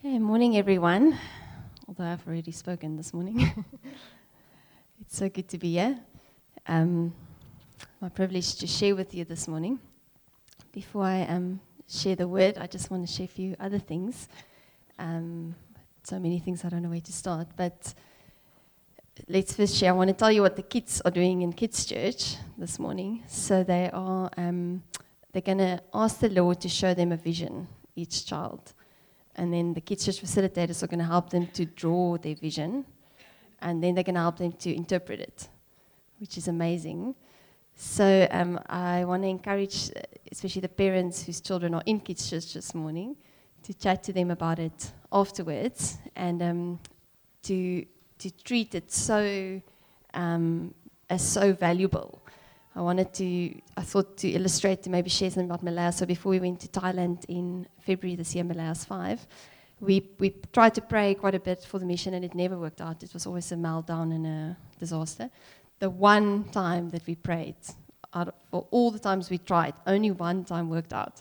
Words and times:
Okay, 0.00 0.20
morning 0.20 0.56
everyone. 0.56 1.18
Although 1.88 2.04
I've 2.04 2.24
already 2.28 2.52
spoken 2.52 2.96
this 2.96 3.12
morning, 3.12 3.40
it's 5.00 5.18
so 5.18 5.28
good 5.28 5.48
to 5.48 5.58
be 5.58 5.72
here. 5.72 5.98
Um, 6.68 7.12
my 8.00 8.08
privilege 8.08 8.54
to 8.58 8.68
share 8.68 8.94
with 8.94 9.12
you 9.12 9.24
this 9.24 9.48
morning. 9.48 9.80
Before 10.70 11.02
I 11.02 11.22
um, 11.22 11.58
share 11.88 12.14
the 12.14 12.28
word, 12.28 12.58
I 12.58 12.68
just 12.68 12.92
want 12.92 13.08
to 13.08 13.12
share 13.12 13.24
a 13.24 13.28
few 13.28 13.56
other 13.58 13.80
things. 13.80 14.28
Um, 15.00 15.56
so 16.04 16.20
many 16.20 16.38
things 16.38 16.64
I 16.64 16.68
don't 16.68 16.84
know 16.84 16.90
where 16.90 17.00
to 17.00 17.12
start, 17.12 17.48
but 17.56 17.92
let's 19.26 19.56
first 19.56 19.74
share. 19.74 19.90
I 19.90 19.96
want 19.96 20.10
to 20.10 20.14
tell 20.14 20.30
you 20.30 20.42
what 20.42 20.54
the 20.54 20.62
kids 20.62 21.02
are 21.04 21.10
doing 21.10 21.42
in 21.42 21.52
Kids 21.52 21.84
Church 21.84 22.36
this 22.56 22.78
morning. 22.78 23.24
So 23.26 23.64
they 23.64 23.90
are 23.92 24.30
um, 24.36 24.84
they're 25.32 25.42
going 25.42 25.58
to 25.58 25.82
ask 25.92 26.20
the 26.20 26.28
Lord 26.28 26.60
to 26.60 26.68
show 26.68 26.94
them 26.94 27.10
a 27.10 27.16
vision, 27.16 27.66
each 27.96 28.26
child 28.26 28.74
and 29.38 29.52
then 29.52 29.72
the 29.72 29.80
kids 29.80 30.04
church 30.04 30.20
facilitators 30.20 30.82
are 30.82 30.88
going 30.88 30.98
to 30.98 31.04
help 31.04 31.30
them 31.30 31.46
to 31.54 31.64
draw 31.64 32.18
their 32.18 32.34
vision, 32.34 32.84
and 33.60 33.82
then 33.82 33.94
they're 33.94 34.04
going 34.04 34.16
to 34.16 34.20
help 34.20 34.38
them 34.38 34.52
to 34.52 34.74
interpret 34.74 35.20
it, 35.20 35.48
which 36.18 36.36
is 36.36 36.48
amazing. 36.48 37.14
So 37.74 38.26
um, 38.32 38.60
I 38.66 39.04
want 39.04 39.22
to 39.22 39.28
encourage, 39.28 39.90
uh, 39.96 40.00
especially 40.32 40.62
the 40.62 40.68
parents 40.68 41.24
whose 41.24 41.40
children 41.40 41.74
are 41.74 41.82
in 41.86 42.00
kids 42.00 42.28
church 42.28 42.52
this 42.52 42.74
morning, 42.74 43.16
to 43.62 43.72
chat 43.72 44.02
to 44.04 44.12
them 44.12 44.30
about 44.30 44.58
it 44.58 44.92
afterwards 45.12 45.98
and 46.16 46.42
um, 46.42 46.78
to 47.42 47.86
to 48.18 48.30
treat 48.42 48.74
it 48.74 48.90
so 48.90 49.60
um, 50.14 50.74
as 51.08 51.22
so 51.22 51.52
valuable. 51.52 52.20
I 52.78 52.80
wanted 52.80 53.12
to, 53.14 53.60
I 53.76 53.82
thought 53.82 54.16
to 54.18 54.28
illustrate, 54.28 54.86
maybe 54.86 55.10
share 55.10 55.32
something 55.32 55.50
about. 55.50 55.94
So 55.94 56.06
before 56.06 56.30
we 56.30 56.38
went 56.38 56.60
to 56.60 56.68
Thailand 56.68 57.24
in 57.26 57.66
February 57.80 58.14
this 58.14 58.36
year, 58.36 58.44
Malaya's 58.44 58.84
five, 58.84 59.26
we, 59.80 60.08
we 60.20 60.36
tried 60.52 60.76
to 60.76 60.80
pray 60.80 61.14
quite 61.14 61.34
a 61.34 61.40
bit 61.40 61.64
for 61.64 61.80
the 61.80 61.84
mission 61.84 62.14
and 62.14 62.24
it 62.24 62.36
never 62.36 62.56
worked 62.56 62.80
out. 62.80 63.02
It 63.02 63.12
was 63.12 63.26
always 63.26 63.50
a 63.50 63.56
meltdown 63.56 64.14
and 64.14 64.26
a 64.28 64.56
disaster. 64.78 65.28
The 65.80 65.90
one 65.90 66.44
time 66.50 66.90
that 66.90 67.04
we 67.04 67.16
prayed, 67.16 67.56
out 68.14 68.28
of, 68.28 68.34
for 68.48 68.68
all 68.70 68.92
the 68.92 69.00
times 69.00 69.28
we 69.28 69.38
tried, 69.38 69.74
only 69.88 70.12
one 70.12 70.44
time 70.44 70.70
worked 70.70 70.92
out. 70.92 71.20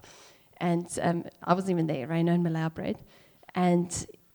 And 0.58 0.88
um, 1.02 1.25
I 1.44 1.55
wasn't 1.55 1.72
even 1.72 1.88
there, 1.88 2.05
Raina 2.05 2.35
and 2.35 2.44
Malaya 2.44 2.69
prayed. 2.69 3.00
And 3.55 3.89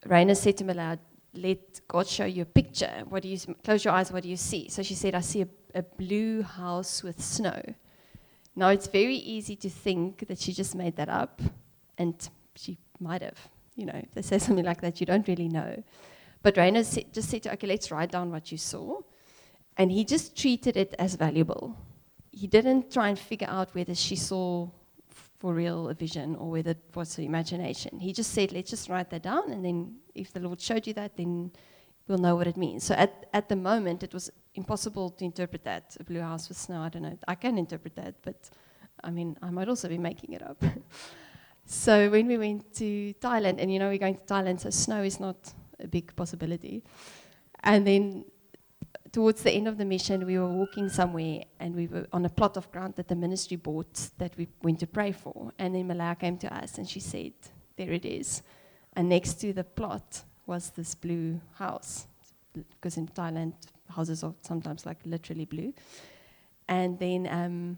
Raina 0.05 0.35
said 0.35 0.57
to 0.57 0.65
Malaya, 0.65 0.99
let 1.33 1.81
God 1.87 2.07
show 2.07 2.25
you 2.25 2.43
a 2.43 2.45
picture. 2.45 3.03
What 3.09 3.23
do 3.23 3.29
you 3.29 3.37
close 3.63 3.83
your 3.83 3.93
eyes? 3.93 4.11
What 4.11 4.23
do 4.23 4.29
you 4.29 4.37
see? 4.37 4.69
So 4.69 4.83
she 4.83 4.93
said, 4.93 5.15
I 5.15 5.21
see 5.21 5.41
a, 5.41 5.47
a 5.73 5.81
blue 5.83 6.43
house 6.43 7.03
with 7.03 7.21
snow. 7.21 7.61
Now 8.55 8.69
it's 8.69 8.87
very 8.87 9.15
easy 9.15 9.55
to 9.57 9.69
think 9.69 10.27
that 10.27 10.39
she 10.39 10.53
just 10.53 10.75
made 10.75 10.95
that 10.97 11.09
up, 11.09 11.41
and 11.97 12.15
she 12.55 12.77
might 12.99 13.21
have. 13.21 13.49
You 13.75 13.87
know, 13.87 13.95
if 13.95 14.13
they 14.13 14.21
say 14.21 14.37
something 14.45 14.65
like 14.65 14.81
that, 14.81 14.99
you 14.99 15.05
don't 15.05 15.27
really 15.27 15.49
know. 15.49 15.83
But 16.43 16.55
Raina 16.55 16.83
just 17.11 17.29
said, 17.29 17.43
to, 17.43 17.53
okay, 17.53 17.67
let's 17.67 17.89
write 17.89 18.11
down 18.11 18.29
what 18.29 18.51
you 18.51 18.57
saw. 18.57 18.99
And 19.77 19.91
he 19.91 20.03
just 20.03 20.37
treated 20.37 20.77
it 20.77 20.93
as 20.99 21.15
valuable. 21.15 21.75
He 22.31 22.47
didn't 22.47 22.91
try 22.91 23.09
and 23.09 23.17
figure 23.17 23.47
out 23.49 23.73
whether 23.73 23.95
she 23.95 24.15
saw 24.15 24.69
for 25.43 25.53
real 25.53 25.89
a 25.89 25.93
vision 25.93 26.37
or 26.37 26.51
whether 26.51 26.71
it 26.71 26.95
was 26.95 27.17
her 27.17 27.21
imagination. 27.21 27.99
He 27.99 28.13
just 28.13 28.31
said, 28.31 28.53
let's 28.53 28.69
just 28.69 28.87
write 28.87 29.09
that 29.09 29.23
down, 29.23 29.51
and 29.51 29.65
then 29.65 29.95
if 30.15 30.31
the 30.31 30.39
Lord 30.39 30.61
showed 30.61 30.87
you 30.87 30.93
that, 30.93 31.17
then 31.17 31.51
we'll 32.07 32.17
know 32.17 32.37
what 32.37 32.47
it 32.47 32.55
means. 32.55 32.85
So 32.85 32.95
at, 32.95 33.25
at 33.33 33.49
the 33.49 33.57
moment, 33.57 34.03
it 34.03 34.13
was 34.13 34.31
impossible 34.55 35.09
to 35.09 35.25
interpret 35.25 35.65
that. 35.65 35.97
A 35.99 36.03
blue 36.05 36.21
house 36.21 36.47
with 36.47 36.57
snow, 36.57 36.79
I 36.79 36.87
don't 36.87 37.01
know. 37.01 37.17
I 37.27 37.35
can 37.35 37.57
interpret 37.57 37.93
that, 37.97 38.15
but 38.21 38.49
I 39.03 39.11
mean, 39.11 39.35
I 39.41 39.49
might 39.49 39.67
also 39.67 39.89
be 39.89 39.97
making 39.97 40.31
it 40.31 40.41
up. 40.41 40.63
so 41.65 42.09
when 42.09 42.27
we 42.27 42.37
went 42.37 42.73
to 42.75 43.13
Thailand, 43.19 43.57
and 43.59 43.69
you 43.69 43.79
know, 43.79 43.89
we're 43.89 43.97
going 43.97 44.15
to 44.15 44.33
Thailand, 44.33 44.61
so 44.61 44.69
snow 44.69 45.03
is 45.03 45.19
not 45.19 45.51
a 45.77 45.87
big 45.87 46.15
possibility. 46.15 46.85
And 47.65 47.85
then 47.85 48.23
towards 49.13 49.43
the 49.43 49.51
end 49.51 49.67
of 49.67 49.77
the 49.77 49.85
mission, 49.85 50.25
we 50.25 50.37
were 50.39 50.49
walking 50.49 50.89
somewhere 50.89 51.43
and 51.59 51.75
we 51.75 51.85
were 51.87 52.07
on 52.11 52.25
a 52.25 52.29
plot 52.29 52.57
of 52.57 52.69
ground 52.71 52.95
that 52.95 53.07
the 53.07 53.15
ministry 53.15 53.55
bought 53.55 54.09
that 54.17 54.35
we 54.37 54.47
went 54.63 54.79
to 54.79 54.87
pray 54.87 55.11
for. 55.11 55.53
And 55.59 55.73
then 55.73 55.87
Malaya 55.87 56.15
came 56.15 56.37
to 56.39 56.53
us 56.53 56.79
and 56.79 56.89
she 56.89 56.99
said, 56.99 57.33
There 57.77 57.91
it 57.91 58.05
is. 58.05 58.41
And 58.93 59.07
next 59.09 59.35
to 59.41 59.53
the 59.53 59.63
plot 59.63 60.23
was 60.47 60.71
this 60.71 60.95
blue 60.95 61.39
house, 61.53 62.07
because 62.53 62.97
in 62.97 63.07
Thailand, 63.07 63.53
houses 63.87 64.23
are 64.23 64.33
sometimes 64.41 64.85
like 64.85 64.97
literally 65.05 65.45
blue. 65.45 65.73
And 66.67 66.97
then 66.97 67.27
um, 67.29 67.77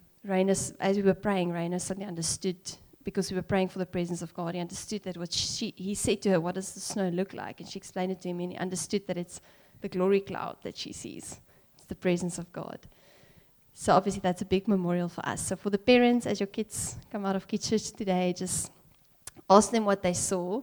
as 0.79 0.95
we 0.95 1.01
were 1.01 1.13
praying, 1.13 1.51
Raina 1.51 1.81
suddenly 1.81 2.07
understood 2.07 2.57
because 3.03 3.29
we 3.29 3.35
were 3.35 3.43
praying 3.43 3.69
for 3.69 3.79
the 3.79 3.85
presence 3.85 4.21
of 4.21 4.33
God. 4.33 4.55
He 4.55 4.61
understood 4.61 5.03
that 5.03 5.17
what 5.17 5.31
she, 5.33 5.73
he 5.75 5.95
said 5.95 6.21
to 6.23 6.29
her, 6.31 6.39
What 6.39 6.55
does 6.55 6.73
the 6.73 6.79
snow 6.79 7.09
look 7.09 7.33
like? 7.33 7.59
And 7.59 7.69
she 7.69 7.77
explained 7.77 8.13
it 8.13 8.21
to 8.21 8.29
him, 8.29 8.39
and 8.39 8.53
he 8.53 8.57
understood 8.57 9.05
that 9.07 9.17
it's 9.17 9.41
the 9.81 9.89
glory 9.89 10.21
cloud 10.21 10.57
that 10.63 10.77
she 10.77 10.93
sees. 10.93 11.39
It's 11.75 11.85
the 11.85 11.95
presence 11.95 12.37
of 12.37 12.51
God. 12.51 12.79
So 13.73 13.93
obviously 13.93 14.21
that's 14.21 14.41
a 14.41 14.45
big 14.45 14.67
memorial 14.67 15.09
for 15.09 15.25
us. 15.27 15.47
So 15.47 15.55
for 15.55 15.69
the 15.69 15.77
parents, 15.77 16.25
as 16.25 16.39
your 16.39 16.47
kids 16.47 16.95
come 17.11 17.25
out 17.25 17.35
of 17.35 17.47
kids 17.47 17.69
church 17.69 17.91
today, 17.91 18.33
just 18.35 18.71
ask 19.49 19.71
them 19.71 19.85
what 19.85 20.01
they 20.01 20.13
saw 20.13 20.61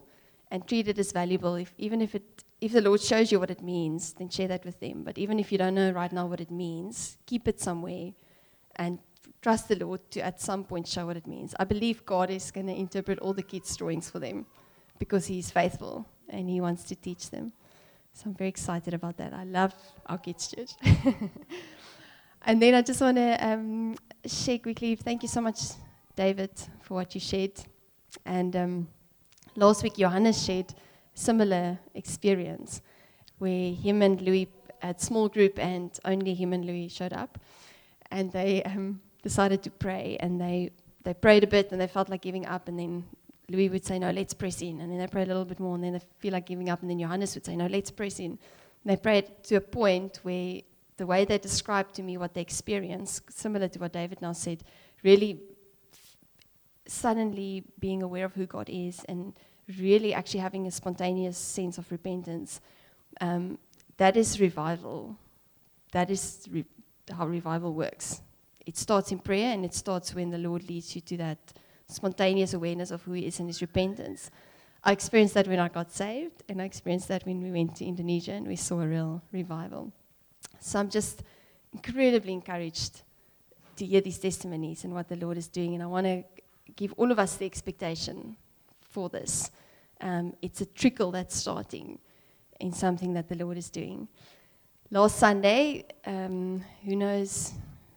and 0.49 0.67
treat 0.67 0.87
it 0.87 0.97
as 0.97 1.11
valuable. 1.11 1.55
If, 1.55 1.73
even 1.77 2.01
if 2.01 2.15
it 2.15 2.43
if 2.63 2.71
the 2.71 2.81
Lord 2.81 3.01
shows 3.01 3.29
you 3.29 3.41
what 3.41 3.51
it 3.51 3.61
means, 3.61 4.13
then 4.13 4.29
share 4.29 4.47
that 4.47 4.63
with 4.63 4.79
them. 4.79 5.03
But 5.03 5.17
even 5.17 5.37
if 5.37 5.51
you 5.51 5.57
don't 5.57 5.75
know 5.75 5.91
right 5.91 6.11
now 6.13 6.27
what 6.27 6.39
it 6.39 6.49
means, 6.49 7.17
keep 7.25 7.45
it 7.49 7.59
somewhere 7.59 8.13
and 8.77 8.99
trust 9.41 9.67
the 9.67 9.75
Lord 9.75 9.99
to 10.11 10.21
at 10.21 10.39
some 10.39 10.63
point 10.63 10.87
show 10.87 11.05
what 11.05 11.17
it 11.17 11.27
means. 11.27 11.53
I 11.59 11.65
believe 11.65 12.05
God 12.05 12.29
is 12.29 12.51
going 12.51 12.67
to 12.67 12.73
interpret 12.73 13.19
all 13.19 13.33
the 13.33 13.43
kids' 13.43 13.75
drawings 13.75 14.09
for 14.09 14.19
them 14.19 14.45
because 14.97 15.25
He's 15.25 15.51
faithful 15.51 16.07
and 16.29 16.49
He 16.49 16.61
wants 16.61 16.85
to 16.85 16.95
teach 16.95 17.31
them. 17.31 17.51
So 18.13 18.23
I'm 18.27 18.35
very 18.35 18.49
excited 18.49 18.93
about 18.93 19.17
that. 19.17 19.33
I 19.33 19.43
love 19.43 19.73
our 20.05 20.19
kids' 20.19 20.47
church. 20.47 20.71
and 22.43 22.61
then 22.61 22.75
I 22.75 22.81
just 22.83 23.01
want 23.01 23.17
to 23.17 23.45
um, 23.45 23.95
share 24.25 24.59
quickly. 24.59 24.95
Thank 24.95 25.23
you 25.23 25.27
so 25.27 25.41
much, 25.41 25.59
David, 26.15 26.51
for 26.81 26.93
what 26.93 27.15
you 27.15 27.19
shared. 27.19 27.59
And 28.23 28.55
um, 28.55 28.87
last 29.55 29.81
week, 29.81 29.95
Johannes 29.95 30.45
shared 30.45 30.73
similar 31.15 31.79
experience 31.95 32.81
where 33.39 33.73
him 33.73 34.03
and 34.03 34.21
Louis 34.21 34.47
had 34.79 35.01
small 35.01 35.27
group 35.27 35.57
and 35.57 35.91
only 36.05 36.35
him 36.35 36.53
and 36.53 36.65
Louis 36.65 36.89
showed 36.89 37.13
up. 37.13 37.39
And 38.11 38.31
they 38.31 38.61
um, 38.63 39.01
decided 39.23 39.63
to 39.63 39.71
pray 39.71 40.17
and 40.19 40.39
they, 40.39 40.71
they 41.03 41.15
prayed 41.15 41.43
a 41.43 41.47
bit 41.47 41.71
and 41.71 41.81
they 41.81 41.87
felt 41.87 42.09
like 42.09 42.21
giving 42.21 42.45
up 42.45 42.67
and 42.67 42.77
then 42.77 43.05
Louis 43.53 43.69
would 43.69 43.85
say, 43.85 43.99
no, 43.99 44.09
let's 44.11 44.33
press 44.33 44.61
in. 44.61 44.81
And 44.81 44.91
then 44.91 44.99
they 44.99 45.07
pray 45.07 45.23
a 45.23 45.25
little 45.25 45.45
bit 45.45 45.59
more, 45.59 45.75
and 45.75 45.83
then 45.83 45.93
they 45.93 46.01
feel 46.19 46.33
like 46.33 46.47
giving 46.47 46.69
up. 46.69 46.81
And 46.81 46.89
then 46.89 46.99
Johannes 46.99 47.35
would 47.35 47.45
say, 47.45 47.55
no, 47.55 47.67
let's 47.67 47.91
press 47.91 48.19
in. 48.19 48.31
And 48.31 48.39
they 48.85 48.97
prayed 48.97 49.43
to 49.43 49.55
a 49.55 49.61
point 49.61 50.19
where 50.23 50.61
the 50.97 51.05
way 51.05 51.25
they 51.25 51.37
described 51.37 51.93
to 51.95 52.03
me 52.03 52.17
what 52.17 52.33
they 52.33 52.41
experienced, 52.41 53.31
similar 53.31 53.67
to 53.67 53.79
what 53.79 53.93
David 53.93 54.21
now 54.21 54.33
said, 54.33 54.63
really 55.03 55.39
suddenly 56.85 57.63
being 57.79 58.03
aware 58.03 58.25
of 58.25 58.33
who 58.33 58.45
God 58.45 58.69
is 58.69 59.03
and 59.07 59.33
really 59.79 60.13
actually 60.13 60.41
having 60.41 60.67
a 60.67 60.71
spontaneous 60.71 61.37
sense 61.37 61.77
of 61.77 61.89
repentance. 61.91 62.59
Um, 63.21 63.57
that 63.97 64.17
is 64.17 64.39
revival. 64.39 65.17
That 65.91 66.09
is 66.09 66.47
re- 66.51 66.65
how 67.15 67.27
revival 67.27 67.73
works. 67.73 68.21
It 68.65 68.77
starts 68.77 69.11
in 69.11 69.19
prayer 69.19 69.53
and 69.53 69.63
it 69.63 69.73
starts 69.73 70.13
when 70.13 70.29
the 70.29 70.37
Lord 70.37 70.67
leads 70.67 70.95
you 70.95 71.01
to 71.01 71.17
that 71.17 71.53
spontaneous 71.87 72.53
awareness 72.53 72.91
of 72.91 73.01
who 73.03 73.13
he 73.13 73.27
is 73.27 73.39
and 73.39 73.49
his 73.49 73.61
repentance. 73.61 74.31
I 74.83 74.91
experienced 74.91 75.33
that 75.35 75.47
when 75.47 75.59
I 75.59 75.69
got 75.69 75.91
saved, 75.91 76.43
and 76.49 76.61
I 76.61 76.65
experienced 76.65 77.07
that 77.07 77.25
when 77.25 77.41
we 77.41 77.51
went 77.51 77.75
to 77.77 77.85
Indonesia 77.85 78.33
and 78.33 78.47
we 78.47 78.55
saw 78.55 78.81
a 78.81 78.87
real 78.87 79.21
revival. 79.31 79.91
So 80.59 80.79
I'm 80.79 80.89
just 80.89 81.23
incredibly 81.71 82.33
encouraged 82.33 83.01
to 83.77 83.85
hear 83.85 84.01
these 84.01 84.19
testimonies 84.19 84.83
and 84.83 84.93
what 84.93 85.07
the 85.07 85.15
Lord 85.15 85.37
is 85.37 85.47
doing, 85.47 85.73
and 85.73 85.83
I 85.83 85.87
want 85.87 86.05
to 86.05 86.23
give 86.75 86.93
all 86.97 87.11
of 87.11 87.19
us 87.19 87.37
the 87.37 87.45
expectation 87.45 88.35
for 88.81 89.09
this. 89.09 89.51
Um, 90.01 90.33
it's 90.41 90.61
a 90.61 90.65
trickle 90.65 91.11
that's 91.11 91.35
starting 91.35 91.99
in 92.59 92.71
something 92.73 93.13
that 93.13 93.29
the 93.29 93.35
Lord 93.35 93.57
is 93.57 93.69
doing. 93.69 94.07
Last 94.91 95.17
Sunday, 95.17 95.85
um, 96.05 96.63
who 96.85 96.95
knows 96.95 97.53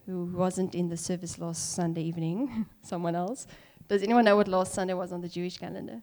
who 0.07 0.27
wasn't 0.27 0.75
in 0.75 0.89
the 0.89 0.97
service 0.97 1.39
last 1.39 1.75
Sunday 1.75 2.03
evening? 2.03 2.65
Someone 2.83 3.17
else. 3.17 3.47
Does 3.89 4.03
anyone 4.03 4.25
know 4.25 4.37
what 4.37 4.49
last 4.49 4.75
Sunday 4.75 4.95
was 4.95 5.13
on 5.13 5.21
the 5.21 5.29
Jewish 5.29 5.59
calendar? 5.59 6.01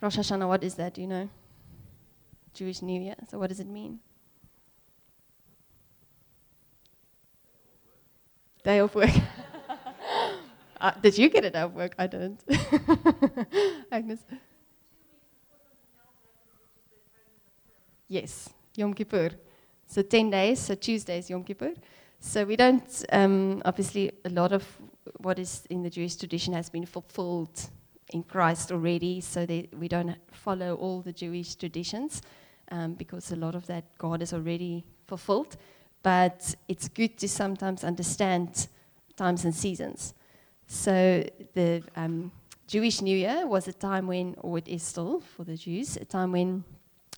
Rosh 0.00 0.16
Hashanah, 0.16 0.48
what 0.48 0.64
is 0.64 0.74
that? 0.76 0.94
Do 0.94 1.00
you 1.00 1.06
know? 1.06 1.28
Jewish 2.54 2.82
New 2.82 3.00
Year. 3.00 3.16
So, 3.28 3.38
what 3.38 3.48
does 3.48 3.60
it 3.60 3.66
mean? 3.66 4.00
Day 8.64 8.78
of 8.78 8.94
work. 8.94 9.10
uh, 10.80 10.90
did 11.02 11.16
you 11.18 11.28
get 11.28 11.44
a 11.44 11.50
day 11.50 11.60
of 11.60 11.74
work? 11.74 11.94
I 11.98 12.06
didn't. 12.06 12.40
Agnes? 13.92 14.20
Yes, 18.08 18.50
Yom 18.74 18.94
Kippur. 18.94 19.30
So 19.86 20.02
10 20.02 20.30
days, 20.30 20.60
so 20.60 20.74
Tuesday 20.74 21.18
is 21.18 21.30
Yom 21.30 21.44
Kippur. 21.44 21.72
So 22.20 22.44
we 22.44 22.56
don't, 22.56 23.04
um, 23.12 23.62
obviously, 23.64 24.10
a 24.24 24.30
lot 24.30 24.52
of 24.52 24.64
what 25.18 25.38
is 25.38 25.64
in 25.70 25.82
the 25.82 25.90
Jewish 25.90 26.16
tradition 26.16 26.52
has 26.52 26.68
been 26.68 26.84
fulfilled 26.84 27.70
in 28.12 28.22
Christ 28.22 28.72
already, 28.72 29.20
so 29.20 29.46
that 29.46 29.74
we 29.78 29.88
don't 29.88 30.16
follow 30.32 30.74
all 30.74 31.00
the 31.00 31.12
Jewish 31.12 31.54
traditions, 31.54 32.22
um, 32.70 32.94
because 32.94 33.30
a 33.32 33.36
lot 33.36 33.54
of 33.54 33.66
that 33.66 33.84
God 33.98 34.20
has 34.20 34.32
already 34.32 34.84
fulfilled. 35.06 35.56
But 36.02 36.54
it's 36.66 36.88
good 36.88 37.18
to 37.18 37.28
sometimes 37.28 37.84
understand 37.84 38.68
times 39.16 39.44
and 39.44 39.54
seasons. 39.54 40.14
So 40.66 41.24
the 41.54 41.82
um, 41.96 42.32
Jewish 42.66 43.00
New 43.00 43.16
Year 43.16 43.46
was 43.46 43.68
a 43.68 43.72
time 43.72 44.06
when, 44.06 44.34
or 44.38 44.58
it 44.58 44.68
is 44.68 44.82
still 44.82 45.20
for 45.20 45.44
the 45.44 45.56
Jews, 45.56 45.96
a 45.96 46.04
time 46.04 46.32
when 46.32 46.64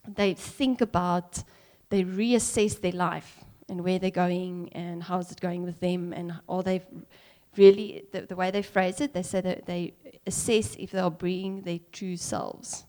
they 0.06 0.34
think 0.34 0.80
about, 0.80 1.42
they 1.88 2.04
reassess 2.04 2.80
their 2.80 2.92
life 2.92 3.44
and 3.70 3.82
where 3.82 3.98
they're 3.98 4.10
going 4.10 4.68
and 4.72 5.02
how's 5.02 5.30
it 5.30 5.40
going 5.40 5.62
with 5.62 5.80
them 5.80 6.12
and 6.12 6.34
are 6.48 6.62
they 6.62 6.82
really, 7.56 8.04
the, 8.12 8.22
the 8.22 8.36
way 8.36 8.50
they 8.50 8.62
phrase 8.62 9.00
it, 9.00 9.12
they 9.14 9.22
say 9.22 9.40
that 9.40 9.66
they 9.66 9.94
assess 10.26 10.76
if 10.78 10.90
they 10.90 10.98
are 10.98 11.10
being 11.10 11.62
their 11.62 11.78
true 11.92 12.16
selves. 12.16 12.84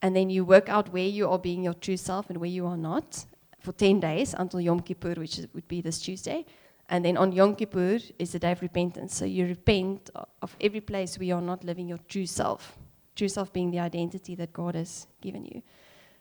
And 0.00 0.16
then 0.16 0.30
you 0.30 0.44
work 0.44 0.68
out 0.68 0.92
where 0.92 1.06
you 1.06 1.28
are 1.28 1.38
being 1.38 1.62
your 1.62 1.74
true 1.74 1.96
self 1.96 2.28
and 2.28 2.38
where 2.38 2.50
you 2.50 2.66
are 2.66 2.76
not 2.76 3.24
for 3.60 3.72
10 3.72 4.00
days 4.00 4.34
until 4.36 4.60
Yom 4.60 4.80
Kippur, 4.80 5.14
which 5.14 5.38
is, 5.38 5.46
would 5.54 5.68
be 5.68 5.80
this 5.80 6.00
Tuesday. 6.00 6.44
And 6.88 7.04
then 7.04 7.16
on 7.16 7.32
Yom 7.32 7.54
Kippur 7.54 7.98
is 8.18 8.32
the 8.32 8.38
day 8.38 8.52
of 8.52 8.60
repentance. 8.60 9.14
So 9.14 9.24
you 9.24 9.46
repent 9.46 10.10
of 10.42 10.56
every 10.60 10.80
place 10.80 11.18
where 11.18 11.26
you're 11.26 11.40
not 11.40 11.64
living 11.64 11.88
your 11.88 12.00
true 12.08 12.26
self. 12.26 12.76
True 13.14 13.28
self 13.28 13.52
being 13.52 13.70
the 13.70 13.78
identity 13.78 14.34
that 14.34 14.52
God 14.52 14.74
has 14.74 15.06
given 15.20 15.44
you. 15.44 15.62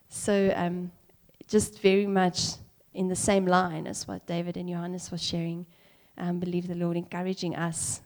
So 0.09 0.53
um, 0.55 0.91
just 1.47 1.81
very 1.81 2.05
much 2.05 2.53
in 2.93 3.07
the 3.07 3.15
same 3.15 3.45
line 3.45 3.87
as 3.87 4.07
what 4.07 4.25
David 4.25 4.57
and 4.57 4.69
Johannes 4.69 5.11
was 5.11 5.21
sharing. 5.21 5.65
Um, 6.17 6.39
believe 6.39 6.67
the 6.67 6.75
Lord 6.75 6.97
encouraging 6.97 7.55
us. 7.55 8.01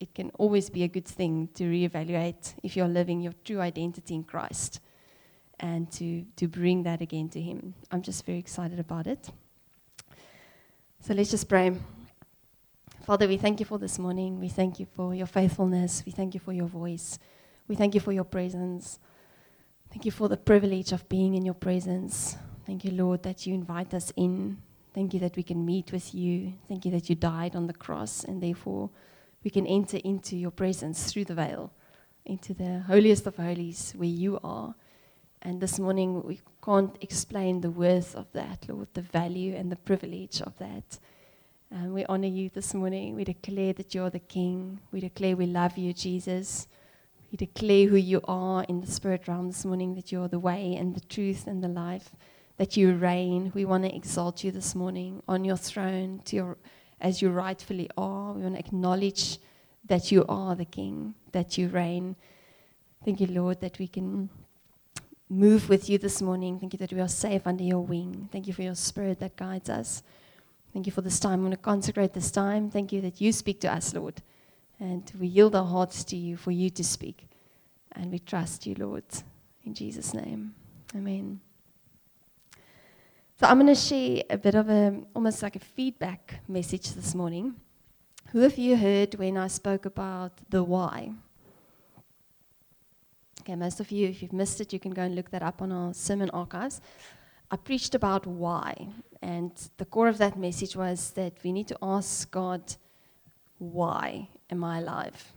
It 0.00 0.14
can 0.14 0.30
always 0.38 0.68
be 0.70 0.82
a 0.82 0.88
good 0.88 1.06
thing 1.06 1.48
to 1.54 1.64
reevaluate 1.64 2.54
if 2.62 2.76
you're 2.76 2.88
living 2.88 3.20
your 3.20 3.32
true 3.44 3.60
identity 3.60 4.14
in 4.14 4.24
Christ 4.24 4.80
and 5.60 5.90
to, 5.92 6.24
to 6.36 6.48
bring 6.48 6.82
that 6.82 7.00
again 7.00 7.28
to 7.30 7.40
Him. 7.40 7.74
I'm 7.90 8.02
just 8.02 8.26
very 8.26 8.38
excited 8.38 8.80
about 8.80 9.06
it. 9.06 9.30
So 11.00 11.14
let's 11.14 11.30
just 11.30 11.48
pray. 11.48 11.76
Father, 13.04 13.28
we 13.28 13.36
thank 13.36 13.60
you 13.60 13.66
for 13.66 13.78
this 13.78 13.98
morning. 13.98 14.40
We 14.40 14.48
thank 14.48 14.80
you 14.80 14.86
for 14.86 15.14
your 15.14 15.26
faithfulness. 15.26 16.02
We 16.04 16.12
thank 16.12 16.34
you 16.34 16.40
for 16.40 16.52
your 16.52 16.66
voice. 16.66 17.18
We 17.68 17.76
thank 17.76 17.94
you 17.94 18.00
for 18.00 18.12
your 18.12 18.24
presence. 18.24 18.98
Thank 19.90 20.06
you 20.06 20.10
for 20.10 20.28
the 20.28 20.36
privilege 20.36 20.92
of 20.92 21.08
being 21.08 21.34
in 21.34 21.44
your 21.44 21.54
presence. 21.54 22.36
Thank 22.66 22.84
you, 22.84 22.92
Lord, 22.92 23.22
that 23.24 23.46
you 23.46 23.54
invite 23.54 23.92
us 23.92 24.12
in. 24.16 24.56
Thank 24.94 25.12
you 25.12 25.20
that 25.20 25.36
we 25.36 25.42
can 25.42 25.66
meet 25.66 25.92
with 25.92 26.14
you. 26.14 26.54
Thank 26.66 26.84
you 26.84 26.90
that 26.92 27.10
you 27.10 27.14
died 27.14 27.54
on 27.54 27.66
the 27.66 27.74
cross, 27.74 28.24
and 28.24 28.42
therefore 28.42 28.90
we 29.42 29.50
can 29.50 29.66
enter 29.66 29.98
into 29.98 30.36
your 30.36 30.50
presence 30.50 31.12
through 31.12 31.26
the 31.26 31.34
veil, 31.34 31.70
into 32.24 32.54
the 32.54 32.80
holiest 32.86 33.26
of 33.26 33.36
holies 33.36 33.92
where 33.96 34.08
you 34.08 34.40
are. 34.42 34.74
And 35.42 35.60
this 35.60 35.78
morning 35.78 36.22
we 36.22 36.40
can't 36.64 36.96
explain 37.02 37.60
the 37.60 37.70
worth 37.70 38.14
of 38.14 38.32
that, 38.32 38.66
Lord, 38.66 38.88
the 38.94 39.02
value 39.02 39.54
and 39.54 39.70
the 39.70 39.76
privilege 39.76 40.40
of 40.40 40.56
that. 40.58 40.98
And 41.70 41.92
we 41.92 42.06
honor 42.06 42.28
you 42.28 42.48
this 42.48 42.72
morning. 42.72 43.14
We 43.14 43.24
declare 43.24 43.74
that 43.74 43.94
you're 43.94 44.08
the 44.08 44.20
King. 44.20 44.80
We 44.90 45.00
declare 45.00 45.36
we 45.36 45.46
love 45.46 45.76
you, 45.76 45.92
Jesus. 45.92 46.66
We 47.30 47.36
declare 47.36 47.88
who 47.88 47.96
you 47.96 48.22
are 48.24 48.64
in 48.64 48.80
the 48.80 48.86
spirit 48.86 49.28
realm 49.28 49.48
this 49.48 49.66
morning, 49.66 49.96
that 49.96 50.12
you're 50.12 50.28
the 50.28 50.38
way 50.38 50.76
and 50.76 50.94
the 50.94 51.00
truth 51.00 51.46
and 51.46 51.62
the 51.62 51.68
life, 51.68 52.12
that 52.56 52.76
you 52.76 52.94
reign. 52.94 53.52
We 53.54 53.64
want 53.64 53.84
to 53.84 53.94
exalt 53.94 54.44
you 54.44 54.50
this 54.50 54.74
morning 54.74 55.22
on 55.26 55.44
your 55.44 55.56
throne 55.56 56.22
your, 56.30 56.56
as 57.00 57.20
you 57.20 57.30
rightfully 57.30 57.90
are. 57.96 58.32
We 58.32 58.42
want 58.42 58.54
to 58.54 58.60
acknowledge 58.60 59.38
that 59.86 60.12
you 60.12 60.24
are 60.28 60.54
the 60.54 60.64
King, 60.64 61.14
that 61.32 61.58
you 61.58 61.68
reign. 61.68 62.16
Thank 63.04 63.20
you, 63.20 63.26
Lord, 63.26 63.60
that 63.60 63.78
we 63.78 63.86
can 63.86 64.30
move 65.28 65.68
with 65.68 65.90
you 65.90 65.98
this 65.98 66.22
morning. 66.22 66.58
Thank 66.58 66.72
you 66.72 66.78
that 66.78 66.92
we 66.92 67.00
are 67.00 67.08
safe 67.08 67.46
under 67.46 67.64
your 67.64 67.80
wing. 67.80 68.28
Thank 68.32 68.46
you 68.46 68.52
for 68.52 68.62
your 68.62 68.74
spirit 68.74 69.20
that 69.20 69.36
guides 69.36 69.68
us. 69.68 70.02
Thank 70.72 70.86
you 70.86 70.92
for 70.92 71.02
this 71.02 71.20
time. 71.20 71.40
I 71.40 71.42
want 71.42 71.52
to 71.52 71.58
consecrate 71.58 72.12
this 72.12 72.30
time. 72.30 72.70
Thank 72.70 72.92
you 72.92 73.00
that 73.02 73.20
you 73.20 73.32
speak 73.32 73.60
to 73.60 73.72
us, 73.72 73.94
Lord. 73.94 74.22
And 74.80 75.10
we 75.18 75.28
yield 75.28 75.54
our 75.54 75.64
hearts 75.64 76.02
to 76.04 76.16
you 76.16 76.36
for 76.36 76.50
you 76.50 76.70
to 76.70 76.84
speak. 76.84 77.28
And 77.92 78.10
we 78.10 78.18
trust 78.18 78.66
you, 78.66 78.74
Lord. 78.76 79.04
In 79.64 79.72
Jesus' 79.74 80.12
name. 80.14 80.54
Amen. 80.94 81.40
So 83.44 83.50
I'm 83.50 83.60
going 83.60 83.66
to 83.66 83.74
share 83.74 84.22
a 84.30 84.38
bit 84.38 84.54
of 84.54 84.70
a, 84.70 85.02
almost 85.14 85.42
like 85.42 85.54
a 85.54 85.58
feedback 85.58 86.40
message 86.48 86.92
this 86.92 87.14
morning. 87.14 87.56
Who 88.30 88.42
of 88.42 88.56
you 88.56 88.74
heard 88.74 89.16
when 89.16 89.36
I 89.36 89.48
spoke 89.48 89.84
about 89.84 90.32
the 90.48 90.64
why? 90.64 91.12
Okay, 93.42 93.54
most 93.54 93.80
of 93.80 93.90
you, 93.90 94.08
if 94.08 94.22
you've 94.22 94.32
missed 94.32 94.62
it, 94.62 94.72
you 94.72 94.80
can 94.80 94.92
go 94.92 95.02
and 95.02 95.14
look 95.14 95.30
that 95.30 95.42
up 95.42 95.60
on 95.60 95.72
our 95.72 95.92
sermon 95.92 96.30
archives. 96.30 96.80
I 97.50 97.56
preached 97.56 97.94
about 97.94 98.26
why, 98.26 98.88
and 99.20 99.50
the 99.76 99.84
core 99.84 100.08
of 100.08 100.16
that 100.16 100.38
message 100.38 100.74
was 100.74 101.10
that 101.10 101.34
we 101.44 101.52
need 101.52 101.68
to 101.68 101.76
ask 101.82 102.30
God, 102.30 102.62
why 103.58 104.30
am 104.48 104.64
I 104.64 104.78
alive? 104.78 105.34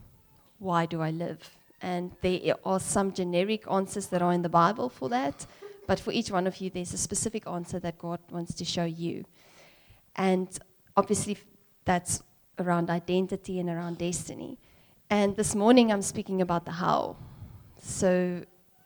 Why 0.60 0.86
do 0.86 1.02
I 1.02 1.12
live? 1.12 1.58
And 1.82 2.14
there 2.22 2.56
are 2.64 2.80
some 2.80 3.12
generic 3.12 3.70
answers 3.70 4.08
that 4.08 4.22
are 4.22 4.32
in 4.32 4.44
the 4.44 4.56
Bible 4.64 4.88
for 4.88 5.10
that, 5.10 5.46
but 5.88 6.00
for 6.00 6.12
each 6.12 6.30
one 6.32 6.48
of 6.48 6.58
you, 6.58 6.70
there's 6.70 6.94
a 6.94 6.98
specific 6.98 7.48
answer 7.48 7.80
that 7.80 7.98
God 7.98 8.20
wants 8.30 8.54
to 8.56 8.66
show 8.66 8.86
you. 8.86 9.26
And 10.16 10.48
obviously, 10.96 11.38
that's 11.86 12.22
around 12.60 12.90
identity 12.90 13.60
and 13.60 13.70
around 13.70 13.98
destiny. 13.98 14.60
And 15.10 15.36
this 15.36 15.56
morning, 15.56 15.92
I'm 15.92 16.02
speaking 16.02 16.42
about 16.42 16.66
the 16.66 16.72
how. 16.72 17.16
So 17.82 18.44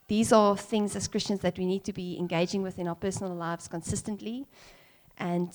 these 0.07 0.31
are 0.31 0.55
things 0.55 0.95
as 0.95 1.07
Christians 1.07 1.39
that 1.39 1.57
we 1.57 1.65
need 1.65 1.83
to 1.85 1.93
be 1.93 2.19
engaging 2.19 2.61
with 2.61 2.77
in 2.77 2.87
our 2.87 2.95
personal 2.95 3.33
lives 3.33 3.67
consistently. 3.67 4.45
And 5.17 5.51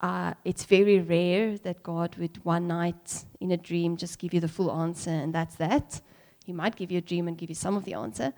uh, 0.00 0.32
it's 0.44 0.64
very 0.64 0.98
rare 1.00 1.58
that 1.58 1.82
God 1.82 2.16
would 2.16 2.42
one 2.44 2.66
night 2.66 3.24
in 3.38 3.50
a 3.52 3.56
dream 3.56 3.96
just 3.96 4.18
give 4.18 4.32
you 4.32 4.40
the 4.40 4.48
full 4.48 4.72
answer 4.72 5.10
and 5.10 5.34
that's 5.34 5.56
that. 5.56 6.00
He 6.46 6.52
might 6.52 6.74
give 6.74 6.90
you 6.90 6.98
a 6.98 7.02
dream 7.02 7.28
and 7.28 7.36
give 7.36 7.50
you 7.50 7.54
some 7.54 7.76
of 7.76 7.84
the 7.84 7.94
answer, 7.94 8.32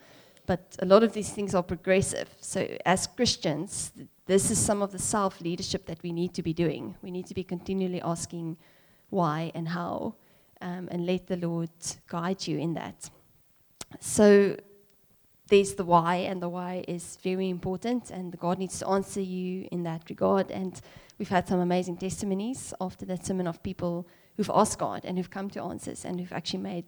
but 0.47 0.77
a 0.81 0.87
lot 0.87 1.03
of 1.03 1.13
these 1.13 1.31
things 1.31 1.55
are 1.55 1.63
progressive. 1.63 2.29
So, 2.41 2.67
as 2.85 3.07
Christians, 3.07 3.93
this 4.27 4.51
is 4.51 4.59
some 4.59 4.83
of 4.83 4.93
the 4.93 4.99
self 4.99 5.41
leadership 5.41 5.87
that 5.87 6.03
we 6.03 6.13
need 6.13 6.35
to 6.35 6.43
be 6.43 6.53
doing. 6.53 6.97
We 7.03 7.11
need 7.11 7.27
to 7.27 7.35
be 7.35 7.45
continually 7.45 8.01
asking 8.03 8.57
why 9.11 9.53
and 9.55 9.69
how, 9.69 10.15
um, 10.61 10.89
and 10.91 11.07
let 11.07 11.27
the 11.27 11.37
Lord 11.37 11.71
guide 12.09 12.47
you 12.47 12.59
in 12.59 12.75
that. 12.75 13.11
So 14.01 14.57
there's 15.49 15.75
the 15.75 15.85
why, 15.85 16.17
and 16.17 16.41
the 16.41 16.49
why 16.49 16.85
is 16.89 17.19
very 17.23 17.51
important, 17.51 18.11
and 18.11 18.39
God 18.39 18.59
needs 18.59 18.79
to 18.79 18.89
answer 18.89 19.21
you 19.21 19.69
in 19.71 19.83
that 19.83 20.09
regard. 20.09 20.51
And 20.51 20.81
we've 21.19 21.29
had 21.29 21.47
some 21.47 21.61
amazing 21.61 21.99
testimonies 21.99 22.73
after 22.81 23.05
that 23.07 23.27
sermon 23.27 23.47
of 23.47 23.63
people 23.63 24.09
who've 24.37 24.51
asked 24.55 24.79
God 24.79 25.05
and 25.05 25.19
who've 25.19 25.31
come 25.31 25.51
to 25.51 25.63
answers 25.63 26.05
and 26.05 26.19
who've 26.19 26.33
actually 26.33 26.61
made 26.61 26.87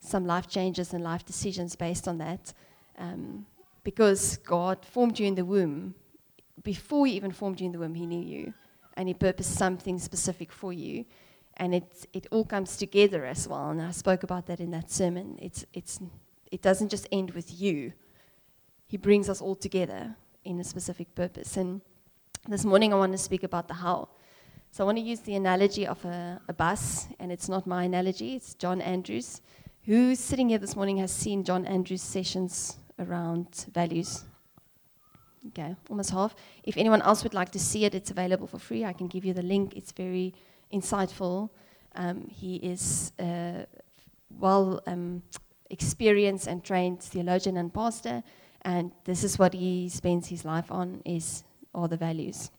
some 0.00 0.26
life 0.26 0.48
changes 0.48 0.92
and 0.92 1.02
life 1.02 1.24
decisions 1.24 1.76
based 1.76 2.06
on 2.06 2.18
that. 2.18 2.52
Um, 2.98 3.46
because 3.82 4.38
God 4.38 4.84
formed 4.84 5.18
you 5.18 5.26
in 5.26 5.34
the 5.34 5.44
womb, 5.44 5.94
before 6.62 7.06
He 7.06 7.14
even 7.14 7.32
formed 7.32 7.60
you 7.60 7.66
in 7.66 7.72
the 7.72 7.78
womb, 7.78 7.94
He 7.94 8.06
knew 8.06 8.22
you, 8.22 8.54
and 8.96 9.08
He 9.08 9.14
purposed 9.14 9.54
something 9.54 9.98
specific 9.98 10.52
for 10.52 10.72
you 10.72 11.04
and 11.56 11.74
it, 11.74 12.06
it 12.12 12.26
all 12.30 12.44
comes 12.44 12.76
together 12.76 13.24
as 13.24 13.46
well. 13.46 13.70
And 13.70 13.80
I 13.80 13.92
spoke 13.92 14.22
about 14.22 14.46
that 14.46 14.60
in 14.60 14.70
that 14.72 14.90
sermon. 14.90 15.38
It's, 15.40 15.64
it's 15.72 16.00
it 16.50 16.62
doesn't 16.62 16.88
just 16.88 17.08
end 17.10 17.32
with 17.32 17.60
you. 17.60 17.92
He 18.86 18.96
brings 18.96 19.28
us 19.28 19.40
all 19.40 19.56
together 19.56 20.14
in 20.44 20.60
a 20.60 20.64
specific 20.64 21.14
purpose. 21.14 21.56
And 21.56 21.80
this 22.48 22.64
morning 22.64 22.92
I 22.92 22.96
want 22.96 23.12
to 23.12 23.18
speak 23.18 23.42
about 23.42 23.66
the 23.66 23.74
how. 23.74 24.08
So 24.70 24.84
I 24.84 24.86
want 24.86 24.98
to 24.98 25.02
use 25.02 25.20
the 25.20 25.34
analogy 25.34 25.86
of 25.86 26.04
a, 26.04 26.40
a 26.48 26.52
bus, 26.52 27.06
and 27.18 27.30
it's 27.30 27.48
not 27.48 27.66
my 27.66 27.84
analogy, 27.84 28.34
it's 28.34 28.54
John 28.54 28.80
Andrews. 28.80 29.40
Who's 29.84 30.18
sitting 30.18 30.48
here 30.48 30.58
this 30.58 30.74
morning 30.74 30.98
has 30.98 31.12
seen 31.12 31.44
John 31.44 31.64
Andrews' 31.66 32.02
sessions 32.02 32.78
around 32.98 33.66
values? 33.72 34.24
Okay, 35.48 35.76
almost 35.90 36.10
half. 36.10 36.34
If 36.62 36.76
anyone 36.76 37.02
else 37.02 37.22
would 37.22 37.34
like 37.34 37.50
to 37.50 37.58
see 37.58 37.84
it, 37.84 37.94
it's 37.94 38.10
available 38.10 38.46
for 38.46 38.58
free. 38.58 38.84
I 38.84 38.92
can 38.92 39.08
give 39.08 39.24
you 39.24 39.34
the 39.34 39.42
link. 39.42 39.76
It's 39.76 39.92
very 39.92 40.34
insightful. 40.72 41.50
Um, 41.94 42.26
he 42.28 42.56
is 42.56 43.12
well 44.38 44.82
um, 44.86 45.22
experienced 45.70 46.46
and 46.46 46.64
trained 46.64 47.02
theologian 47.02 47.56
and 47.56 47.72
pastor, 47.72 48.22
and 48.62 48.90
this 49.04 49.22
is 49.22 49.38
what 49.38 49.52
he 49.52 49.88
spends 49.88 50.28
his 50.28 50.44
life 50.44 50.70
on 50.72 51.02
is 51.04 51.44
all 51.74 51.88
the 51.88 51.96
values. 51.96 52.50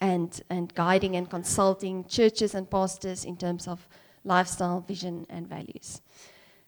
And, 0.00 0.40
and 0.50 0.74
guiding 0.74 1.16
and 1.16 1.30
consulting 1.30 2.04
churches 2.06 2.54
and 2.54 2.68
pastors 2.68 3.24
in 3.24 3.36
terms 3.36 3.68
of 3.68 3.88
lifestyle, 4.24 4.80
vision, 4.80 5.26
and 5.28 5.48
values. 5.48 6.00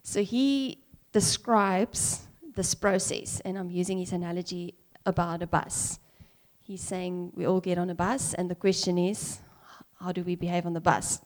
So 0.02 0.23
he 0.23 0.78
describes 1.12 2.28
this 2.59 2.75
process, 2.75 3.41
and 3.45 3.57
I'm 3.57 3.71
using 3.71 3.99
his 3.99 4.12
analogy 4.12 4.75
about 5.07 5.43
a 5.43 5.47
bus. 5.47 6.00
He's 6.61 6.83
saying 6.83 7.33
we 7.37 7.47
all 7.47 7.61
get 7.61 7.79
on 7.79 7.88
a 7.88 7.95
bus, 7.95 8.35
and 8.35 8.50
the 8.50 8.57
question 8.57 8.99
is, 8.99 9.38
how 10.00 10.11
do 10.11 10.25
we 10.25 10.35
behave 10.35 10.67
on 10.67 10.73
the 10.73 10.81
bus? 10.81 11.21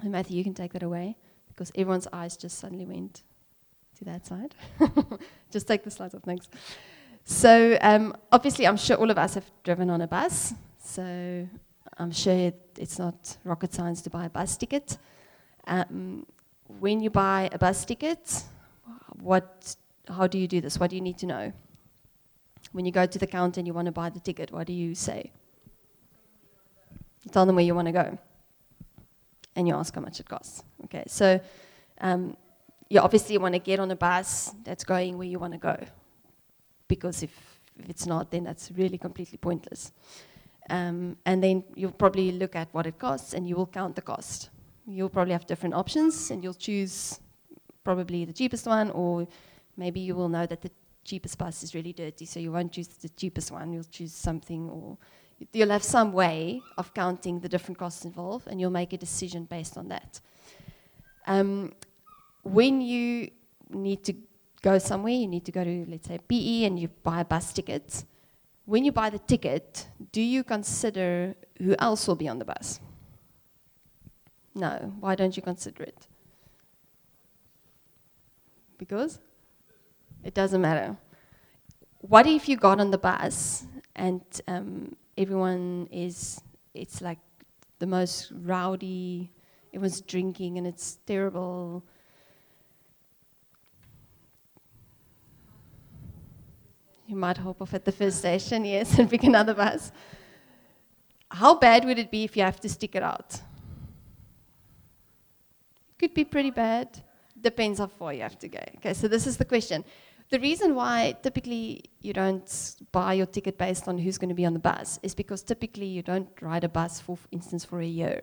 And 0.00 0.10
Matthew, 0.10 0.38
you 0.38 0.42
can 0.42 0.54
take 0.54 0.72
that 0.72 0.82
away 0.82 1.16
because 1.48 1.70
everyone's 1.76 2.08
eyes 2.14 2.34
just 2.38 2.58
suddenly 2.58 2.86
went 2.86 3.22
to 3.98 4.04
that 4.06 4.26
side. 4.26 4.54
Just 5.52 5.68
take 5.68 5.84
the 5.84 5.90
slides 5.90 6.16
off, 6.16 6.22
thanks. 6.22 6.48
So, 7.24 7.78
um, 7.80 8.16
obviously, 8.32 8.66
I'm 8.66 8.76
sure 8.76 8.96
all 8.96 9.08
of 9.08 9.18
us 9.18 9.34
have 9.34 9.48
driven 9.62 9.88
on 9.88 10.00
a 10.00 10.08
bus. 10.08 10.52
So, 10.82 11.46
I'm 11.96 12.10
sure 12.10 12.34
it, 12.34 12.60
it's 12.76 12.98
not 12.98 13.36
rocket 13.44 13.72
science 13.72 14.02
to 14.02 14.10
buy 14.10 14.24
a 14.24 14.30
bus 14.30 14.56
ticket. 14.56 14.98
Um, 15.68 16.26
when 16.80 17.00
you 17.00 17.10
buy 17.10 17.50
a 17.52 17.58
bus 17.58 17.84
ticket, 17.84 18.42
what, 19.22 19.76
how 20.08 20.26
do 20.26 20.38
you 20.38 20.48
do 20.48 20.60
this? 20.60 20.78
What 20.78 20.90
do 20.90 20.96
you 20.96 21.02
need 21.02 21.18
to 21.18 21.26
know? 21.26 21.52
When 22.72 22.84
you 22.84 22.92
go 22.92 23.06
to 23.06 23.18
the 23.18 23.26
counter 23.26 23.60
and 23.60 23.66
you 23.66 23.74
want 23.74 23.86
to 23.86 23.92
buy 23.92 24.10
the 24.10 24.20
ticket, 24.20 24.50
what 24.50 24.66
do 24.66 24.72
you 24.72 24.94
say? 24.94 25.30
Tell 27.30 27.46
them 27.46 27.56
where 27.56 27.64
you 27.64 27.74
want 27.74 27.86
to 27.86 27.92
go. 27.92 28.18
And 29.56 29.68
you 29.68 29.74
ask 29.74 29.94
how 29.94 30.00
much 30.00 30.20
it 30.20 30.28
costs. 30.28 30.62
Okay, 30.84 31.04
so 31.06 31.40
um, 32.00 32.36
you 32.88 33.00
obviously 33.00 33.38
want 33.38 33.54
to 33.54 33.60
get 33.60 33.78
on 33.78 33.90
a 33.90 33.96
bus 33.96 34.52
that's 34.64 34.84
going 34.84 35.16
where 35.16 35.26
you 35.26 35.38
want 35.38 35.52
to 35.52 35.58
go. 35.58 35.76
Because 36.88 37.22
if, 37.22 37.30
if 37.78 37.88
it's 37.88 38.06
not, 38.06 38.30
then 38.30 38.44
that's 38.44 38.70
really 38.72 38.98
completely 38.98 39.38
pointless. 39.38 39.92
Um, 40.70 41.16
and 41.24 41.42
then 41.42 41.64
you'll 41.74 41.92
probably 41.92 42.32
look 42.32 42.56
at 42.56 42.68
what 42.72 42.86
it 42.86 42.98
costs 42.98 43.34
and 43.34 43.46
you 43.48 43.54
will 43.54 43.66
count 43.66 43.94
the 43.96 44.02
cost. 44.02 44.50
You'll 44.86 45.08
probably 45.08 45.32
have 45.32 45.46
different 45.46 45.74
options 45.74 46.30
and 46.30 46.42
you'll 46.42 46.54
choose 46.54 47.20
probably 47.84 48.24
the 48.24 48.32
cheapest 48.32 48.66
one, 48.66 48.90
or 48.90 49.28
maybe 49.76 50.00
you 50.00 50.14
will 50.14 50.28
know 50.28 50.46
that 50.46 50.62
the 50.62 50.70
cheapest 51.04 51.38
bus 51.38 51.62
is 51.62 51.74
really 51.74 51.92
dirty, 51.92 52.24
so 52.24 52.40
you 52.40 52.52
won't 52.52 52.72
choose 52.72 52.88
the 52.88 53.08
cheapest 53.10 53.50
one, 53.50 53.72
you'll 53.72 53.84
choose 53.84 54.12
something, 54.12 54.68
or 54.70 54.96
you'll 55.52 55.70
have 55.70 55.82
some 55.82 56.12
way 56.12 56.62
of 56.78 56.92
counting 56.94 57.40
the 57.40 57.48
different 57.48 57.78
costs 57.78 58.04
involved, 58.04 58.46
and 58.46 58.60
you'll 58.60 58.70
make 58.70 58.92
a 58.92 58.98
decision 58.98 59.44
based 59.44 59.76
on 59.76 59.88
that. 59.88 60.20
Um, 61.26 61.72
when 62.42 62.80
you 62.80 63.30
need 63.70 64.04
to 64.04 64.14
go 64.62 64.78
somewhere, 64.78 65.12
you 65.12 65.26
need 65.26 65.44
to 65.44 65.52
go 65.52 65.64
to, 65.64 65.86
let's 65.88 66.08
say, 66.08 66.18
PE, 66.18 66.64
and 66.64 66.78
you 66.78 66.88
buy 66.88 67.20
a 67.20 67.24
bus 67.24 67.52
ticket. 67.52 68.04
When 68.64 68.84
you 68.84 68.92
buy 68.92 69.10
the 69.10 69.18
ticket, 69.18 69.88
do 70.12 70.22
you 70.22 70.42
consider 70.42 71.34
who 71.58 71.76
else 71.78 72.08
will 72.08 72.16
be 72.16 72.28
on 72.28 72.38
the 72.38 72.46
bus? 72.46 72.80
No. 74.54 74.92
Why 75.00 75.14
don't 75.14 75.36
you 75.36 75.42
consider 75.42 75.82
it? 75.82 76.06
Because 78.78 79.20
it 80.24 80.32
doesn't 80.32 80.60
matter. 80.60 80.96
What 82.00 82.26
if 82.26 82.48
you 82.48 82.56
got 82.56 82.80
on 82.80 82.90
the 82.90 82.98
bus 82.98 83.66
and 83.94 84.22
um, 84.48 84.96
everyone 85.16 85.88
is, 85.92 86.40
it's 86.72 87.00
like 87.02 87.18
the 87.78 87.86
most 87.86 88.32
rowdy, 88.34 89.30
everyone's 89.72 90.00
drinking 90.00 90.58
and 90.58 90.66
it's 90.66 90.98
terrible. 91.06 91.84
You 97.06 97.16
might 97.16 97.36
hop 97.36 97.60
off 97.60 97.74
at 97.74 97.84
the 97.84 97.92
first 97.92 98.18
station, 98.18 98.64
yes, 98.74 98.98
and 98.98 99.10
pick 99.10 99.24
another 99.24 99.54
bus. 99.54 99.92
How 101.30 101.54
bad 101.54 101.84
would 101.84 101.98
it 101.98 102.10
be 102.10 102.24
if 102.24 102.36
you 102.36 102.42
have 102.42 102.60
to 102.60 102.68
stick 102.68 102.94
it 102.94 103.02
out? 103.02 103.40
Could 105.98 106.14
be 106.14 106.24
pretty 106.24 106.50
bad 106.50 107.02
depends 107.44 107.78
how 107.78 107.86
far 107.86 108.12
you 108.12 108.22
have 108.22 108.38
to 108.40 108.48
go. 108.48 108.58
Okay, 108.76 108.94
so 108.94 109.06
this 109.06 109.26
is 109.28 109.36
the 109.36 109.44
question. 109.44 109.84
The 110.34 110.40
reason 110.40 110.74
why 110.74 111.14
typically 111.22 111.84
you 112.00 112.12
don't 112.12 112.50
buy 112.90 113.12
your 113.12 113.26
ticket 113.26 113.56
based 113.56 113.86
on 113.86 113.98
who's 113.98 114.18
going 114.18 114.30
to 114.30 114.34
be 114.34 114.44
on 114.44 114.52
the 114.52 114.58
bus 114.58 114.98
is 115.00 115.14
because 115.14 115.44
typically 115.44 115.86
you 115.86 116.02
don't 116.02 116.28
ride 116.42 116.64
a 116.64 116.68
bus, 116.68 116.98
for 116.98 117.16
instance, 117.30 117.64
for 117.64 117.80
a 117.80 117.86
year. 117.86 118.20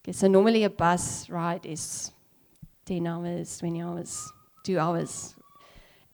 Okay, 0.00 0.12
so 0.12 0.26
normally 0.26 0.64
a 0.64 0.70
bus 0.70 1.28
ride 1.28 1.66
is 1.66 2.12
10 2.86 3.06
hours, 3.06 3.58
20 3.58 3.82
hours, 3.82 4.32
two 4.62 4.78
hours. 4.78 5.34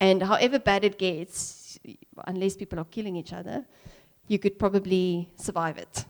And 0.00 0.20
however 0.20 0.58
bad 0.58 0.82
it 0.82 0.98
gets, 0.98 1.78
unless 2.26 2.56
people 2.56 2.80
are 2.80 2.90
killing 2.96 3.14
each 3.14 3.32
other, 3.32 3.64
you 4.26 4.40
could 4.40 4.58
probably 4.58 5.30
survive 5.36 5.78
it. 5.78 6.06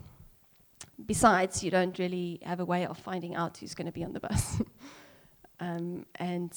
Besides, 1.05 1.63
you 1.63 1.71
don't 1.71 1.99
really 1.99 2.41
have 2.43 2.61
a 2.61 2.65
way 2.65 2.87
of 2.87 2.97
finding 2.97 3.35
out 3.35 3.59
who's 3.59 3.75
going 3.75 3.85
to 3.85 3.93
be 3.93 4.03
on 4.03 4.15
the 4.15 4.21
bus. 4.21 4.63
Um, 5.61 6.05
and 6.17 6.53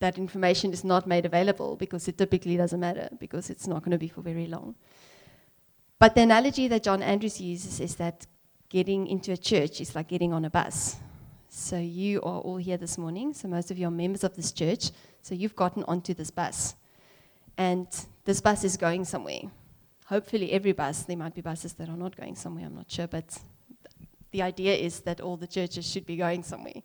that 0.00 0.18
information 0.18 0.72
is 0.72 0.82
not 0.82 1.06
made 1.06 1.24
available 1.24 1.76
because 1.76 2.08
it 2.08 2.18
typically 2.18 2.56
doesn't 2.56 2.80
matter 2.80 3.08
because 3.18 3.50
it's 3.50 3.66
not 3.66 3.82
going 3.82 3.92
to 3.92 3.98
be 3.98 4.08
for 4.08 4.22
very 4.22 4.46
long. 4.46 4.74
But 5.98 6.14
the 6.14 6.22
analogy 6.22 6.66
that 6.68 6.82
John 6.82 7.02
Andrews 7.02 7.40
uses 7.40 7.78
is 7.80 7.96
that 7.96 8.26
getting 8.70 9.06
into 9.06 9.32
a 9.32 9.36
church 9.36 9.80
is 9.80 9.94
like 9.94 10.08
getting 10.08 10.32
on 10.32 10.46
a 10.46 10.50
bus. 10.50 10.96
So 11.50 11.76
you 11.76 12.22
are 12.22 12.40
all 12.40 12.56
here 12.56 12.78
this 12.78 12.96
morning, 12.96 13.34
so 13.34 13.48
most 13.48 13.70
of 13.70 13.78
you 13.78 13.88
are 13.88 13.90
members 13.90 14.24
of 14.24 14.34
this 14.34 14.52
church, 14.52 14.90
so 15.20 15.34
you've 15.34 15.56
gotten 15.56 15.82
onto 15.84 16.14
this 16.14 16.30
bus. 16.30 16.74
And 17.58 17.86
this 18.24 18.40
bus 18.40 18.64
is 18.64 18.76
going 18.76 19.04
somewhere. 19.04 19.42
Hopefully, 20.06 20.52
every 20.52 20.72
bus, 20.72 21.02
there 21.02 21.16
might 21.16 21.34
be 21.34 21.40
buses 21.40 21.74
that 21.74 21.88
are 21.88 21.96
not 21.96 22.16
going 22.16 22.36
somewhere, 22.36 22.66
I'm 22.66 22.76
not 22.76 22.90
sure, 22.90 23.08
but 23.08 23.38
the 24.30 24.42
idea 24.42 24.74
is 24.74 25.00
that 25.00 25.20
all 25.20 25.36
the 25.36 25.46
churches 25.46 25.90
should 25.90 26.06
be 26.06 26.16
going 26.16 26.42
somewhere. 26.44 26.82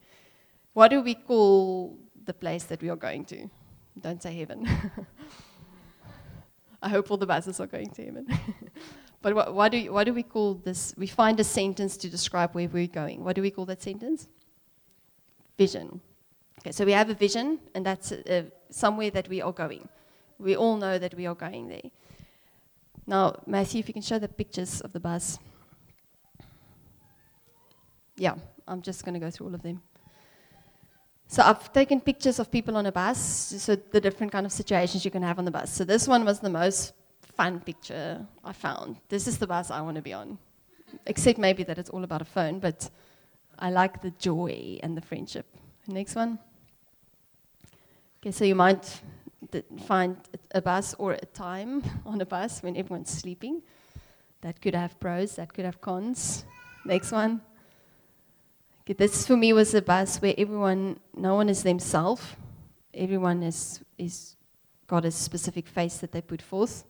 What 0.74 0.90
do 0.90 1.02
we 1.02 1.16
call 1.16 1.98
the 2.26 2.34
place 2.34 2.64
that 2.66 2.82
we 2.82 2.90
are 2.90 2.96
going 2.96 3.26
to? 3.26 3.50
Don't 4.00 4.22
say 4.22 4.38
heaven. 4.38 4.68
I 6.82 6.90
hope 6.90 7.10
all 7.10 7.18
the 7.18 7.26
buses 7.26 7.60
are 7.60 7.68
going 7.68 7.90
to 7.92 8.06
heaven. 8.06 8.28
but 9.22 9.54
what, 9.54 9.72
do, 9.72 9.92
what 9.92 10.04
do 10.04 10.14
we 10.14 10.24
call 10.24 10.56
this? 10.56 10.94
We 10.98 11.08
find 11.08 11.40
a 11.40 11.44
sentence 11.44 11.98
to 11.98 12.10
describe 12.10 12.54
where 12.54 12.68
we're 12.68 12.88
going. 12.88 13.24
What 13.24 13.36
do 13.36 13.42
we 13.42 13.52
call 13.52 13.66
that 13.66 13.82
sentence? 13.82 14.28
Vision. 15.58 16.02
Okay, 16.60 16.72
so 16.72 16.86
we 16.86 16.92
have 16.92 17.10
a 17.10 17.14
vision, 17.14 17.60
and 17.74 17.86
that's 17.86 18.12
uh, 18.12 18.44
somewhere 18.70 19.10
that 19.12 19.30
we 19.30 19.42
are 19.42 19.52
going. 19.52 19.88
We 20.38 20.56
all 20.56 20.78
know 20.78 21.00
that 21.00 21.14
we 21.14 21.26
are 21.26 21.36
going 21.36 21.70
there. 21.70 21.90
Now, 23.08 23.40
Matthew, 23.46 23.80
if 23.80 23.88
you 23.88 23.94
can 23.94 24.02
show 24.02 24.20
the 24.20 24.28
pictures 24.28 24.82
of 24.82 24.92
the 24.92 25.00
bus. 25.00 25.40
Yeah, 28.18 28.36
I'm 28.68 28.82
just 28.82 29.06
going 29.06 29.14
to 29.14 29.20
go 29.20 29.30
through 29.30 29.48
all 29.48 29.56
of 29.56 29.62
them. 29.62 29.82
So 31.28 31.44
I've 31.44 31.74
taken 31.74 32.00
pictures 32.00 32.40
of 32.40 32.52
people 32.52 32.78
on 32.78 32.86
a 32.86 32.92
bus, 32.92 33.18
so 33.58 33.76
the 33.76 34.00
different 34.00 34.32
kind 34.32 34.46
of 34.46 34.52
situations 34.52 35.04
you 35.04 35.12
can 35.12 35.24
have 35.24 35.40
on 35.40 35.46
the 35.46 35.52
bus. 35.52 35.74
So 35.74 35.84
this 35.84 36.08
one 36.08 36.24
was 36.24 36.40
the 36.40 36.50
most 36.50 36.94
fun 37.36 37.60
picture 37.60 38.26
I 38.44 38.54
found. 38.54 38.98
This 39.10 39.28
is 39.28 39.38
the 39.38 39.48
bus 39.48 39.72
I 39.72 39.82
want 39.82 39.96
to 39.96 40.02
be 40.02 40.14
on, 40.14 40.38
except 41.06 41.40
maybe 41.40 41.64
that 41.64 41.78
it's 41.78 41.90
all 41.90 42.04
about 42.04 42.22
a 42.22 42.26
phone, 42.26 42.60
but 42.60 42.90
I 43.58 43.72
like 43.72 44.02
the 44.02 44.12
joy 44.12 44.80
and 44.84 44.96
the 44.96 45.02
friendship. 45.02 45.46
Next 45.88 46.16
one. 46.16 46.40
Okay, 48.22 48.32
so 48.32 48.46
you 48.46 48.56
might 48.56 49.02
find 49.86 50.18
a 50.52 50.62
bus 50.62 50.96
or 50.98 51.14
a 51.14 51.26
time 51.26 51.84
on 52.06 52.22
a 52.22 52.26
bus 52.26 52.64
when 52.64 52.78
everyone's 52.78 53.12
sleeping. 53.12 53.62
That 54.42 54.62
could 54.62 54.76
have 54.76 55.00
pros, 55.00 55.36
that 55.36 55.54
could 55.54 55.66
have 55.66 55.82
cons. 55.82 56.46
Next 56.86 57.12
one. 57.12 57.42
This 58.94 59.26
for 59.26 59.36
me 59.36 59.52
was 59.52 59.74
a 59.74 59.82
bus 59.82 60.18
where 60.22 60.36
everyone, 60.38 61.00
no 61.16 61.34
one 61.34 61.50
is 61.50 61.64
themselves. 61.64 62.24
Everyone 62.94 63.42
is, 63.42 63.82
is 63.98 64.36
got 64.86 65.06
a 65.06 65.12
specific 65.12 65.68
face 65.68 65.98
that 65.98 66.12
they 66.12 66.22
put 66.22 66.42
forth. 66.42 66.84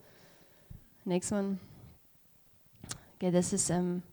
Next 1.05 1.31
one. 1.31 1.59
Okay, 3.15 3.29
this 3.29 3.53
is 3.53 3.71
um, 3.71 4.03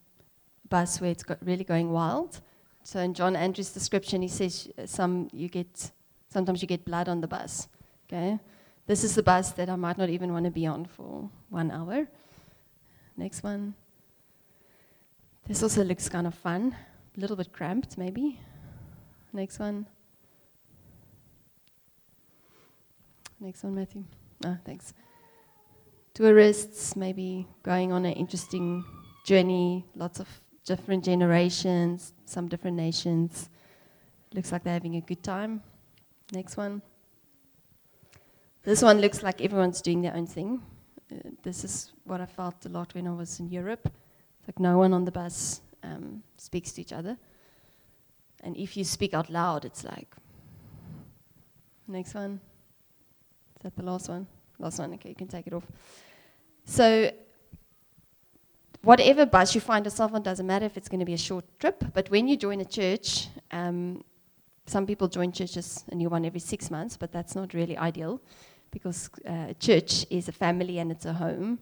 a 0.65 0.69
bus 0.69 1.01
where 1.01 1.11
it's 1.11 1.25
got 1.25 1.45
really 1.45 1.65
going 1.65 1.91
wild. 1.91 2.41
So 2.85 3.01
in 3.01 3.15
John 3.15 3.35
Andrews' 3.35 3.71
description, 3.71 4.23
he 4.23 4.29
says 4.29 4.71
some 4.87 5.29
you 5.33 5.49
get 5.49 5.91
sometimes 6.29 6.63
you 6.63 6.69
get 6.69 6.85
blood 6.85 7.09
on 7.09 7.21
the 7.21 7.27
bus. 7.27 7.69
Okay, 8.07 8.39
this 8.87 9.03
is 9.03 9.17
the 9.17 9.23
bus 9.25 9.51
that 9.53 9.69
I 9.69 9.77
might 9.77 9.99
not 9.99 10.09
even 10.09 10.33
want 10.33 10.45
to 10.45 10.51
be 10.53 10.67
on 10.67 10.85
for 10.85 11.29
one 11.51 11.71
hour. 11.71 12.07
Next 13.17 13.43
one. 13.43 13.75
This 15.49 15.63
also 15.63 15.83
looks 15.83 16.09
kind 16.09 16.29
of 16.29 16.35
fun 16.35 16.77
a 17.17 17.21
little 17.21 17.37
bit 17.37 17.53
cramped, 17.53 17.99
maybe. 17.99 18.41
Next 19.33 19.59
one. 19.59 19.87
Next 23.41 23.63
one, 23.65 23.75
Matthew. 23.75 24.05
Ah, 24.45 24.59
thanks. 24.65 24.95
Tourists, 26.15 26.97
maybe 26.97 27.47
going 27.63 27.93
on 27.93 28.05
an 28.05 28.13
interesting 28.13 28.85
journey, 29.25 29.85
lots 29.95 30.21
of 30.21 30.29
different 30.65 31.05
generations, 31.05 32.13
some 32.25 32.49
different 32.49 32.77
nations. 32.77 33.49
Looks 34.35 34.53
like 34.53 34.65
they're 34.65 34.75
having 34.75 34.97
a 34.97 35.01
good 35.01 35.23
time. 35.23 35.63
Next 36.33 36.57
one. 36.57 36.83
This 38.63 38.81
one 38.81 39.01
looks 39.01 39.23
like 39.23 39.41
everyone's 39.41 39.83
doing 39.83 40.03
their 40.03 40.15
own 40.15 40.27
thing. 40.27 40.63
Uh, 41.11 41.31
this 41.43 41.65
is 41.65 41.93
what 42.05 42.21
I 42.21 42.27
felt 42.27 42.65
a 42.65 42.69
lot 42.69 42.95
when 42.95 43.07
I 43.09 43.13
was 43.13 43.41
in 43.41 43.49
Europe. 43.49 43.87
It's 43.87 44.49
like 44.49 44.61
no 44.61 44.79
one 44.79 44.93
on 44.93 45.05
the 45.05 45.11
bus 45.11 45.63
um, 45.83 46.23
speaks 46.37 46.73
to 46.73 46.81
each 46.81 46.93
other. 46.93 47.17
And 48.43 48.57
if 48.57 48.77
you 48.77 48.85
speak 48.85 49.15
out 49.15 49.31
loud, 49.31 49.65
it's 49.65 49.85
like, 49.85 50.15
next 51.87 52.15
one. 52.15 52.41
Is 53.57 53.63
that 53.63 53.77
the 53.77 53.83
last 53.83 54.09
one? 54.09 54.27
Last 54.59 54.79
one, 54.79 54.95
okay, 54.95 55.11
you 55.11 55.15
can 55.15 55.29
take 55.29 55.47
it 55.47 55.53
off. 55.53 55.67
So, 56.65 57.11
whatever 58.83 59.27
bus 59.27 59.55
you 59.55 59.61
find 59.61 59.85
yourself 59.85 60.13
on, 60.15 60.23
doesn't 60.23 60.47
matter 60.47 60.67
if 60.67 60.77
it's 60.77 60.89
going 60.89 61.01
to 61.01 61.07
be 61.07 61.15
a 61.15 61.19
short 61.19 61.45
trip, 61.59 61.85
but 61.95 62.11
when 62.11 62.29
you 62.29 62.37
join 62.37 62.61
a 62.61 62.65
church, 62.65 63.29
um, 63.51 64.05
some 64.67 64.87
people 64.87 65.09
join 65.09 65.33
churches, 65.33 65.85
a 65.91 65.95
new 65.95 66.09
one 66.09 66.25
every 66.25 66.41
six 66.41 66.71
months, 66.71 66.97
but 66.97 67.13
that's 67.13 67.35
not 67.35 67.55
really 67.55 67.77
ideal 67.77 68.21
because 68.71 69.11
uh, 69.29 69.47
a 69.51 69.55
church 69.55 70.07
is 70.11 70.29
a 70.29 70.33
family 70.33 70.79
and 70.79 70.91
it's 70.91 71.05
a 71.05 71.13
home. 71.13 71.59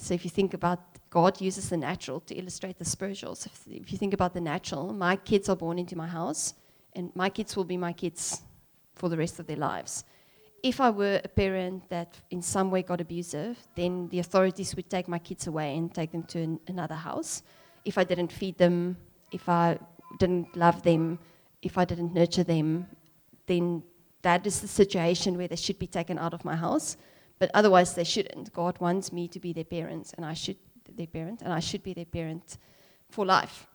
So 0.00 0.14
if 0.14 0.24
you 0.24 0.30
think 0.30 0.54
about 0.54 0.80
God 1.10 1.40
uses 1.40 1.68
the 1.68 1.76
natural 1.76 2.20
to 2.20 2.34
illustrate 2.34 2.78
the 2.78 2.84
spiritual. 2.84 3.34
So 3.34 3.50
if, 3.52 3.82
if 3.82 3.92
you 3.92 3.98
think 3.98 4.14
about 4.14 4.32
the 4.32 4.40
natural, 4.40 4.92
my 4.92 5.16
kids 5.16 5.48
are 5.48 5.56
born 5.56 5.78
into 5.78 5.96
my 5.96 6.06
house, 6.06 6.54
and 6.94 7.10
my 7.14 7.28
kids 7.28 7.56
will 7.56 7.64
be 7.64 7.76
my 7.76 7.92
kids 7.92 8.42
for 8.94 9.08
the 9.08 9.16
rest 9.16 9.40
of 9.40 9.46
their 9.46 9.56
lives. 9.56 10.04
If 10.62 10.80
I 10.80 10.90
were 10.90 11.20
a 11.24 11.28
parent 11.28 11.88
that 11.88 12.16
in 12.30 12.42
some 12.42 12.70
way 12.70 12.82
got 12.82 13.00
abusive, 13.00 13.58
then 13.74 14.08
the 14.08 14.20
authorities 14.20 14.76
would 14.76 14.88
take 14.88 15.08
my 15.08 15.18
kids 15.18 15.46
away 15.46 15.76
and 15.76 15.92
take 15.92 16.12
them 16.12 16.22
to 16.24 16.38
an, 16.40 16.60
another 16.68 16.94
house. 16.94 17.42
If 17.84 17.98
I 17.98 18.04
didn't 18.04 18.30
feed 18.30 18.56
them, 18.56 18.96
if 19.32 19.48
I 19.48 19.78
didn't 20.18 20.54
love 20.54 20.82
them, 20.82 21.18
if 21.62 21.76
I 21.76 21.84
didn't 21.84 22.14
nurture 22.14 22.44
them, 22.44 22.86
then 23.46 23.82
that 24.22 24.46
is 24.46 24.60
the 24.60 24.68
situation 24.68 25.36
where 25.36 25.48
they 25.48 25.56
should 25.56 25.78
be 25.78 25.86
taken 25.86 26.18
out 26.18 26.34
of 26.34 26.44
my 26.44 26.54
house. 26.54 26.96
But 27.40 27.50
otherwise, 27.54 27.94
they 27.94 28.04
shouldn't. 28.04 28.52
God 28.52 28.78
wants 28.80 29.12
me 29.12 29.26
to 29.28 29.40
be 29.40 29.52
their 29.52 29.64
parent, 29.64 30.14
and 30.16 30.24
I 30.24 30.34
should 30.34 30.56
their 30.96 31.06
parent, 31.06 31.40
and 31.42 31.52
I 31.52 31.60
should 31.60 31.82
be 31.82 31.94
their 31.94 32.04
parent 32.04 32.58
for 33.08 33.24
life. 33.24 33.66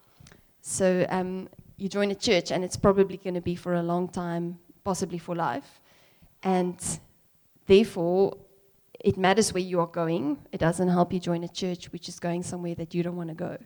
So 0.61 1.05
um, 1.09 1.49
you 1.77 1.89
join 1.89 2.11
a 2.11 2.15
church, 2.15 2.51
and 2.51 2.63
it's 2.63 2.77
probably 2.77 3.17
going 3.17 3.33
to 3.33 3.41
be 3.41 3.55
for 3.55 3.73
a 3.73 3.83
long 3.83 4.07
time, 4.07 4.59
possibly 4.83 5.17
for 5.17 5.35
life. 5.35 5.81
And 6.43 6.77
therefore, 7.65 8.37
it 8.99 9.17
matters 9.17 9.53
where 9.53 9.63
you 9.63 9.79
are 9.79 9.87
going. 9.87 10.37
It 10.51 10.59
doesn't 10.59 10.89
help 10.89 11.11
you 11.11 11.19
join 11.19 11.43
a 11.43 11.47
church 11.47 11.91
which 11.91 12.07
is 12.07 12.19
going 12.19 12.43
somewhere 12.43 12.75
that 12.75 12.93
you 12.93 13.01
don't 13.01 13.15
want 13.15 13.29
to 13.29 13.35
go. 13.35 13.57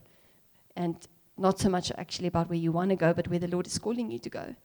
And 0.77 0.95
not 1.37 1.59
so 1.59 1.69
much 1.69 1.91
actually 1.97 2.27
about 2.27 2.49
where 2.49 2.57
you 2.57 2.71
want 2.71 2.89
to 2.91 2.95
go, 2.95 3.13
but 3.13 3.27
where 3.27 3.39
the 3.39 3.47
Lord 3.47 3.67
is 3.67 3.77
calling 3.77 4.09
you 4.11 4.19
to 4.19 4.29
go. 4.29 4.55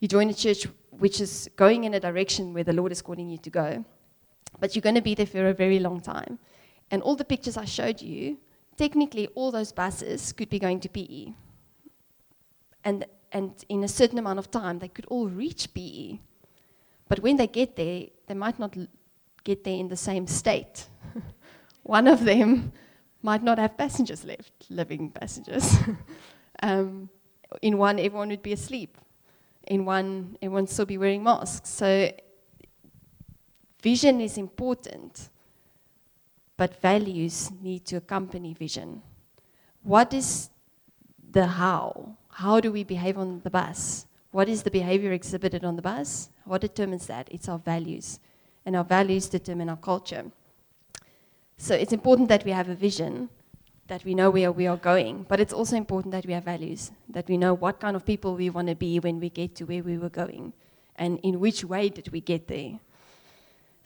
You 0.00 0.08
join 0.08 0.28
a 0.28 0.34
church 0.34 0.66
which 0.90 1.20
is 1.20 1.48
going 1.56 1.84
in 1.84 1.94
a 1.94 2.00
direction 2.00 2.52
where 2.52 2.64
the 2.64 2.72
Lord 2.72 2.92
is 2.92 3.00
calling 3.00 3.28
you 3.28 3.38
to 3.38 3.50
go, 3.50 3.84
but 4.60 4.74
you're 4.74 4.82
going 4.82 4.94
to 4.94 5.02
be 5.02 5.14
there 5.14 5.26
for 5.26 5.48
a 5.48 5.54
very 5.54 5.78
long 5.78 6.00
time. 6.00 6.38
And 6.90 7.02
all 7.02 7.16
the 7.16 7.24
pictures 7.24 7.56
I 7.56 7.64
showed 7.64 8.00
you, 8.00 8.38
technically, 8.76 9.26
all 9.34 9.50
those 9.50 9.72
buses 9.72 10.32
could 10.32 10.50
be 10.50 10.58
going 10.58 10.80
to 10.80 10.88
PE. 10.88 11.32
And, 12.84 13.06
and 13.32 13.52
in 13.68 13.84
a 13.84 13.88
certain 13.88 14.18
amount 14.18 14.38
of 14.38 14.50
time, 14.50 14.78
they 14.78 14.88
could 14.88 15.06
all 15.06 15.28
reach 15.28 15.72
PE. 15.74 16.18
But 17.08 17.20
when 17.20 17.36
they 17.36 17.46
get 17.46 17.76
there, 17.76 18.06
they 18.26 18.34
might 18.34 18.58
not 18.58 18.76
l- 18.76 18.86
get 19.42 19.64
there 19.64 19.76
in 19.76 19.88
the 19.88 19.96
same 19.96 20.26
state. 20.26 20.86
One 21.82 22.06
of 22.06 22.24
them 22.24 22.72
might 23.22 23.42
not 23.42 23.58
have 23.58 23.76
passengers 23.76 24.24
left, 24.24 24.52
living 24.70 25.10
passengers. 25.10 25.76
um, 26.62 27.08
in 27.62 27.78
one, 27.78 27.98
everyone 27.98 28.28
would 28.28 28.42
be 28.42 28.52
asleep. 28.52 28.98
In 29.66 29.84
one, 29.84 30.36
everyone 30.42 30.64
would 30.64 30.70
still 30.70 30.86
be 30.86 30.98
wearing 30.98 31.22
masks. 31.22 31.70
So, 31.70 32.10
vision 33.84 34.20
is 34.20 34.38
important 34.38 35.28
but 36.56 36.80
values 36.80 37.50
need 37.60 37.84
to 37.84 37.96
accompany 37.96 38.54
vision. 38.54 39.02
What 39.82 40.14
is 40.14 40.50
the 41.32 41.46
how? 41.46 42.16
How 42.28 42.60
do 42.60 42.70
we 42.70 42.84
behave 42.84 43.18
on 43.18 43.40
the 43.42 43.50
bus? 43.50 44.06
What 44.30 44.48
is 44.48 44.62
the 44.62 44.70
behavior 44.70 45.12
exhibited 45.12 45.64
on 45.64 45.76
the 45.76 45.82
bus? 45.82 46.30
What 46.44 46.60
determines 46.60 47.06
that? 47.06 47.28
It's 47.30 47.48
our 47.48 47.58
values. 47.58 48.20
And 48.64 48.76
our 48.76 48.84
values 48.84 49.28
determine 49.28 49.68
our 49.68 49.76
culture. 49.76 50.24
So 51.58 51.74
it's 51.74 51.92
important 51.92 52.28
that 52.28 52.44
we 52.44 52.52
have 52.52 52.68
a 52.68 52.74
vision, 52.74 53.28
that 53.88 54.04
we 54.04 54.14
know 54.14 54.30
where 54.30 54.52
we 54.52 54.66
are 54.66 54.76
going, 54.76 55.26
but 55.28 55.40
it's 55.40 55.52
also 55.52 55.76
important 55.76 56.12
that 56.12 56.26
we 56.26 56.32
have 56.32 56.44
values, 56.44 56.90
that 57.08 57.28
we 57.28 57.36
know 57.36 57.54
what 57.54 57.80
kind 57.80 57.96
of 57.96 58.06
people 58.06 58.34
we 58.34 58.50
want 58.50 58.68
to 58.68 58.74
be 58.74 58.98
when 58.98 59.20
we 59.20 59.28
get 59.28 59.54
to 59.56 59.64
where 59.64 59.82
we 59.82 59.98
were 59.98 60.08
going, 60.08 60.52
and 60.96 61.20
in 61.22 61.38
which 61.38 61.64
way 61.64 61.88
did 61.88 62.08
we 62.08 62.20
get 62.20 62.48
there. 62.48 62.80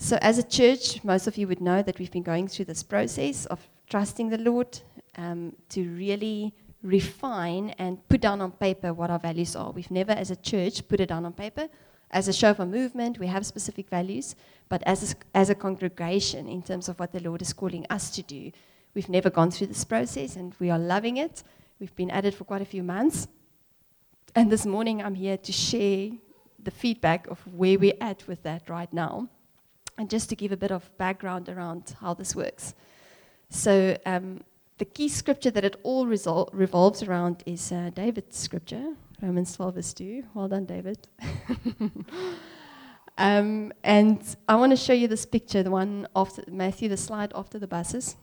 So, 0.00 0.16
as 0.22 0.38
a 0.38 0.44
church, 0.44 1.02
most 1.02 1.26
of 1.26 1.36
you 1.36 1.48
would 1.48 1.60
know 1.60 1.82
that 1.82 1.98
we've 1.98 2.10
been 2.10 2.22
going 2.22 2.46
through 2.46 2.66
this 2.66 2.84
process 2.84 3.46
of 3.46 3.58
trusting 3.90 4.28
the 4.28 4.38
Lord 4.38 4.80
um, 5.16 5.56
to 5.70 5.82
really 5.90 6.54
refine 6.84 7.70
and 7.80 8.08
put 8.08 8.20
down 8.20 8.40
on 8.40 8.52
paper 8.52 8.94
what 8.94 9.10
our 9.10 9.18
values 9.18 9.56
are. 9.56 9.72
We've 9.72 9.90
never, 9.90 10.12
as 10.12 10.30
a 10.30 10.36
church, 10.36 10.86
put 10.86 11.00
it 11.00 11.08
down 11.08 11.26
on 11.26 11.32
paper. 11.32 11.68
As 12.12 12.28
a 12.28 12.32
Shofar 12.32 12.64
movement, 12.64 13.18
we 13.18 13.26
have 13.26 13.44
specific 13.44 13.90
values, 13.90 14.36
but 14.68 14.84
as 14.86 15.12
a, 15.12 15.16
as 15.36 15.50
a 15.50 15.54
congregation, 15.56 16.46
in 16.46 16.62
terms 16.62 16.88
of 16.88 17.00
what 17.00 17.10
the 17.10 17.20
Lord 17.20 17.42
is 17.42 17.52
calling 17.52 17.84
us 17.90 18.08
to 18.10 18.22
do, 18.22 18.52
we've 18.94 19.08
never 19.08 19.30
gone 19.30 19.50
through 19.50 19.66
this 19.66 19.84
process 19.84 20.36
and 20.36 20.54
we 20.60 20.70
are 20.70 20.78
loving 20.78 21.16
it. 21.16 21.42
We've 21.80 21.94
been 21.96 22.10
at 22.12 22.24
it 22.24 22.34
for 22.34 22.44
quite 22.44 22.62
a 22.62 22.72
few 22.76 22.84
months. 22.84 23.26
And 24.36 24.50
this 24.50 24.64
morning, 24.64 25.02
I'm 25.02 25.16
here 25.16 25.36
to 25.36 25.52
share 25.52 26.10
the 26.62 26.70
feedback 26.70 27.26
of 27.26 27.44
where 27.52 27.76
we're 27.76 28.00
at 28.00 28.28
with 28.28 28.44
that 28.44 28.70
right 28.70 28.92
now 28.92 29.28
and 29.98 30.08
just 30.08 30.28
to 30.30 30.36
give 30.36 30.52
a 30.52 30.56
bit 30.56 30.70
of 30.70 30.96
background 30.96 31.48
around 31.48 31.94
how 32.00 32.14
this 32.14 32.34
works. 32.34 32.74
So, 33.50 33.98
um, 34.06 34.40
the 34.78 34.84
key 34.84 35.08
scripture 35.08 35.50
that 35.50 35.64
it 35.64 35.76
all 35.82 36.06
resol- 36.06 36.48
revolves 36.52 37.02
around 37.02 37.42
is 37.46 37.72
uh, 37.72 37.90
David's 37.92 38.38
scripture, 38.38 38.94
Romans 39.20 39.52
12, 39.56 39.74
verse 39.74 39.92
2. 39.92 40.22
Well 40.34 40.46
done, 40.46 40.66
David. 40.66 41.08
um, 43.18 43.72
and 43.82 44.36
I 44.48 44.54
want 44.54 44.70
to 44.70 44.76
show 44.76 44.92
you 44.92 45.08
this 45.08 45.26
picture, 45.26 45.64
the 45.64 45.72
one 45.72 46.06
after 46.14 46.44
Matthew, 46.46 46.88
the 46.88 46.96
slide 46.96 47.32
after 47.34 47.58
the 47.58 47.66
buses. 47.66 48.14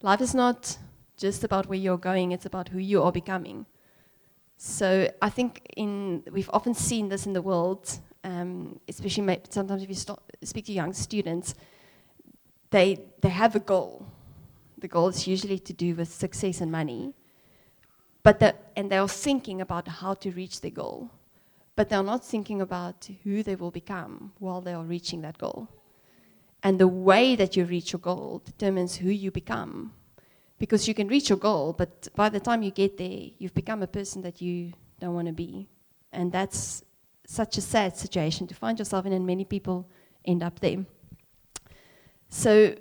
Life 0.00 0.22
is 0.22 0.34
not 0.34 0.78
just 1.18 1.44
about 1.44 1.66
where 1.66 1.78
you're 1.78 1.98
going, 1.98 2.32
it's 2.32 2.46
about 2.46 2.68
who 2.70 2.78
you 2.78 3.02
are 3.02 3.12
becoming. 3.12 3.66
So 4.56 5.10
I 5.20 5.28
think 5.28 5.66
in, 5.76 6.22
we've 6.32 6.50
often 6.50 6.72
seen 6.72 7.10
this 7.10 7.26
in 7.26 7.34
the 7.34 7.42
world 7.42 7.98
um, 8.24 8.78
especially 8.88 9.40
sometimes 9.48 9.82
if 9.82 9.88
you 9.88 10.16
speak 10.42 10.66
to 10.66 10.72
young 10.72 10.92
students, 10.92 11.54
they, 12.70 12.98
they 13.20 13.28
have 13.28 13.54
a 13.54 13.60
goal. 13.60 14.06
The 14.78 14.88
goal 14.88 15.08
is 15.08 15.26
usually 15.26 15.58
to 15.60 15.72
do 15.72 15.94
with 15.94 16.12
success 16.12 16.60
and 16.60 16.72
money, 16.72 17.14
but 18.22 18.40
the, 18.40 18.54
and 18.76 18.90
they're 18.90 19.06
thinking 19.08 19.60
about 19.60 19.88
how 19.88 20.14
to 20.14 20.30
reach 20.30 20.60
their 20.60 20.70
goal, 20.70 21.10
but 21.76 21.88
they're 21.88 22.02
not 22.02 22.24
thinking 22.24 22.60
about 22.60 23.08
who 23.24 23.42
they 23.42 23.56
will 23.56 23.70
become 23.70 24.32
while 24.38 24.60
they 24.60 24.72
are 24.72 24.84
reaching 24.84 25.22
that 25.22 25.38
goal. 25.38 25.68
And 26.62 26.78
the 26.78 26.88
way 26.88 27.34
that 27.36 27.56
you 27.56 27.64
reach 27.64 27.92
your 27.92 28.00
goal 28.00 28.42
determines 28.44 28.96
who 28.96 29.10
you 29.10 29.30
become. 29.30 29.92
Because 30.58 30.86
you 30.86 30.94
can 30.94 31.08
reach 31.08 31.28
your 31.28 31.38
goal, 31.38 31.72
but 31.72 32.06
by 32.14 32.28
the 32.28 32.38
time 32.38 32.62
you 32.62 32.70
get 32.70 32.96
there, 32.96 33.30
you've 33.38 33.54
become 33.54 33.82
a 33.82 33.88
person 33.88 34.22
that 34.22 34.40
you 34.40 34.72
don't 35.00 35.14
want 35.14 35.26
to 35.26 35.32
be. 35.32 35.68
And 36.12 36.30
that's 36.30 36.84
such 37.26 37.56
a 37.56 37.60
sad 37.60 37.96
situation 37.96 38.46
to 38.46 38.54
find 38.54 38.78
yourself 38.78 39.06
in, 39.06 39.12
and 39.12 39.26
many 39.26 39.44
people 39.44 39.88
end 40.24 40.42
up 40.42 40.60
there. 40.60 40.84
So, 42.28 42.74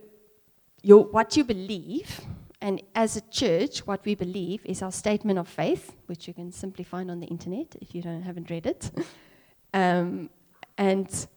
your, 0.81 1.03
what 1.05 1.37
you 1.37 1.43
believe, 1.43 2.21
and 2.61 2.81
as 2.93 3.17
a 3.17 3.21
church, 3.21 3.85
what 3.87 4.05
we 4.05 4.15
believe 4.15 4.61
is 4.65 4.81
our 4.81 4.91
statement 4.91 5.39
of 5.39 5.47
faith, 5.47 5.95
which 6.05 6.27
you 6.27 6.33
can 6.33 6.51
simply 6.51 6.83
find 6.83 7.09
on 7.09 7.19
the 7.19 7.27
internet 7.27 7.75
if 7.81 7.95
you 7.95 8.01
don't, 8.01 8.21
haven't 8.21 8.49
read 8.49 8.67
it. 8.67 8.91
um, 9.73 10.29
and 10.77 11.27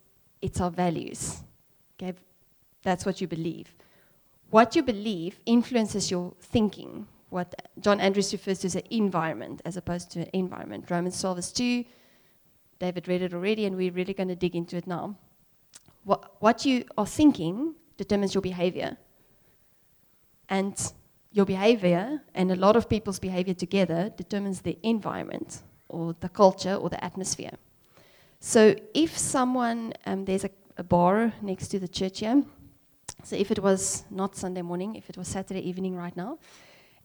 it's 0.43 0.61
our 0.61 0.71
values. 0.71 1.43
Okay? 1.99 2.15
That's 2.83 3.07
what 3.07 3.21
you 3.21 3.27
believe. 3.27 3.75
What 4.51 4.77
you 4.77 4.83
believe 4.83 5.41
influences 5.47 6.11
your 6.11 6.35
thinking. 6.41 7.07
What 7.31 7.55
John 7.81 8.01
Andrews 8.01 8.33
refers 8.33 8.59
to 8.61 8.67
as 8.67 8.77
an 8.77 8.83
environment 8.91 9.63
as 9.65 9.77
opposed 9.77 10.11
to 10.13 10.21
an 10.21 10.31
environment. 10.33 10.91
Romans 10.91 11.21
12 11.21 11.37
verse 11.37 11.53
2 11.53 11.85
David 12.79 13.09
read 13.09 13.23
it 13.23 13.35
already, 13.35 13.67
and 13.67 13.77
we're 13.77 13.93
really 13.93 14.15
going 14.15 14.29
to 14.29 14.37
dig 14.37 14.55
into 14.57 14.77
it 14.77 14.87
now. 14.87 15.17
What, 16.05 16.35
what 16.41 16.67
you 16.67 16.85
are 16.99 17.07
thinking 17.07 17.75
determines 17.97 18.35
your 18.35 18.43
behavior. 18.43 18.97
And 20.49 20.93
your 21.33 21.47
behavior, 21.47 22.23
and 22.35 22.53
a 22.53 22.57
lot 22.57 22.77
of 22.77 22.89
people's 22.89 23.19
behavior 23.19 23.55
together, 23.55 24.13
determines 24.17 24.61
the 24.61 24.79
environment, 24.83 25.63
or 25.89 26.15
the 26.21 26.29
culture, 26.29 26.75
or 26.75 26.91
the 26.91 27.03
atmosphere. 27.03 27.53
So 28.41 28.77
if 28.93 29.17
someone, 29.17 29.95
um, 30.07 30.25
there's 30.25 30.45
a, 30.45 30.51
a 30.77 30.85
bar 30.85 31.33
next 31.41 31.69
to 31.69 31.79
the 31.79 31.89
church 31.89 32.21
here, 32.21 32.45
so 33.23 33.37
if 33.37 33.51
it 33.51 33.59
was 33.59 34.05
not 34.11 34.37
Sunday 34.37 34.63
morning, 34.63 34.97
if 34.97 35.09
it 35.09 35.17
was 35.17 35.29
Saturday 35.29 35.67
evening 35.67 35.97
right 35.97 36.15
now, 36.17 36.39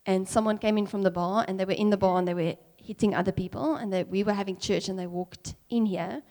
and 0.09 0.27
someone 0.27 0.57
came 0.57 0.75
in 0.79 0.87
from 0.87 1.03
the 1.03 1.11
bar 1.11 1.45
and 1.47 1.59
they 1.59 1.65
were 1.65 1.79
in 1.83 1.91
the 1.91 1.97
bar 1.97 2.17
and 2.17 2.27
they 2.27 2.33
were 2.33 2.55
hitting 2.77 3.13
other 3.13 3.31
people, 3.31 3.75
and 3.75 3.93
that 3.93 4.07
we 4.09 4.23
were 4.23 4.33
having 4.33 4.57
church 4.57 4.89
and 4.89 4.97
they 4.97 5.05
walked 5.05 5.53
in 5.69 5.85
here, 5.85 6.23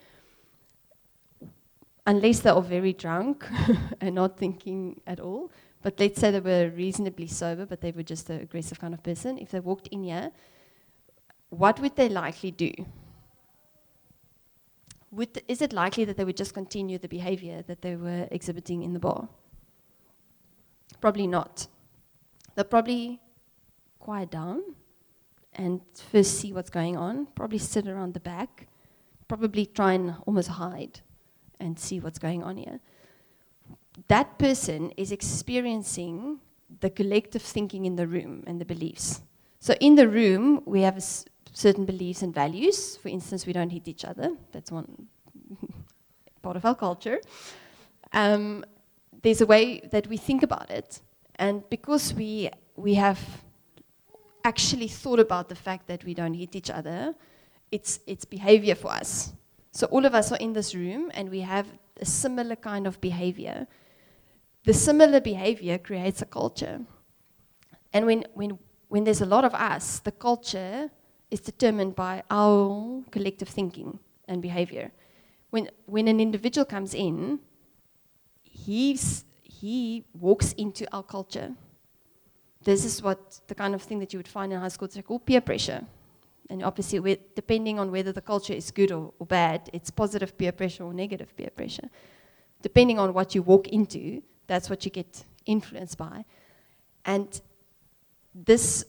unless 2.05 2.41
they 2.41 2.49
are 2.49 2.61
very 2.61 2.91
drunk 2.91 3.47
and 4.01 4.15
not 4.15 4.37
thinking 4.37 4.99
at 5.07 5.21
all, 5.21 5.49
but 5.81 5.97
let's 5.97 6.19
say 6.19 6.29
they 6.29 6.41
were 6.41 6.69
reasonably 6.75 7.27
sober, 7.27 7.65
but 7.65 7.79
they 7.79 7.91
were 7.91 8.03
just 8.03 8.29
an 8.29 8.41
aggressive 8.41 8.81
kind 8.81 8.93
of 8.93 9.01
person, 9.01 9.37
if 9.37 9.51
they 9.51 9.61
walked 9.61 9.87
in 9.87 10.03
here, 10.03 10.29
what 11.49 11.79
would 11.79 11.95
they 11.95 12.09
likely 12.09 12.51
do? 12.51 12.73
Would, 15.11 15.41
is 15.47 15.61
it 15.61 15.71
likely 15.71 16.03
that 16.03 16.17
they 16.17 16.25
would 16.25 16.35
just 16.35 16.53
continue 16.53 16.97
the 16.97 17.07
behavior 17.07 17.63
that 17.67 17.81
they 17.81 17.95
were 17.95 18.27
exhibiting 18.29 18.83
in 18.83 18.91
the 18.91 18.99
bar? 18.99 19.29
Probably 20.99 21.27
not. 21.27 21.67
They'll 22.55 22.65
probably 22.65 23.21
quiet 24.09 24.31
down 24.31 24.63
and 25.53 25.81
first 26.11 26.39
see 26.39 26.51
what's 26.51 26.71
going 26.71 26.97
on, 26.97 27.27
probably 27.35 27.59
sit 27.59 27.87
around 27.87 28.15
the 28.15 28.19
back, 28.19 28.65
probably 29.27 29.67
try 29.67 29.93
and 29.93 30.15
almost 30.25 30.47
hide 30.47 31.01
and 31.59 31.77
see 31.77 31.99
what's 31.99 32.17
going 32.17 32.41
on 32.41 32.57
here. 32.57 32.79
That 34.07 34.39
person 34.39 34.89
is 34.97 35.11
experiencing 35.11 36.39
the 36.79 36.89
collective 36.89 37.43
thinking 37.43 37.85
in 37.85 37.97
the 37.97 38.07
room 38.07 38.43
and 38.47 38.59
the 38.59 38.65
beliefs. 38.65 39.21
So 39.59 39.75
in 39.79 39.93
the 39.93 40.07
room, 40.09 40.63
we 40.65 40.81
have 40.81 40.97
certain 41.53 41.85
beliefs 41.85 42.23
and 42.23 42.33
values. 42.33 42.97
For 42.97 43.09
instance, 43.09 43.45
we 43.45 43.53
don't 43.53 43.69
hit 43.69 43.87
each 43.87 44.05
other. 44.05 44.35
That's 44.51 44.71
one 44.71 45.07
part 46.41 46.55
of 46.55 46.65
our 46.65 46.73
culture. 46.73 47.19
Um, 48.11 48.65
there's 49.21 49.41
a 49.41 49.45
way 49.45 49.81
that 49.91 50.07
we 50.07 50.17
think 50.17 50.41
about 50.41 50.71
it. 50.71 50.99
And 51.35 51.61
because 51.69 52.11
we, 52.15 52.49
we 52.75 52.95
have 52.95 53.19
actually 54.43 54.87
thought 54.87 55.19
about 55.19 55.49
the 55.49 55.55
fact 55.55 55.87
that 55.87 56.03
we 56.03 56.13
don't 56.13 56.33
hit 56.33 56.55
each 56.55 56.69
other, 56.69 57.15
it's, 57.71 57.99
it's 58.07 58.25
behavior 58.25 58.75
for 58.75 58.91
us. 58.91 59.33
So 59.71 59.87
all 59.87 60.05
of 60.05 60.15
us 60.15 60.31
are 60.31 60.37
in 60.37 60.53
this 60.53 60.73
room 60.73 61.11
and 61.13 61.29
we 61.29 61.41
have 61.41 61.67
a 61.99 62.05
similar 62.05 62.55
kind 62.55 62.87
of 62.87 62.99
behavior. 63.01 63.67
The 64.63 64.73
similar 64.73 65.21
behavior 65.21 65.77
creates 65.77 66.21
a 66.21 66.25
culture. 66.25 66.81
And 67.93 68.05
when, 68.05 68.25
when, 68.33 68.57
when 68.87 69.03
there's 69.03 69.21
a 69.21 69.25
lot 69.25 69.45
of 69.45 69.53
us, 69.53 69.99
the 69.99 70.11
culture 70.11 70.89
is 71.31 71.39
determined 71.41 71.95
by 71.95 72.23
our 72.29 73.03
collective 73.11 73.49
thinking 73.49 73.99
and 74.27 74.41
behavior. 74.41 74.91
When, 75.49 75.69
when 75.85 76.07
an 76.07 76.19
individual 76.19 76.65
comes 76.65 76.93
in, 76.93 77.39
he's, 78.43 79.25
he 79.43 80.05
walks 80.13 80.53
into 80.53 80.87
our 80.95 81.03
culture. 81.03 81.51
This 82.69 82.85
is 82.85 83.01
what 83.01 83.39
the 83.47 83.55
kind 83.55 83.73
of 83.73 83.81
thing 83.81 83.97
that 83.97 84.13
you 84.13 84.19
would 84.19 84.27
find 84.27 84.53
in 84.53 84.59
high 84.59 84.67
school, 84.67 84.85
it's 84.85 85.01
called 85.01 85.25
peer 85.25 85.41
pressure. 85.41 85.81
And 86.51 86.61
obviously, 86.61 87.17
depending 87.33 87.79
on 87.79 87.89
whether 87.89 88.11
the 88.11 88.21
culture 88.21 88.53
is 88.53 88.69
good 88.69 88.91
or, 88.91 89.11
or 89.17 89.25
bad, 89.25 89.71
it's 89.73 89.89
positive 89.89 90.37
peer 90.37 90.51
pressure 90.51 90.83
or 90.83 90.93
negative 90.93 91.35
peer 91.35 91.49
pressure. 91.49 91.89
Depending 92.61 92.99
on 92.99 93.11
what 93.11 93.33
you 93.33 93.41
walk 93.41 93.69
into, 93.69 94.21
that's 94.45 94.69
what 94.69 94.85
you 94.85 94.91
get 94.91 95.23
influenced 95.47 95.97
by. 95.97 96.25
And 97.05 97.41
this 98.35 98.85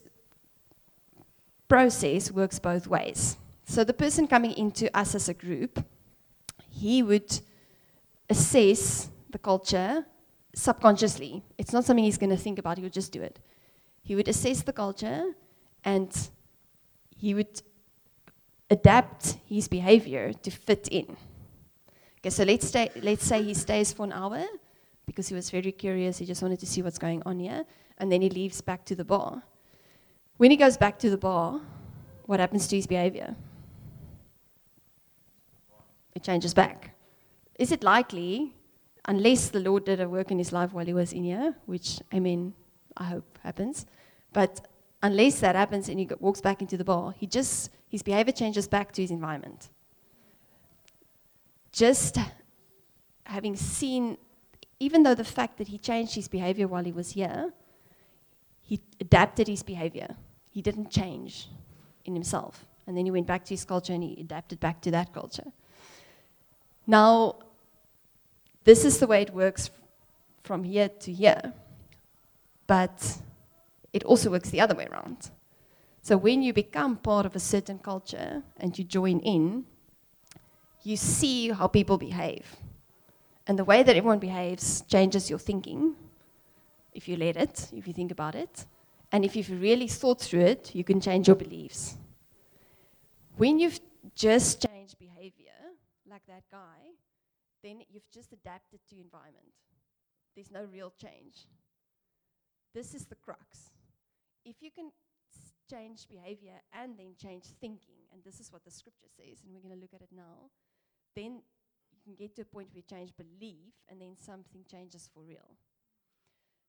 process 1.66 2.31
works 2.31 2.59
both 2.59 2.87
ways. 2.87 3.38
So 3.64 3.83
the 3.83 3.95
person 3.95 4.29
coming 4.29 4.53
into 4.53 4.95
us 4.95 5.14
as 5.14 5.31
a 5.31 5.35
group, 5.35 5.83
he 6.69 7.03
would 7.03 7.40
assess 8.29 9.09
the 9.31 9.38
culture 9.38 10.05
subconsciously. 10.55 11.43
It's 11.57 11.73
not 11.73 11.87
something 11.87 12.05
he's 12.05 12.19
going 12.19 12.37
to 12.37 12.37
think 12.37 12.59
about, 12.59 12.77
he'll 12.77 12.90
just 12.90 13.11
do 13.11 13.23
it. 13.23 13.38
He 14.11 14.16
would 14.16 14.27
assess 14.27 14.62
the 14.62 14.73
culture 14.73 15.23
and 15.85 16.11
he 17.16 17.33
would 17.33 17.62
adapt 18.68 19.37
his 19.46 19.68
behavior 19.68 20.33
to 20.33 20.51
fit 20.51 20.88
in. 20.90 21.16
Okay, 22.18 22.31
so 22.31 22.42
let's, 22.42 22.66
stay, 22.66 22.90
let's 23.03 23.25
say 23.25 23.40
he 23.40 23.55
stays 23.55 23.92
for 23.92 24.03
an 24.03 24.12
hour 24.12 24.44
because 25.07 25.29
he 25.29 25.37
was 25.37 25.49
very 25.49 25.70
curious, 25.70 26.18
he 26.18 26.27
just 26.27 26.42
wanted 26.42 26.59
to 26.59 26.66
see 26.66 26.83
what's 26.83 26.99
going 26.99 27.23
on 27.25 27.38
here, 27.38 27.64
and 27.99 28.11
then 28.11 28.20
he 28.20 28.29
leaves 28.31 28.61
back 28.61 28.85
to 28.87 28.96
the 28.96 29.05
bar. 29.05 29.44
When 30.38 30.51
he 30.51 30.57
goes 30.57 30.77
back 30.77 30.99
to 30.99 31.09
the 31.09 31.16
bar, 31.16 31.61
what 32.27 32.40
happens 32.40 32.66
to 32.66 32.75
his 32.75 32.88
behavior? 32.88 33.37
It 36.16 36.25
changes 36.25 36.53
back. 36.53 36.96
Is 37.61 37.70
it 37.70 37.85
likely, 37.85 38.57
unless 39.05 39.51
the 39.51 39.61
Lord 39.61 39.85
did 39.85 40.01
a 40.01 40.09
work 40.09 40.33
in 40.33 40.38
his 40.38 40.53
life 40.53 40.73
while 40.73 40.87
he 40.87 40.94
was 40.94 41.12
in 41.12 41.23
here, 41.23 41.55
which, 41.66 42.01
I 42.11 42.18
mean, 42.18 42.55
I 42.96 43.05
hope 43.05 43.38
happens, 43.44 43.87
but 44.33 44.66
unless 45.03 45.40
that 45.40 45.55
happens 45.55 45.88
and 45.88 45.99
he 45.99 46.09
walks 46.19 46.40
back 46.40 46.61
into 46.61 46.77
the 46.77 46.85
bar, 46.85 47.14
he 47.16 47.27
just, 47.27 47.71
his 47.88 48.03
behavior 48.03 48.33
changes 48.33 48.69
back 48.69 48.93
to 48.93 49.03
his 49.03 49.11
environment. 49.11 49.71
Just 51.73 52.19
having 53.25 53.57
seen, 53.57 54.19
even 54.79 55.03
though 55.03 55.14
the 55.14 55.25
fact 55.25 55.59
that 55.59 55.69
he 55.69 55.79
changed 55.79 56.14
his 56.14 56.29
behavior 56.29 56.66
while 56.66 56.85
he 56.85 56.93
was 56.93 57.12
here, 57.12 57.53
he 58.61 58.81
adapted 59.01 59.49
his 59.49 59.62
behavior 59.62 60.16
he 60.51 60.61
didn't 60.62 60.90
change 60.90 61.49
in 62.05 62.14
himself. 62.14 62.66
And 62.87 62.97
then 62.97 63.05
he 63.05 63.11
went 63.11 63.27
back 63.27 63.45
to 63.45 63.51
his 63.51 63.64
culture 63.64 63.93
and 63.93 64.03
he 64.03 64.21
adapted 64.21 64.59
back 64.61 64.81
to 64.83 64.90
that 64.90 65.12
culture. 65.12 65.47
Now, 66.87 67.37
this 68.64 68.85
is 68.85 68.99
the 68.99 69.07
way 69.07 69.23
it 69.23 69.31
works 69.33 69.71
from 70.43 70.64
here 70.64 70.88
to 70.88 71.12
here, 71.12 71.53
but 72.66 73.19
it 73.92 74.05
also 74.05 74.31
works 74.31 74.50
the 74.50 74.61
other 74.61 74.74
way 74.74 74.87
around. 74.90 75.31
So 76.03 76.16
when 76.16 76.42
you 76.42 76.53
become 76.53 76.96
part 76.96 77.26
of 77.26 77.37
a 77.37 77.40
certain 77.40 77.79
culture 77.79 78.42
and 78.57 78.79
you 78.79 78.85
join 78.85 79.20
in, 79.20 79.64
you 80.83 80.96
see 80.96 81.50
how 81.50 81.66
people 81.66 81.98
behave. 81.98 82.57
And 83.46 83.59
the 83.59 83.64
way 83.64 83.83
that 83.83 83.96
everyone 83.96 84.18
behaves 84.18 84.83
changes 84.83 85.29
your 85.29 85.38
thinking, 85.38 85.94
if 86.92 87.09
you 87.09 87.16
let 87.16 87.37
it, 87.37 87.70
if 87.74 87.87
you 87.87 87.92
think 87.92 88.12
about 88.12 88.35
it. 88.35 88.66
And 89.12 89.24
if 89.24 89.35
you've 89.35 89.50
really 89.50 89.88
thought 89.88 90.20
through 90.20 90.42
it, 90.42 90.74
you 90.74 90.85
can 90.85 91.00
change 91.00 91.26
your 91.26 91.37
beliefs. 91.37 91.96
When 93.37 93.59
you've 93.59 93.81
just 94.14 94.64
changed 94.66 94.98
behavior, 94.98 95.50
like 96.09 96.22
that 96.29 96.44
guy, 96.50 96.92
then 97.62 97.83
you've 97.90 98.11
just 98.12 98.33
adapted 98.33 98.81
to 98.88 99.00
environment. 99.00 99.53
There's 100.35 100.50
no 100.50 100.64
real 100.72 100.92
change. 101.00 101.46
This 102.74 102.94
is 102.94 103.07
the 103.07 103.16
crux. 103.16 103.69
If 104.44 104.57
you 104.61 104.70
can 104.70 104.90
change 105.70 106.09
behavior 106.09 106.61
and 106.72 106.98
then 106.98 107.14
change 107.20 107.44
thinking, 107.61 108.07
and 108.12 108.22
this 108.24 108.40
is 108.40 108.53
what 108.53 108.64
the 108.64 108.70
scripture 108.70 109.09
says, 109.16 109.42
and 109.44 109.55
we're 109.55 109.61
going 109.61 109.74
to 109.74 109.81
look 109.81 109.94
at 109.94 110.03
it 110.03 110.11
now, 110.14 110.50
then 111.14 111.42
you 111.92 111.98
can 112.05 112.14
get 112.14 112.35
to 112.37 112.42
a 112.42 112.44
point 112.44 112.68
where 112.72 112.79
you 112.79 112.83
change 112.83 113.12
belief 113.16 113.74
and 113.88 114.00
then 114.00 114.16
something 114.18 114.64
changes 114.70 115.09
for 115.12 115.22
real. 115.22 115.57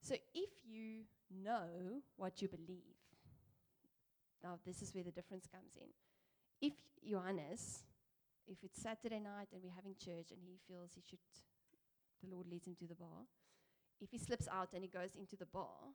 So 0.02 0.16
if 0.34 0.50
you 0.66 1.06
know 1.44 2.02
what 2.18 2.42
you 2.42 2.48
believe, 2.48 2.98
now 4.44 4.60
this 4.66 4.82
is 4.82 4.94
where 4.94 5.04
the 5.04 5.12
difference 5.12 5.48
comes 5.48 5.76
in. 5.76 5.90
If 6.62 6.74
Johannes, 7.08 7.84
if 8.48 8.58
it's 8.64 8.82
Saturday 8.82 9.20
night 9.20 9.50
and 9.54 9.62
we're 9.64 9.76
having 9.76 9.96
church 10.04 10.32
and 10.32 10.42
he 10.44 10.58
feels 10.68 10.92
he 10.94 11.02
should, 11.08 11.20
the 12.24 12.36
Lord 12.36 12.48
leads 12.52 12.68
him 12.68 12.76
to 12.80 12.88
the 12.88 12.96
bar, 12.96 13.26
if 14.00 14.10
he 14.12 14.18
slips 14.18 14.48
out 14.52 14.74
and 14.74 14.84
he 14.84 14.90
goes 14.90 15.16
into 15.16 15.36
the 15.36 15.46
bar, 15.46 15.94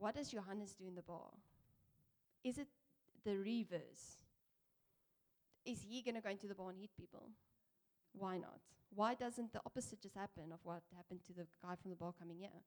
what 0.00 0.16
does 0.16 0.30
Johannes 0.30 0.74
do 0.74 0.88
in 0.88 0.96
the 0.96 1.02
bar? 1.02 1.30
Is 2.42 2.58
it 2.58 2.66
the 3.24 3.36
reverse? 3.36 4.24
Is 5.64 5.78
he 5.88 6.02
going 6.02 6.16
to 6.16 6.20
go 6.20 6.30
into 6.30 6.48
the 6.48 6.54
bar 6.54 6.70
and 6.70 6.78
hit 6.80 6.90
people? 6.98 7.28
Why 8.12 8.38
not? 8.38 8.58
Why 8.92 9.14
doesn't 9.14 9.52
the 9.52 9.60
opposite 9.64 10.02
just 10.02 10.16
happen 10.16 10.50
of 10.52 10.58
what 10.64 10.82
happened 10.96 11.20
to 11.28 11.32
the 11.32 11.46
guy 11.62 11.76
from 11.80 11.90
the 11.90 11.96
bar 11.96 12.12
coming 12.18 12.38
here? 12.40 12.60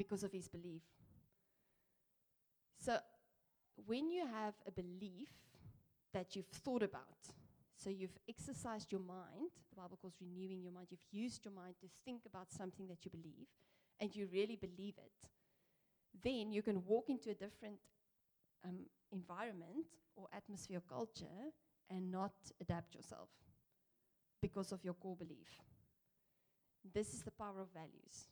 because 0.00 0.22
of 0.22 0.32
his 0.32 0.48
belief. 0.48 0.80
So, 2.78 2.96
when 3.84 4.10
you 4.10 4.24
have 4.26 4.54
a 4.66 4.70
belief 4.70 5.28
that 6.14 6.34
you've 6.34 6.46
thought 6.64 6.82
about, 6.82 7.20
so 7.76 7.90
you've 7.90 8.18
exercised 8.26 8.90
your 8.90 9.02
mind, 9.02 9.52
the 9.68 9.76
Bible 9.76 9.98
calls 10.00 10.14
renewing 10.18 10.62
your 10.62 10.72
mind, 10.72 10.86
you've 10.88 11.12
used 11.12 11.44
your 11.44 11.52
mind 11.52 11.74
to 11.82 11.86
think 12.02 12.22
about 12.24 12.50
something 12.50 12.88
that 12.88 13.04
you 13.04 13.10
believe, 13.10 13.48
and 14.00 14.14
you 14.14 14.28
really 14.32 14.56
believe 14.56 14.94
it, 14.98 15.28
then 16.22 16.52
you 16.52 16.62
can 16.62 16.82
walk 16.86 17.08
into 17.08 17.30
a 17.30 17.34
different 17.34 17.76
um, 18.64 18.86
environment 19.12 19.86
or 20.16 20.26
atmosphere 20.34 20.78
or 20.78 20.96
culture 20.96 21.52
and 21.88 22.10
not 22.10 22.32
adapt 22.60 22.94
yourself 22.94 23.28
because 24.40 24.72
of 24.72 24.84
your 24.84 24.94
core 24.94 25.16
belief. 25.16 25.60
This 26.94 27.12
is 27.12 27.22
the 27.22 27.30
power 27.30 27.60
of 27.60 27.68
values 27.74 28.26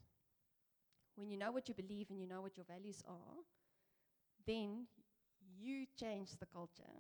when 1.19 1.31
you 1.31 1.37
know 1.37 1.51
what 1.51 1.69
you 1.69 1.75
believe 1.75 2.11
and 2.11 2.21
you 2.21 2.29
know 2.29 2.41
what 2.41 2.57
your 2.57 2.65
values 2.65 3.03
are, 3.09 3.43
then 4.47 4.87
you 5.59 5.85
change 5.99 6.31
the 6.39 6.47
culture 6.47 6.95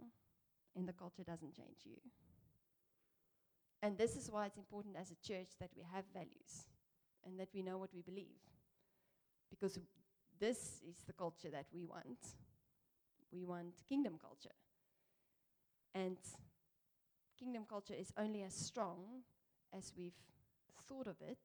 and 0.75 0.89
the 0.89 0.93
culture 0.93 1.23
doesn't 1.23 1.55
change 1.55 1.79
you. 1.85 1.97
And 3.81 3.97
this 3.97 4.17
is 4.17 4.29
why 4.29 4.47
it's 4.47 4.57
important 4.57 4.97
as 4.97 5.13
a 5.13 5.27
church 5.27 5.51
that 5.61 5.71
we 5.77 5.85
have 5.95 6.05
values 6.13 6.67
and 7.25 7.39
that 7.39 7.49
we 7.55 7.63
know 7.63 7.79
what 7.79 7.95
we 7.95 8.03
believe. 8.03 8.43
Because 9.51 9.79
this 10.41 10.83
is 10.89 10.97
the 11.07 11.13
culture 11.13 11.51
that 11.51 11.67
we 11.73 11.85
want. 11.85 12.37
We 13.33 13.45
want 13.45 13.75
kingdom 13.89 14.19
culture. 14.21 14.55
And 15.95 16.17
kingdom 17.39 17.65
culture 17.69 17.95
is 17.99 18.13
only 18.17 18.43
as 18.43 18.55
strong 18.55 19.23
as 19.77 19.93
we've 19.97 20.17
thought 20.89 21.07
of 21.07 21.17
it 21.21 21.39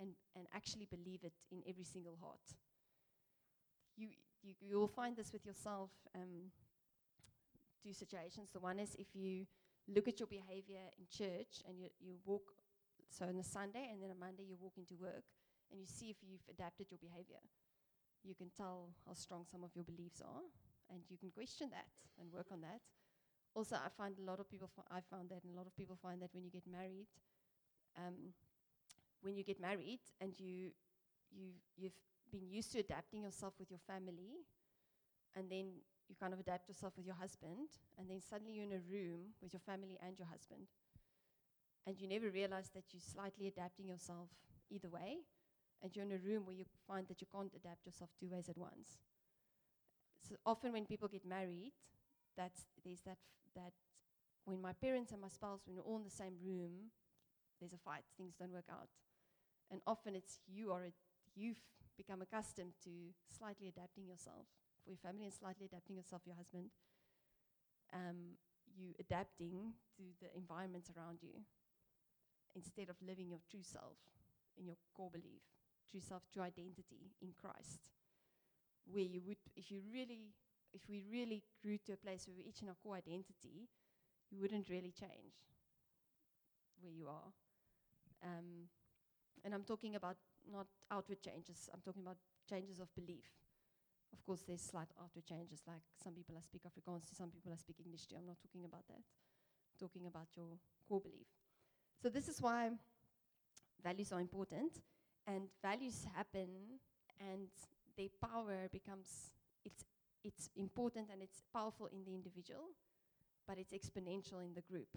and, 0.00 0.10
and 0.34 0.46
actually 0.54 0.86
believe 0.90 1.20
it 1.22 1.34
in 1.50 1.62
every 1.68 1.84
single 1.84 2.16
heart. 2.20 2.40
You, 3.96 4.08
you, 4.42 4.54
you 4.60 4.78
will 4.78 4.88
find 4.88 5.16
this 5.16 5.32
with 5.32 5.44
yourself 5.44 5.90
um, 6.14 6.50
two 7.82 7.92
situations. 7.92 8.50
The 8.52 8.60
one 8.60 8.78
is 8.78 8.96
if 8.98 9.14
you 9.14 9.46
look 9.88 10.08
at 10.08 10.20
your 10.20 10.26
behavior 10.28 10.80
in 10.98 11.04
church 11.10 11.62
and 11.68 11.78
you, 11.78 11.88
you 12.00 12.14
walk, 12.24 12.52
so 13.10 13.26
on 13.26 13.36
a 13.36 13.44
Sunday 13.44 13.88
and 13.92 14.02
then 14.02 14.10
a 14.10 14.18
Monday 14.18 14.44
you 14.48 14.56
walk 14.60 14.74
into 14.78 14.94
work 14.94 15.24
and 15.72 15.80
you 15.80 15.86
see 15.88 16.10
if 16.10 16.16
you've 16.22 16.44
adapted 16.50 16.86
your 16.92 17.00
behavior. 17.00 17.40
you 18.24 18.34
can 18.34 18.50
tell 18.56 18.90
how 19.06 19.14
strong 19.14 19.44
some 19.50 19.64
of 19.64 19.70
your 19.74 19.84
beliefs 19.84 20.20
are, 20.22 20.46
and 20.90 21.00
you 21.10 21.18
can 21.18 21.30
question 21.30 21.70
that 21.70 21.88
and 22.20 22.30
work 22.32 22.46
on 22.52 22.60
that. 22.60 22.80
Also, 23.54 23.76
I 23.76 23.88
find 23.88 24.14
a 24.18 24.22
lot 24.22 24.38
of 24.38 24.48
people, 24.48 24.70
I 24.90 25.00
found 25.10 25.28
that, 25.30 25.42
and 25.44 25.52
a 25.54 25.56
lot 25.56 25.66
of 25.66 25.76
people 25.76 25.98
find 26.00 26.22
that 26.22 26.30
when 26.32 26.44
you 26.44 26.50
get 26.50 26.66
married, 26.70 27.08
um, 27.98 28.32
when 29.22 29.36
you 29.36 29.44
get 29.44 29.60
married 29.60 30.00
and 30.20 30.32
you, 30.38 30.70
you, 31.30 31.50
you've 31.76 31.98
been 32.30 32.48
used 32.48 32.72
to 32.72 32.78
adapting 32.78 33.22
yourself 33.22 33.54
with 33.58 33.70
your 33.70 33.80
family, 33.86 34.46
and 35.34 35.50
then 35.50 35.82
you 36.08 36.14
kind 36.18 36.32
of 36.32 36.40
adapt 36.40 36.68
yourself 36.68 36.92
with 36.96 37.06
your 37.06 37.16
husband, 37.16 37.68
and 37.98 38.08
then 38.08 38.20
suddenly 38.20 38.52
you're 38.54 38.64
in 38.66 38.72
a 38.72 38.84
room 38.90 39.34
with 39.42 39.52
your 39.52 39.60
family 39.60 39.98
and 40.06 40.18
your 40.18 40.28
husband. 40.28 40.68
And 41.86 42.00
you 42.00 42.06
never 42.06 42.30
realize 42.30 42.70
that 42.74 42.84
you're 42.92 43.02
slightly 43.02 43.48
adapting 43.48 43.88
yourself 43.88 44.28
either 44.70 44.88
way, 44.88 45.18
and 45.82 45.94
you're 45.94 46.04
in 46.04 46.12
a 46.12 46.18
room 46.18 46.46
where 46.46 46.54
you 46.54 46.64
find 46.86 47.08
that 47.08 47.20
you 47.20 47.26
can't 47.34 47.52
adapt 47.54 47.86
yourself 47.86 48.10
two 48.18 48.28
ways 48.28 48.48
at 48.48 48.56
once. 48.56 48.98
So 50.28 50.36
often 50.46 50.72
when 50.72 50.86
people 50.86 51.08
get 51.08 51.26
married, 51.26 51.72
that's, 52.36 52.66
there's 52.84 53.00
that, 53.02 53.18
f- 53.18 53.52
that 53.56 53.72
when 54.44 54.60
my 54.60 54.72
parents 54.72 55.12
and 55.12 55.20
my 55.20 55.28
spouse, 55.28 55.60
when 55.66 55.76
we're 55.76 55.82
all 55.82 55.96
in 55.98 56.04
the 56.04 56.10
same 56.10 56.34
room, 56.42 56.90
there's 57.60 57.72
a 57.72 57.78
fight, 57.78 58.02
things 58.16 58.34
don't 58.38 58.52
work 58.52 58.70
out. 58.70 58.88
And 59.70 59.80
often 59.86 60.14
it's 60.14 60.38
you 60.46 60.72
are 60.72 60.84
a, 60.84 60.92
you've 61.34 61.60
become 61.96 62.22
accustomed 62.22 62.72
to 62.84 62.90
slightly 63.26 63.68
adapting 63.68 64.06
yourself 64.06 64.46
for 64.84 64.90
your 64.90 64.98
family 64.98 65.24
and 65.24 65.34
slightly 65.34 65.66
adapting 65.66 65.96
yourself 65.96 66.22
your 66.26 66.36
husband. 66.36 66.70
Um, 67.92 68.38
you 68.74 68.94
adapting 68.98 69.74
to 69.96 70.02
the 70.20 70.28
environments 70.36 70.90
around 70.96 71.18
you 71.20 71.44
instead 72.54 72.88
of 72.88 72.96
living 73.06 73.28
your 73.28 73.40
true 73.50 73.62
self 73.62 73.96
in 74.58 74.66
your 74.66 74.76
core 74.96 75.10
belief, 75.10 75.42
true 75.92 76.00
self, 76.00 76.22
true 76.32 76.42
identity 76.42 77.12
in 77.20 77.36
Christ. 77.36 77.92
Where 78.90 79.04
you 79.04 79.20
would, 79.28 79.36
if 79.54 79.70
you 79.70 79.80
really, 79.92 80.32
if 80.72 80.80
we 80.88 81.04
really 81.12 81.44
grew 81.62 81.76
to 81.86 81.92
a 81.92 81.96
place 81.96 82.26
where 82.26 82.34
we're 82.40 82.48
each 82.48 82.62
in 82.62 82.68
our 82.68 82.80
core 82.82 82.96
identity, 82.96 83.68
you 84.32 84.40
wouldn't 84.40 84.68
really 84.68 84.92
change 84.98 85.36
where 86.80 86.90
you 86.90 87.06
are. 87.06 87.30
Um, 88.24 88.72
and 89.44 89.54
I'm 89.54 89.62
talking 89.62 89.94
about 89.94 90.16
not 90.50 90.66
outward 90.90 91.20
changes, 91.20 91.68
I'm 91.72 91.84
talking 91.84 92.02
about 92.02 92.16
changes 92.48 92.80
of 92.80 92.88
belief. 92.94 93.28
Of 94.12 94.24
course, 94.26 94.42
there's 94.46 94.60
slight 94.60 94.88
outward 95.00 95.24
changes, 95.26 95.62
like 95.66 95.84
some 96.02 96.12
people 96.12 96.34
I 96.36 96.42
speak 96.42 96.62
Afrikaans 96.64 97.08
to, 97.08 97.14
some 97.14 97.30
people 97.30 97.52
I 97.52 97.56
speak 97.56 97.76
English 97.84 98.06
to. 98.08 98.16
I'm 98.16 98.26
not 98.26 98.40
talking 98.42 98.64
about 98.64 98.86
that. 98.88 99.00
I'm 99.00 99.78
talking 99.78 100.06
about 100.06 100.28
your 100.36 100.58
core 100.88 101.00
belief. 101.00 101.28
So, 102.02 102.08
this 102.08 102.28
is 102.28 102.42
why 102.42 102.70
values 103.82 104.12
are 104.12 104.20
important, 104.20 104.72
and 105.26 105.44
values 105.62 106.06
happen, 106.14 106.48
and 107.20 107.48
their 107.96 108.08
power 108.20 108.68
becomes 108.72 109.30
it's, 109.64 109.84
it's 110.24 110.50
important 110.56 111.08
and 111.12 111.22
it's 111.22 111.42
powerful 111.52 111.88
in 111.92 112.04
the 112.04 112.14
individual, 112.14 112.70
but 113.46 113.58
it's 113.58 113.72
exponential 113.72 114.42
in 114.44 114.54
the 114.54 114.62
group. 114.62 114.88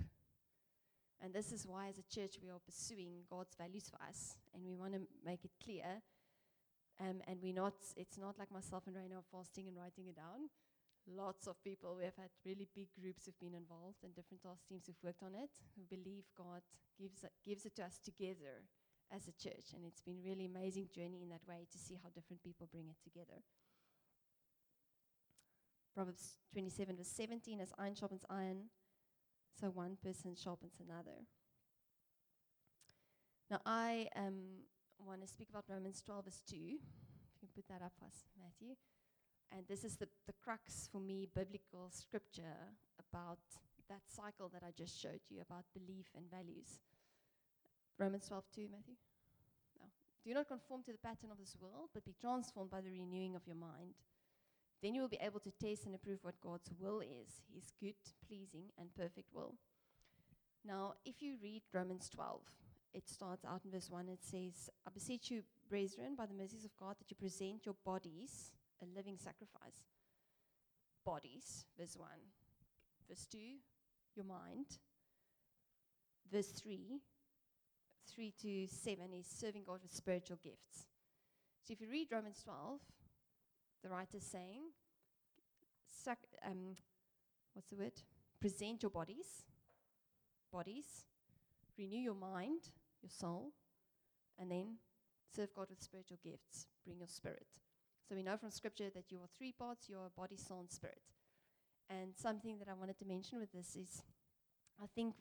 And 1.24 1.34
this 1.34 1.52
is 1.52 1.66
why, 1.66 1.88
as 1.88 1.98
a 1.98 2.04
church, 2.04 2.38
we 2.44 2.50
are 2.50 2.60
pursuing 2.60 3.24
God's 3.30 3.56
values 3.56 3.90
for 3.90 4.02
us, 4.06 4.38
and 4.54 4.64
we 4.66 4.76
want 4.76 4.94
to 4.94 5.02
make 5.26 5.46
it 5.46 5.52
clear. 5.64 6.02
Um, 7.00 7.22
and 7.28 7.40
we're 7.42 7.54
not, 7.54 7.74
it's 7.98 8.18
not 8.18 8.40
like 8.40 8.52
myself 8.52 8.84
and 8.88 8.96
Raina 8.96 9.18
are 9.20 9.30
fasting 9.32 9.68
and 9.68 9.78
writing 9.78 10.08
it 10.08 10.16
down. 10.16 10.50
Lots 11.08 11.48
of 11.48 11.62
people, 11.64 11.96
we 11.98 12.06
have 12.06 12.16
had 12.16 12.30
really 12.46 12.68
big 12.74 12.88
groups 13.00 13.26
who've 13.26 13.40
been 13.40 13.54
involved, 13.54 14.04
and 14.04 14.16
different 14.16 14.42
task 14.42 14.68
teams 14.68 14.88
who've 14.88 15.04
worked 15.04 15.24
on 15.24 15.36
it, 15.36 15.52
who 15.76 15.84
believe 15.84 16.24
God 16.38 16.62
gives 16.98 17.26
gives 17.44 17.66
it 17.66 17.76
to 17.76 17.84
us 17.84 18.00
together 18.04 18.64
as 19.14 19.28
a 19.28 19.32
church. 19.32 19.74
And 19.74 19.86
it's 19.86 20.02
been 20.02 20.24
really 20.24 20.46
amazing 20.46 20.90
journey 20.94 21.22
in 21.22 21.30
that 21.30 21.48
way 21.48 21.68
to 21.72 21.78
see 21.78 22.00
how 22.02 22.10
different 22.10 22.44
people 22.44 22.70
bring 22.72 22.88
it 22.90 22.98
together. 23.04 23.42
Proverbs 25.94 26.38
27, 26.52 26.98
verse 26.98 27.08
17, 27.08 27.62
as 27.62 27.72
iron 27.80 27.96
sharpens 27.96 28.26
iron, 28.30 28.70
so 29.60 29.68
one 29.68 29.98
person 30.04 30.36
sharpens 30.36 30.74
another. 30.84 31.24
Now, 33.50 33.62
I 33.66 34.08
um, 34.16 34.66
want 35.00 35.22
to 35.22 35.28
speak 35.28 35.48
about 35.50 35.64
Romans 35.70 36.02
12, 36.06 36.26
verse 36.26 36.42
2. 36.50 36.56
If 36.56 36.62
you 36.62 37.40
can 37.40 37.50
put 37.56 37.68
that 37.70 37.82
up 37.82 37.94
for 37.98 38.06
us, 38.06 38.26
Matthew. 38.38 38.76
And 39.56 39.66
this 39.68 39.84
is 39.84 39.96
the, 39.96 40.08
the 40.28 40.34
crux 40.34 40.90
for 40.92 41.00
me, 41.00 41.30
biblical 41.34 41.90
scripture 41.92 42.76
about 43.00 43.40
that 43.88 44.02
cycle 44.08 44.50
that 44.50 44.64
I 44.64 44.72
just 44.76 45.00
showed 45.00 45.22
you 45.30 45.42
about 45.42 45.66
belief 45.74 46.08
and 46.16 46.30
values. 46.30 46.80
Romans 47.98 48.28
12, 48.28 48.44
2, 48.54 48.62
Matthew. 48.72 48.96
No. 49.80 49.86
Do 50.26 50.34
not 50.34 50.48
conform 50.48 50.84
to 50.84 50.92
the 50.92 50.98
pattern 50.98 51.32
of 51.32 51.38
this 51.38 51.56
world, 51.60 51.90
but 51.94 52.06
be 52.06 52.16
transformed 52.20 52.72
by 52.72 52.82
the 52.82 52.90
renewing 52.90 53.36
of 53.36 53.48
your 53.48 53.56
mind. 53.56 53.96
Then 54.82 54.94
you 54.94 55.02
will 55.02 55.10
be 55.10 55.20
able 55.22 55.40
to 55.40 55.52
taste 55.52 55.86
and 55.86 55.96
approve 55.96 56.20
what 56.22 56.42
God's 56.42 56.70
will 56.80 57.00
is 57.00 57.42
his 57.54 57.72
good, 57.80 57.96
pleasing, 58.28 58.66
and 58.78 58.94
perfect 58.96 59.34
will. 59.34 59.56
Now, 60.66 60.94
if 61.06 61.22
you 61.22 61.38
read 61.42 61.62
Romans 61.74 62.10
12, 62.10 62.42
it 62.94 63.08
starts 63.08 63.46
out 63.46 63.62
in 63.66 63.72
verse 63.72 63.90
1. 63.90 64.10
It 64.10 64.24
says, 64.24 64.70
I 64.86 64.90
beseech 64.94 65.32
you, 65.32 65.44
brethren, 65.70 66.16
by 66.18 66.26
the 66.26 66.34
mercies 66.34 66.66
of 66.66 66.76
God, 66.78 66.96
that 66.98 67.10
you 67.10 67.16
present 67.16 67.66
your 67.66 67.76
bodies 67.86 68.52
a 68.82 68.86
living 68.96 69.18
sacrifice. 69.18 69.88
Bodies, 71.06 71.66
verse 71.78 71.96
1. 71.98 72.10
Verse 73.08 73.28
2, 73.32 73.38
your 74.16 74.26
mind. 74.26 74.66
Verse 76.32 76.48
3, 76.48 77.00
3 78.14 78.34
to 78.42 78.68
7 78.68 78.98
is 79.14 79.26
serving 79.28 79.64
God 79.66 79.80
with 79.82 79.94
spiritual 79.94 80.38
gifts. 80.44 80.88
So 81.64 81.74
if 81.74 81.82
you 81.82 81.90
read 81.90 82.08
Romans 82.12 82.42
12, 82.44 82.80
the 83.84 83.90
writer's 83.90 84.24
saying, 84.24 84.72
sac- 85.86 86.20
um, 86.46 86.76
what's 87.54 87.70
the 87.70 87.76
word? 87.76 87.94
Present 88.40 88.84
your 88.84 88.92
bodies, 88.92 89.46
bodies, 90.52 91.06
renew 91.78 91.98
your 91.98 92.16
mind, 92.16 92.70
your 93.02 93.10
soul, 93.10 93.52
and 94.38 94.52
then 94.52 94.78
serve 95.36 95.54
God 95.54 95.68
with 95.70 95.82
spiritual 95.82 96.18
gifts, 96.24 96.68
bring 96.84 97.00
your 97.00 97.08
spirit. 97.08 97.48
So 98.08 98.16
we 98.16 98.24
know 98.24 98.38
from 98.38 98.52
scripture 98.52 98.90
that 98.94 99.12
you 99.12 99.18
are 99.18 99.30
three 99.36 99.52
parts 99.52 99.90
you 99.90 99.98
are 99.98 100.10
body, 100.16 100.38
soul, 100.38 100.60
and 100.60 100.72
spirit. 100.72 101.02
And 101.90 102.16
something 102.16 102.58
that 102.60 102.68
I 102.70 102.74
wanted 102.74 102.98
to 103.00 103.06
mention 103.06 103.40
with 103.40 103.52
this 103.52 103.76
is 103.76 104.04
I 104.82 104.86
think 104.94 105.16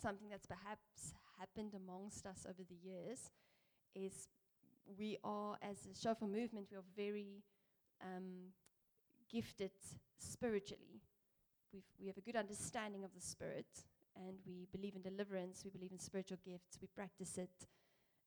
something 0.00 0.28
that's 0.30 0.46
perhaps 0.46 1.14
happened 1.38 1.74
amongst 1.74 2.26
us 2.26 2.46
over 2.48 2.62
the 2.68 2.76
years 2.88 3.30
is 3.94 4.28
we 4.98 5.18
are, 5.22 5.56
as 5.62 5.86
a 5.86 5.94
Shofar 5.94 6.28
movement, 6.28 6.68
we 6.70 6.76
are 6.76 6.84
very 6.96 7.42
um, 8.02 8.52
gifted 9.30 9.70
spiritually. 10.18 11.02
We've, 11.72 11.82
we 12.00 12.06
have 12.06 12.16
a 12.16 12.22
good 12.22 12.36
understanding 12.36 13.04
of 13.04 13.10
the 13.14 13.20
spirit, 13.20 13.66
and 14.16 14.36
we 14.46 14.66
believe 14.72 14.94
in 14.96 15.02
deliverance, 15.02 15.62
we 15.64 15.70
believe 15.70 15.92
in 15.92 15.98
spiritual 15.98 16.38
gifts, 16.44 16.78
we 16.80 16.88
practice 16.88 17.36
it, 17.36 17.68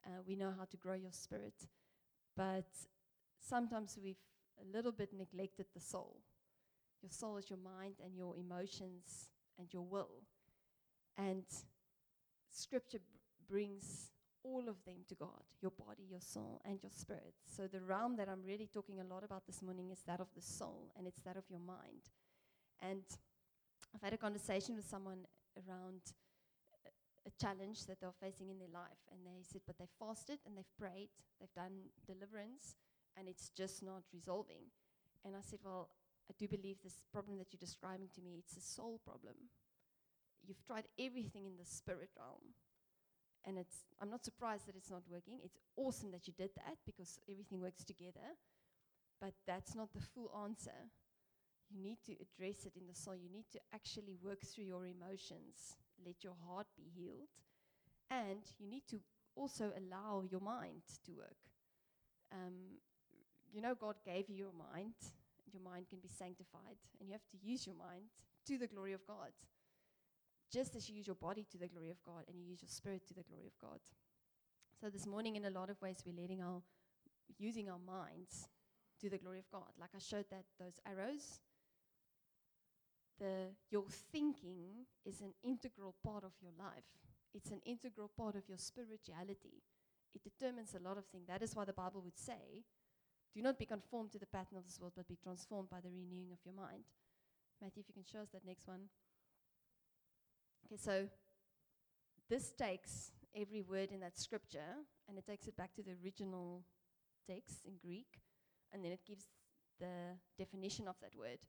uh, 0.06 0.21
we 0.28 0.36
know 0.36 0.54
how 0.58 0.65
to 0.65 0.78
grow 0.78 0.93
your 0.93 1.12
spirit. 1.12 1.67
But 2.36 2.69
sometimes 3.39 3.97
we've 4.02 4.15
a 4.62 4.76
little 4.76 4.91
bit 4.91 5.10
neglected 5.17 5.65
the 5.74 5.80
soul. 5.80 6.17
Your 7.02 7.12
soul 7.12 7.38
is 7.38 7.50
your 7.50 7.60
mind 7.60 7.95
and 8.04 8.15
your 8.15 8.38
emotions 8.38 9.30
and 9.58 9.67
your 9.74 9.84
will. 9.84 10.21
And 11.17 11.45
scripture 12.51 12.99
brings 13.47 14.11
all 14.43 14.67
of 14.67 14.83
them 14.85 15.05
to 15.07 15.15
God 15.15 15.43
your 15.61 15.71
body, 15.71 16.03
your 16.09 16.21
soul, 16.21 16.61
and 16.65 16.79
your 16.81 16.91
spirit. 16.91 17.33
So, 17.45 17.67
the 17.67 17.81
realm 17.81 18.15
that 18.17 18.27
I'm 18.27 18.43
really 18.43 18.69
talking 18.73 18.99
a 18.99 19.03
lot 19.03 19.23
about 19.23 19.45
this 19.45 19.61
morning 19.61 19.91
is 19.91 20.01
that 20.07 20.19
of 20.19 20.27
the 20.35 20.41
soul, 20.41 20.91
and 20.97 21.07
it's 21.07 21.21
that 21.21 21.37
of 21.37 21.43
your 21.49 21.59
mind. 21.59 22.09
And 22.81 23.03
I've 23.93 24.01
had 24.01 24.13
a 24.13 24.17
conversation 24.17 24.75
with 24.75 24.85
someone 24.85 25.27
around 25.57 26.13
a- 26.85 27.27
a 27.27 27.31
challenge 27.39 27.85
that 27.85 27.99
they're 27.99 28.11
facing 28.11 28.49
in 28.49 28.57
their 28.57 28.69
life. 28.69 29.05
And 29.11 29.25
they 29.25 29.43
said, 29.43 29.61
but 29.65 29.77
they 29.77 29.85
fasted 29.99 30.39
and 30.45 30.57
they've 30.57 30.77
prayed, 30.77 31.09
they've 31.39 31.53
done 31.53 31.91
deliverance, 32.07 32.75
and 33.15 33.27
it's 33.27 33.49
just 33.49 33.83
not 33.83 34.03
resolving. 34.13 34.71
And 35.23 35.35
I 35.35 35.41
said, 35.41 35.59
well, 35.63 35.89
I 36.29 36.33
do 36.37 36.47
believe 36.47 36.81
this 36.81 37.03
problem 37.11 37.37
that 37.37 37.51
you're 37.51 37.59
describing 37.59 38.09
to 38.15 38.21
me, 38.21 38.37
it's 38.37 38.57
a 38.57 38.61
soul 38.61 38.99
problem. 38.99 39.35
You've 40.47 40.63
tried 40.65 40.86
everything 40.99 41.45
in 41.45 41.58
the 41.58 41.65
spirit 41.65 42.10
realm. 42.17 42.56
And 43.45 43.58
it's, 43.58 43.86
I'm 43.99 44.10
not 44.10 44.23
surprised 44.23 44.67
that 44.67 44.75
it's 44.75 44.91
not 44.91 45.01
working. 45.10 45.39
It's 45.43 45.58
awesome 45.75 46.12
that 46.12 46.27
you 46.27 46.34
did 46.38 46.51
that 46.58 46.77
because 46.86 47.19
everything 47.30 47.60
works 47.60 47.84
together. 47.84 48.38
But 49.19 49.34
that's 49.47 49.75
not 49.75 49.93
the 49.93 50.01
full 50.01 50.32
answer. 50.43 50.89
You 51.69 51.82
need 51.82 51.99
to 52.06 52.13
address 52.13 52.65
it 52.65 52.73
in 52.75 52.88
the 52.88 52.95
soul. 52.95 53.15
You 53.15 53.30
need 53.32 53.49
to 53.54 53.60
actually 53.73 54.15
work 54.21 54.41
through 54.41 54.65
your 54.65 54.86
emotions, 54.86 55.77
let 56.06 56.23
your 56.23 56.36
heart 56.45 56.67
be 56.75 56.84
healed. 56.93 57.30
And 58.10 58.41
you 58.60 58.69
need 58.69 58.84
to 58.89 58.99
also 59.36 59.71
allow 59.77 60.23
your 60.30 60.41
mind 60.41 60.82
to 61.06 61.12
work. 61.13 61.38
Um, 62.32 62.77
you 63.54 63.62
know, 63.62 63.75
God 63.75 63.95
gave 64.06 64.30
you 64.30 64.36
your 64.36 64.54
mind. 64.54 64.93
Your 65.51 65.63
mind 65.63 65.88
can 65.89 65.99
be 65.99 66.08
sanctified, 66.08 66.80
and 66.99 67.10
you 67.10 67.13
have 67.13 67.27
to 67.32 67.38
use 67.45 67.67
your 67.67 67.75
mind 67.75 68.04
to 68.47 68.58
the 68.58 68.67
glory 68.67 68.93
of 68.93 69.06
God. 69.06 69.32
Just 70.51 70.75
as 70.75 70.89
you 70.89 70.97
use 70.97 71.07
your 71.07 71.15
body 71.15 71.45
to 71.51 71.57
the 71.57 71.67
glory 71.67 71.89
of 71.89 72.03
God 72.03 72.23
and 72.27 72.37
you 72.37 72.45
use 72.45 72.61
your 72.61 72.69
spirit 72.69 73.07
to 73.07 73.13
the 73.13 73.23
glory 73.23 73.45
of 73.45 73.57
God. 73.59 73.79
So 74.81 74.89
this 74.89 75.07
morning, 75.07 75.35
in 75.35 75.45
a 75.45 75.49
lot 75.49 75.69
of 75.69 75.81
ways, 75.81 76.03
we're 76.05 76.19
letting 76.19 76.41
our 76.41 76.61
using 77.37 77.69
our 77.69 77.79
minds 77.79 78.49
to 78.99 79.09
the 79.09 79.17
glory 79.17 79.39
of 79.39 79.49
God. 79.49 79.71
Like 79.79 79.91
I 79.95 79.99
showed 79.99 80.25
that 80.29 80.43
those 80.59 80.79
arrows, 80.85 81.39
the 83.19 83.55
your 83.69 83.85
thinking 84.11 84.85
is 85.05 85.21
an 85.21 85.33
integral 85.43 85.95
part 86.03 86.23
of 86.23 86.33
your 86.41 86.51
life. 86.59 86.89
It's 87.33 87.51
an 87.51 87.61
integral 87.65 88.09
part 88.17 88.35
of 88.35 88.49
your 88.49 88.57
spirituality. 88.57 89.63
It 90.13 90.21
determines 90.23 90.75
a 90.75 90.85
lot 90.85 90.97
of 90.97 91.05
things. 91.05 91.27
That 91.27 91.41
is 91.41 91.55
why 91.55 91.63
the 91.63 91.73
Bible 91.73 92.01
would 92.03 92.17
say, 92.17 92.65
do 93.33 93.41
not 93.41 93.57
be 93.57 93.65
conformed 93.65 94.11
to 94.11 94.19
the 94.19 94.25
pattern 94.25 94.57
of 94.57 94.65
this 94.65 94.79
world, 94.79 94.93
but 94.97 95.07
be 95.07 95.15
transformed 95.15 95.69
by 95.69 95.79
the 95.79 95.89
renewing 95.89 96.31
of 96.33 96.39
your 96.43 96.53
mind. 96.53 96.83
Matthew, 97.61 97.81
if 97.81 97.87
you 97.87 97.93
can 97.93 98.03
show 98.03 98.19
us 98.19 98.29
that 98.33 98.45
next 98.45 98.67
one. 98.67 98.89
Okay, 100.65 100.78
so 100.78 101.08
this 102.30 102.52
takes 102.52 103.12
every 103.36 103.62
word 103.62 103.91
in 103.91 104.00
that 104.02 104.17
scripture 104.17 104.76
and 105.08 105.17
it 105.17 105.26
takes 105.26 105.47
it 105.47 105.58
back 105.58 105.74
to 105.76 105.84
the 105.84 105.95
original 106.04 106.63
text 107.28 107.65
in 107.65 107.74
Greek, 107.82 108.19
and 108.71 108.84
then 108.84 108.91
it 108.91 109.02
gives 109.06 109.26
the 109.80 110.17
definition 110.38 110.88
of 110.88 110.95
that 111.02 111.15
word. 111.17 111.39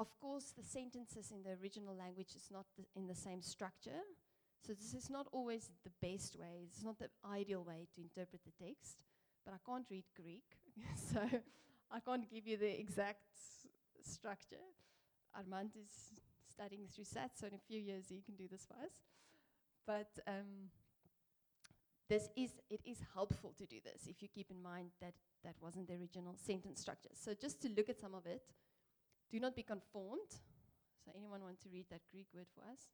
Of 0.00 0.08
course, 0.20 0.52
the 0.56 0.62
sentences 0.64 1.32
in 1.32 1.42
the 1.42 1.56
original 1.62 1.94
language 1.94 2.34
is 2.36 2.48
not 2.50 2.66
the, 2.76 2.84
in 2.96 3.06
the 3.06 3.14
same 3.14 3.42
structure, 3.42 4.02
so 4.66 4.72
this 4.72 4.94
is 4.94 5.10
not 5.10 5.26
always 5.32 5.70
the 5.84 5.90
best 6.06 6.36
way. 6.38 6.66
It's 6.66 6.82
not 6.82 6.98
the 6.98 7.08
ideal 7.24 7.64
way 7.64 7.86
to 7.94 8.00
interpret 8.00 8.42
the 8.44 8.64
text. 8.64 8.98
But 9.44 9.54
I 9.54 9.58
can't 9.64 9.86
read 9.90 10.04
Greek, 10.14 10.44
so 10.96 11.20
I 11.90 12.00
can't 12.00 12.30
give 12.30 12.46
you 12.46 12.56
the 12.56 12.78
exact 12.78 13.22
structure. 14.02 14.66
Armand 15.34 15.70
is 15.76 16.20
studying 16.58 16.88
through 16.92 17.04
SAT, 17.04 17.30
so 17.38 17.46
in 17.46 17.54
a 17.54 17.64
few 17.68 17.78
years 17.78 18.06
he 18.08 18.20
can 18.20 18.34
do 18.34 18.48
this 18.50 18.66
for 18.66 18.74
us. 18.82 18.90
But 19.86 20.10
um, 20.26 20.74
this 22.08 22.28
is 22.36 22.50
it 22.68 22.80
is 22.84 22.98
helpful 23.14 23.54
to 23.58 23.66
do 23.66 23.76
this 23.84 24.06
if 24.08 24.22
you 24.22 24.28
keep 24.28 24.50
in 24.50 24.60
mind 24.60 24.90
that 25.00 25.14
that 25.44 25.54
wasn't 25.62 25.86
the 25.86 25.94
original 25.94 26.34
sentence 26.36 26.80
structure. 26.80 27.14
So 27.14 27.32
just 27.34 27.62
to 27.62 27.68
look 27.76 27.88
at 27.88 28.00
some 28.00 28.14
of 28.14 28.26
it, 28.26 28.42
do 29.30 29.38
not 29.38 29.54
be 29.54 29.62
conformed. 29.62 30.32
So 31.04 31.12
anyone 31.16 31.42
want 31.42 31.60
to 31.60 31.68
read 31.72 31.86
that 31.90 32.00
Greek 32.10 32.26
word 32.34 32.46
for 32.54 32.62
us? 32.72 32.90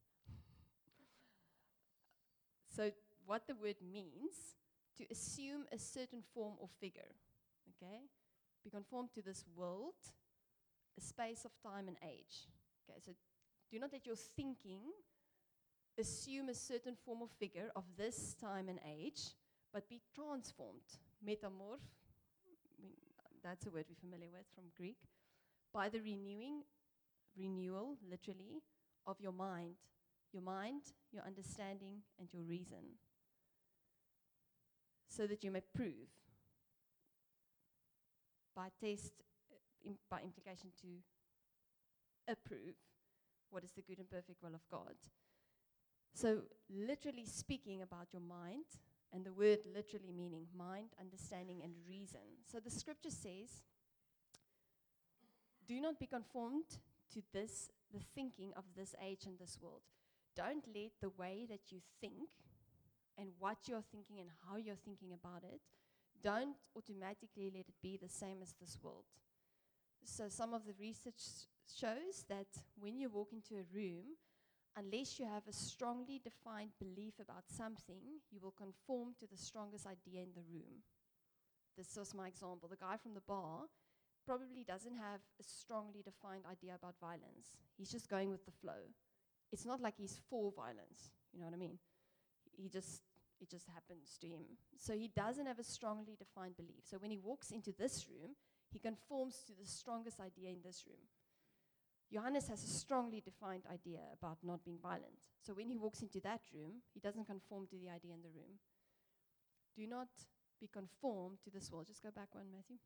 so 2.76 2.90
what 3.24 3.46
the 3.46 3.54
word 3.54 3.76
means 3.80 4.56
to 4.98 5.04
assume 5.10 5.64
a 5.72 5.78
certain 5.78 6.22
form 6.34 6.54
or 6.60 6.68
figure. 6.80 7.14
Okay? 7.70 8.02
Be 8.62 8.70
conformed 8.70 9.10
to 9.14 9.22
this 9.22 9.44
world, 9.56 9.94
a 10.98 11.00
space 11.00 11.44
of 11.44 11.52
time 11.62 11.88
and 11.88 11.96
age. 12.02 12.46
Okay, 12.84 13.00
so 13.04 13.12
do 13.70 13.78
not 13.78 13.92
let 13.92 14.06
your 14.06 14.16
thinking 14.16 14.80
assume 15.98 16.48
a 16.48 16.54
certain 16.54 16.96
form 17.04 17.22
or 17.22 17.28
figure 17.38 17.70
of 17.76 17.84
this 17.96 18.34
time 18.34 18.68
and 18.68 18.78
age, 18.98 19.34
but 19.72 19.88
be 19.88 20.00
transformed, 20.14 20.98
metamorph, 21.26 21.80
that's 23.42 23.66
a 23.66 23.70
word 23.70 23.84
we're 23.88 24.00
familiar 24.00 24.30
with 24.32 24.46
from 24.54 24.64
Greek, 24.76 24.96
by 25.72 25.88
the 25.88 26.00
renewing, 26.00 26.62
renewal, 27.36 27.96
literally, 28.08 28.62
of 29.06 29.20
your 29.20 29.32
mind. 29.32 29.74
Your 30.32 30.42
mind, 30.42 30.82
your 31.12 31.22
understanding, 31.24 32.02
and 32.18 32.28
your 32.32 32.42
reason. 32.42 32.98
So 35.08 35.28
that 35.28 35.44
you 35.44 35.52
may 35.52 35.60
prove, 35.60 36.10
by 38.56 38.68
test, 38.80 39.12
uh, 39.52 39.92
by 40.10 40.22
implication, 40.22 40.70
to 40.82 40.88
approve 42.32 42.74
what 43.54 43.62
is 43.62 43.70
the 43.70 43.82
good 43.82 44.00
and 44.00 44.10
perfect 44.10 44.42
will 44.42 44.54
of 44.54 44.68
God. 44.68 44.96
So, 46.12 46.42
literally 46.68 47.24
speaking 47.24 47.82
about 47.82 48.12
your 48.12 48.22
mind, 48.22 48.64
and 49.12 49.24
the 49.24 49.32
word 49.32 49.60
literally 49.72 50.12
meaning 50.12 50.46
mind, 50.56 50.88
understanding, 51.00 51.60
and 51.62 51.72
reason. 51.88 52.42
So, 52.50 52.58
the 52.58 52.70
scripture 52.70 53.10
says, 53.10 53.62
Do 55.66 55.80
not 55.80 56.00
be 56.00 56.06
conformed 56.06 56.78
to 57.12 57.22
this, 57.32 57.70
the 57.92 58.00
thinking 58.14 58.52
of 58.56 58.64
this 58.76 58.94
age 59.00 59.26
and 59.26 59.38
this 59.38 59.56
world. 59.62 59.82
Don't 60.36 60.64
let 60.74 60.90
the 61.00 61.10
way 61.10 61.46
that 61.48 61.70
you 61.70 61.78
think 62.00 62.28
and 63.16 63.28
what 63.38 63.58
you're 63.66 63.84
thinking 63.92 64.18
and 64.18 64.30
how 64.48 64.56
you're 64.56 64.82
thinking 64.84 65.12
about 65.12 65.44
it, 65.44 65.60
don't 66.22 66.56
automatically 66.76 67.52
let 67.54 67.68
it 67.68 67.74
be 67.82 67.96
the 68.02 68.08
same 68.08 68.38
as 68.42 68.54
this 68.60 68.76
world. 68.82 69.04
So, 70.04 70.28
some 70.28 70.54
of 70.54 70.66
the 70.66 70.74
research 70.78 71.46
shows 71.72 72.24
that 72.28 72.48
when 72.78 72.98
you 72.98 73.08
walk 73.08 73.32
into 73.32 73.54
a 73.54 73.66
room, 73.74 74.16
unless 74.76 75.18
you 75.18 75.26
have 75.26 75.46
a 75.48 75.52
strongly 75.52 76.20
defined 76.22 76.72
belief 76.78 77.14
about 77.20 77.44
something, 77.46 78.20
you 78.30 78.40
will 78.40 78.52
conform 78.52 79.14
to 79.20 79.26
the 79.26 79.36
strongest 79.36 79.86
idea 79.86 80.22
in 80.22 80.34
the 80.34 80.42
room. 80.50 80.82
This 81.76 81.96
was 81.96 82.14
my 82.14 82.28
example. 82.28 82.68
The 82.68 82.76
guy 82.76 82.96
from 82.96 83.14
the 83.14 83.20
bar 83.26 83.66
probably 84.26 84.64
doesn't 84.64 84.96
have 84.96 85.20
a 85.40 85.44
strongly 85.44 86.02
defined 86.02 86.44
idea 86.50 86.74
about 86.74 86.94
violence. 87.00 87.56
He's 87.76 87.90
just 87.90 88.08
going 88.08 88.30
with 88.30 88.44
the 88.46 88.52
flow. 88.52 88.88
It's 89.52 89.66
not 89.66 89.80
like 89.80 89.94
he's 89.96 90.18
for 90.28 90.52
violence, 90.56 91.10
you 91.32 91.40
know 91.40 91.46
what 91.46 91.54
I 91.54 91.58
mean? 91.58 91.78
He 92.56 92.68
just 92.68 93.02
it 93.40 93.50
just 93.50 93.66
happens 93.68 94.16
to 94.20 94.26
him. 94.26 94.44
So 94.78 94.94
he 94.94 95.10
doesn't 95.14 95.46
have 95.46 95.58
a 95.58 95.64
strongly 95.64 96.16
defined 96.16 96.56
belief. 96.56 96.84
So 96.84 96.98
when 96.98 97.10
he 97.10 97.18
walks 97.18 97.50
into 97.50 97.72
this 97.72 98.06
room, 98.08 98.36
he 98.72 98.78
conforms 98.78 99.42
to 99.46 99.52
the 99.52 99.66
strongest 99.66 100.20
idea 100.20 100.50
in 100.50 100.62
this 100.64 100.84
room. 100.86 101.02
Johannes 102.14 102.46
has 102.46 102.62
a 102.62 102.68
strongly 102.68 103.20
defined 103.20 103.64
idea 103.72 103.98
about 104.16 104.38
not 104.44 104.64
being 104.64 104.78
violent. 104.80 105.18
So 105.44 105.52
when 105.52 105.68
he 105.68 105.76
walks 105.76 106.00
into 106.00 106.20
that 106.20 106.42
room, 106.54 106.74
he 106.92 107.00
doesn't 107.00 107.26
conform 107.26 107.66
to 107.66 107.76
the 107.76 107.90
idea 107.90 108.14
in 108.14 108.22
the 108.22 108.28
room. 108.28 108.60
Do 109.76 109.84
not 109.88 110.06
be 110.60 110.68
conformed 110.68 111.38
to 111.42 111.50
this 111.50 111.72
world. 111.72 111.88
Just 111.88 112.04
go 112.04 112.12
back 112.14 112.28
one, 112.32 112.46
Matthew. 112.52 112.76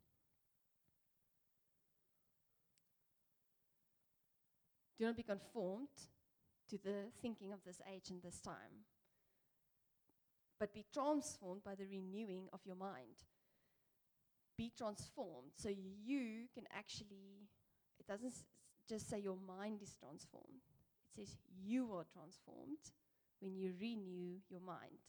Do 4.98 5.04
not 5.04 5.16
be 5.16 5.22
conformed 5.22 5.88
to 6.70 6.78
the 6.78 7.10
thinking 7.20 7.52
of 7.52 7.58
this 7.66 7.82
age 7.94 8.08
and 8.08 8.22
this 8.22 8.40
time, 8.40 8.86
but 10.58 10.72
be 10.72 10.86
transformed 10.90 11.62
by 11.62 11.74
the 11.74 11.84
renewing 11.84 12.48
of 12.54 12.60
your 12.64 12.76
mind. 12.76 13.24
Be 14.56 14.72
transformed 14.74 15.52
so 15.54 15.68
you 15.68 16.48
can 16.54 16.64
actually, 16.74 17.46
it 18.00 18.06
doesn't 18.06 18.32
just 18.88 19.08
say 19.08 19.18
your 19.18 19.38
mind 19.46 19.82
is 19.82 19.94
transformed, 19.98 20.62
it 21.04 21.20
says 21.20 21.36
you 21.62 21.92
are 21.92 22.04
transformed 22.12 22.92
when 23.40 23.56
you 23.56 23.72
renew 23.80 24.36
your 24.48 24.60
mind. 24.60 25.02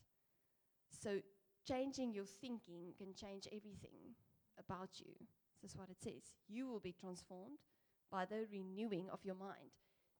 So 1.02 1.20
changing 1.68 2.14
your 2.14 2.26
thinking 2.26 2.94
can 2.98 3.14
change 3.14 3.48
everything 3.48 4.16
about 4.60 4.90
you. 5.00 5.14
This 5.62 5.72
is 5.72 5.78
what 5.78 5.90
it 5.90 6.02
says. 6.02 6.34
You 6.48 6.68
will 6.68 6.80
be 6.80 6.94
transformed 6.94 7.60
by 8.12 8.26
the 8.26 8.46
renewing 8.52 9.08
of 9.12 9.20
your 9.24 9.36
mind. 9.36 9.72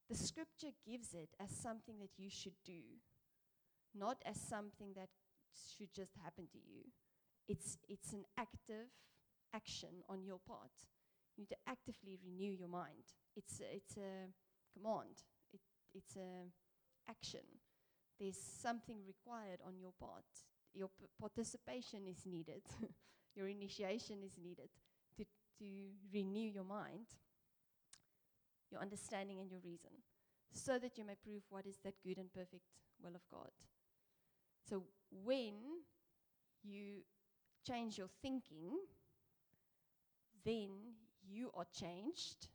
The 0.08 0.16
scripture 0.16 0.72
gives 0.86 1.14
it 1.14 1.30
as 1.42 1.50
something 1.50 1.98
that 2.00 2.10
you 2.18 2.30
should 2.30 2.58
do, 2.64 2.82
not 3.94 4.18
as 4.26 4.40
something 4.40 4.92
that 4.96 5.08
should 5.76 5.92
just 5.94 6.12
happen 6.22 6.46
to 6.52 6.58
you. 6.58 6.84
It's, 7.48 7.78
it's 7.88 8.12
an 8.12 8.24
active 8.38 8.90
action 9.54 10.02
on 10.08 10.24
your 10.24 10.38
part. 10.46 10.70
You 11.36 11.42
need 11.42 11.48
to 11.50 11.56
actively 11.66 12.18
renew 12.24 12.50
your 12.50 12.68
mind. 12.68 13.14
It's, 13.36 13.60
a- 13.60 13.76
it's 13.76 13.96
a 13.96 14.28
command, 14.72 15.22
it, 15.52 15.60
it's 15.94 16.16
an 16.16 16.52
action. 17.08 17.40
There's 18.18 18.36
something 18.38 18.98
required 19.06 19.60
on 19.66 19.78
your 19.80 19.92
part. 19.98 20.24
Your 20.74 20.88
p- 20.88 21.06
participation 21.18 22.06
is 22.06 22.26
needed, 22.26 22.62
your 23.34 23.48
initiation 23.48 24.18
is 24.24 24.38
needed 24.42 24.68
to, 25.16 25.24
to 25.58 25.64
renew 26.12 26.48
your 26.48 26.64
mind 26.64 27.06
your 28.70 28.80
understanding 28.80 29.40
and 29.40 29.50
your 29.50 29.60
reason, 29.64 29.90
so 30.52 30.78
that 30.78 30.96
you 30.96 31.04
may 31.04 31.14
prove 31.22 31.42
what 31.50 31.66
is 31.66 31.76
that 31.84 31.94
good 32.04 32.18
and 32.18 32.32
perfect 32.32 32.62
will 33.02 33.14
of 33.14 33.22
God. 33.30 33.50
So 34.68 34.84
when 35.24 35.54
you 36.62 37.02
change 37.66 37.98
your 37.98 38.08
thinking, 38.22 38.78
then 40.44 40.70
you 41.28 41.50
are 41.54 41.66
changed 41.72 42.48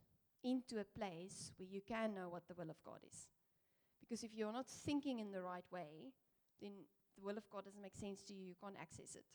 into 0.44 0.80
a 0.80 0.84
place 0.84 1.52
where 1.58 1.68
you 1.68 1.82
can 1.82 2.14
know 2.14 2.30
what 2.30 2.48
the 2.48 2.54
will 2.54 2.70
of 2.70 2.84
God 2.84 3.00
is. 3.08 3.28
Because 4.00 4.24
if 4.24 4.34
you're 4.34 4.54
not 4.54 4.68
thinking 4.68 5.20
in 5.20 5.32
the 5.32 5.42
right 5.42 5.66
way, 5.72 6.14
then 6.62 6.72
the 7.18 7.26
will 7.26 7.38
of 7.38 7.50
God 7.50 7.66
doesn't 7.66 7.82
make 7.82 7.96
sense 7.96 8.22
to 8.24 8.34
you, 8.34 8.46
you 8.46 8.56
can't 8.62 8.76
access 8.80 9.16
it. 9.16 9.26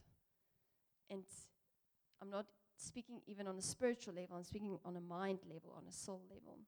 And 1.11 1.25
I'm 2.23 2.31
not 2.31 2.47
speaking 2.77 3.21
even 3.27 3.47
on 3.47 3.59
a 3.59 3.63
spiritual 3.63 4.15
level, 4.15 4.37
I'm 4.37 4.45
speaking 4.45 4.79
on 4.85 4.97
a 4.97 5.01
mind 5.01 5.41
level, 5.45 5.75
on 5.77 5.85
a 5.89 5.93
soul 5.93 6.23
level. 6.31 6.59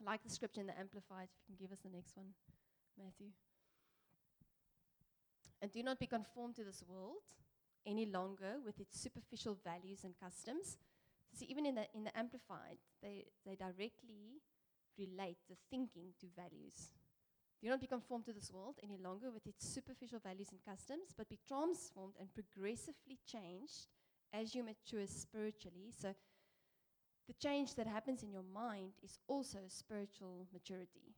I 0.00 0.10
like 0.10 0.22
the 0.22 0.30
scripture 0.30 0.60
in 0.60 0.66
the 0.66 0.78
Amplified. 0.78 1.28
If 1.30 1.48
you 1.48 1.56
can 1.56 1.66
give 1.66 1.72
us 1.72 1.80
the 1.80 1.90
next 1.90 2.16
one, 2.16 2.26
Matthew. 2.98 3.28
And 5.60 5.70
do 5.70 5.82
not 5.82 6.00
be 6.00 6.06
conformed 6.06 6.56
to 6.56 6.64
this 6.64 6.82
world 6.88 7.22
any 7.86 8.06
longer 8.06 8.56
with 8.64 8.80
its 8.80 9.00
superficial 9.00 9.56
values 9.64 10.04
and 10.04 10.14
customs. 10.18 10.76
See, 11.34 11.46
even 11.46 11.66
in 11.66 11.74
the, 11.74 11.86
in 11.94 12.04
the 12.04 12.16
Amplified, 12.16 12.78
they, 13.02 13.24
they 13.46 13.56
directly 13.56 14.42
relate 14.98 15.38
the 15.48 15.56
thinking 15.70 16.12
to 16.20 16.26
values. 16.36 16.90
Do 17.62 17.68
not 17.68 17.80
be 17.80 17.86
conformed 17.86 18.26
to 18.26 18.32
this 18.32 18.50
world 18.52 18.78
any 18.82 18.98
longer 18.98 19.30
with 19.30 19.46
its 19.46 19.66
superficial 19.66 20.18
values 20.18 20.48
and 20.50 20.60
customs, 20.64 21.14
but 21.16 21.28
be 21.28 21.38
transformed 21.46 22.14
and 22.18 22.28
progressively 22.34 23.18
changed 23.24 23.86
as 24.32 24.54
you 24.54 24.64
mature 24.64 25.06
spiritually. 25.06 25.92
So, 25.96 26.14
the 27.28 27.34
change 27.34 27.76
that 27.76 27.86
happens 27.86 28.24
in 28.24 28.32
your 28.32 28.42
mind 28.42 28.92
is 29.02 29.18
also 29.28 29.60
spiritual 29.68 30.48
maturity. 30.52 31.14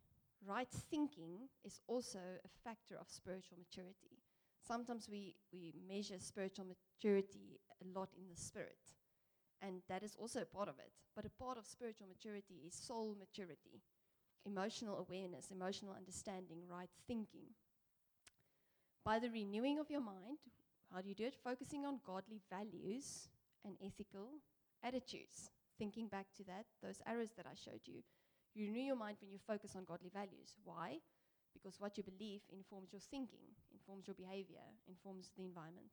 Right 0.47 0.69
thinking 0.91 1.49
is 1.65 1.81
also 1.87 2.19
a 2.19 2.49
factor 2.63 2.97
of 3.01 3.09
spiritual 3.09 3.57
maturity. 3.57 4.21
Sometimes 4.61 5.09
we, 5.11 5.37
we 5.51 5.73
measure 5.89 6.19
spiritual 6.19 6.67
maturity 6.67 7.59
a 7.83 7.99
lot 7.99 8.11
in 8.19 8.29
the 8.29 8.37
spirit, 8.37 8.77
and 9.65 9.81
that 9.89 10.03
is 10.03 10.17
also 10.21 10.43
a 10.43 10.45
part 10.57 10.69
of 10.69 10.79
it. 10.79 10.93
But 11.17 11.25
a 11.25 11.43
part 11.43 11.59
of 11.59 11.67
spiritual 11.67 12.09
maturity 12.09 12.61
is 12.67 12.75
soul 12.75 13.17
maturity, 13.19 13.81
emotional 14.45 14.99
awareness, 14.99 15.51
emotional 15.51 15.95
understanding, 15.97 16.59
right 16.69 16.91
thinking. 17.07 17.55
By 19.05 19.19
the 19.19 19.31
renewing 19.31 19.79
of 19.79 19.91
your 19.91 20.01
mind, 20.01 20.39
how 20.93 21.01
do 21.01 21.09
you 21.09 21.15
do 21.15 21.27
it? 21.27 21.37
Focusing 21.43 21.85
on 21.85 22.01
godly 22.05 22.41
values 22.51 23.29
and 23.65 23.77
ethical 23.85 24.41
attitudes. 24.83 25.51
Thinking 25.79 26.09
back 26.09 26.27
to 26.37 26.45
that, 26.45 26.67
those 26.83 27.03
arrows 27.07 27.33
that 27.37 27.47
I 27.47 27.55
showed 27.57 27.81
you. 27.85 28.03
You 28.55 28.67
renew 28.67 28.81
your 28.81 28.97
mind 28.97 29.17
when 29.21 29.33
you 29.33 29.39
focus 29.45 29.75
on 29.77 29.85
godly 29.85 30.11
values. 30.13 30.55
Why? 30.65 30.99
Because 31.53 31.81
what 31.81 31.97
you 31.97 32.05
believe 32.05 32.43
informs 32.53 32.93
your 32.93 33.01
thinking, 33.01 33.55
informs 33.73 34.07
your 34.07 34.15
behavior, 34.15 34.63
informs 34.89 35.31
the 35.37 35.45
environment. 35.45 35.91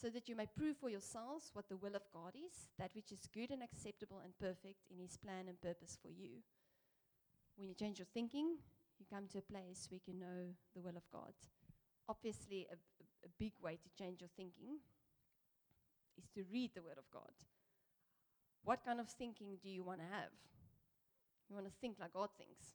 So 0.00 0.08
that 0.10 0.28
you 0.28 0.34
may 0.34 0.46
prove 0.46 0.76
for 0.78 0.90
yourselves 0.90 1.50
what 1.52 1.68
the 1.68 1.76
will 1.76 1.94
of 1.94 2.02
God 2.12 2.34
is, 2.34 2.68
that 2.78 2.90
which 2.94 3.12
is 3.12 3.28
good 3.32 3.50
and 3.50 3.62
acceptable 3.62 4.20
and 4.24 4.36
perfect 4.38 4.86
in 4.90 4.98
His 4.98 5.16
plan 5.16 5.46
and 5.48 5.60
purpose 5.60 5.96
for 6.00 6.08
you. 6.08 6.42
When 7.56 7.68
you 7.68 7.74
change 7.74 7.98
your 7.98 8.08
thinking, 8.12 8.56
you 8.98 9.06
come 9.08 9.28
to 9.28 9.38
a 9.38 9.42
place 9.42 9.86
where 9.88 10.00
you 10.00 10.12
can 10.12 10.18
know 10.18 10.54
the 10.74 10.80
will 10.80 10.96
of 10.96 11.08
God 11.12 11.34
obviously 12.08 12.66
a, 12.70 12.76
a 13.24 13.28
big 13.38 13.52
way 13.62 13.78
to 13.82 14.02
change 14.02 14.20
your 14.20 14.30
thinking 14.36 14.78
is 16.18 16.28
to 16.34 16.44
read 16.52 16.70
the 16.74 16.82
Word 16.82 16.98
of 16.98 17.10
God. 17.10 17.32
What 18.64 18.84
kind 18.84 19.00
of 19.00 19.08
thinking 19.08 19.58
do 19.62 19.68
you 19.68 19.82
want 19.82 20.00
to 20.00 20.06
have? 20.06 20.32
You 21.48 21.56
want 21.56 21.66
to 21.66 21.72
think 21.80 21.96
like 22.00 22.12
God 22.12 22.28
thinks. 22.36 22.66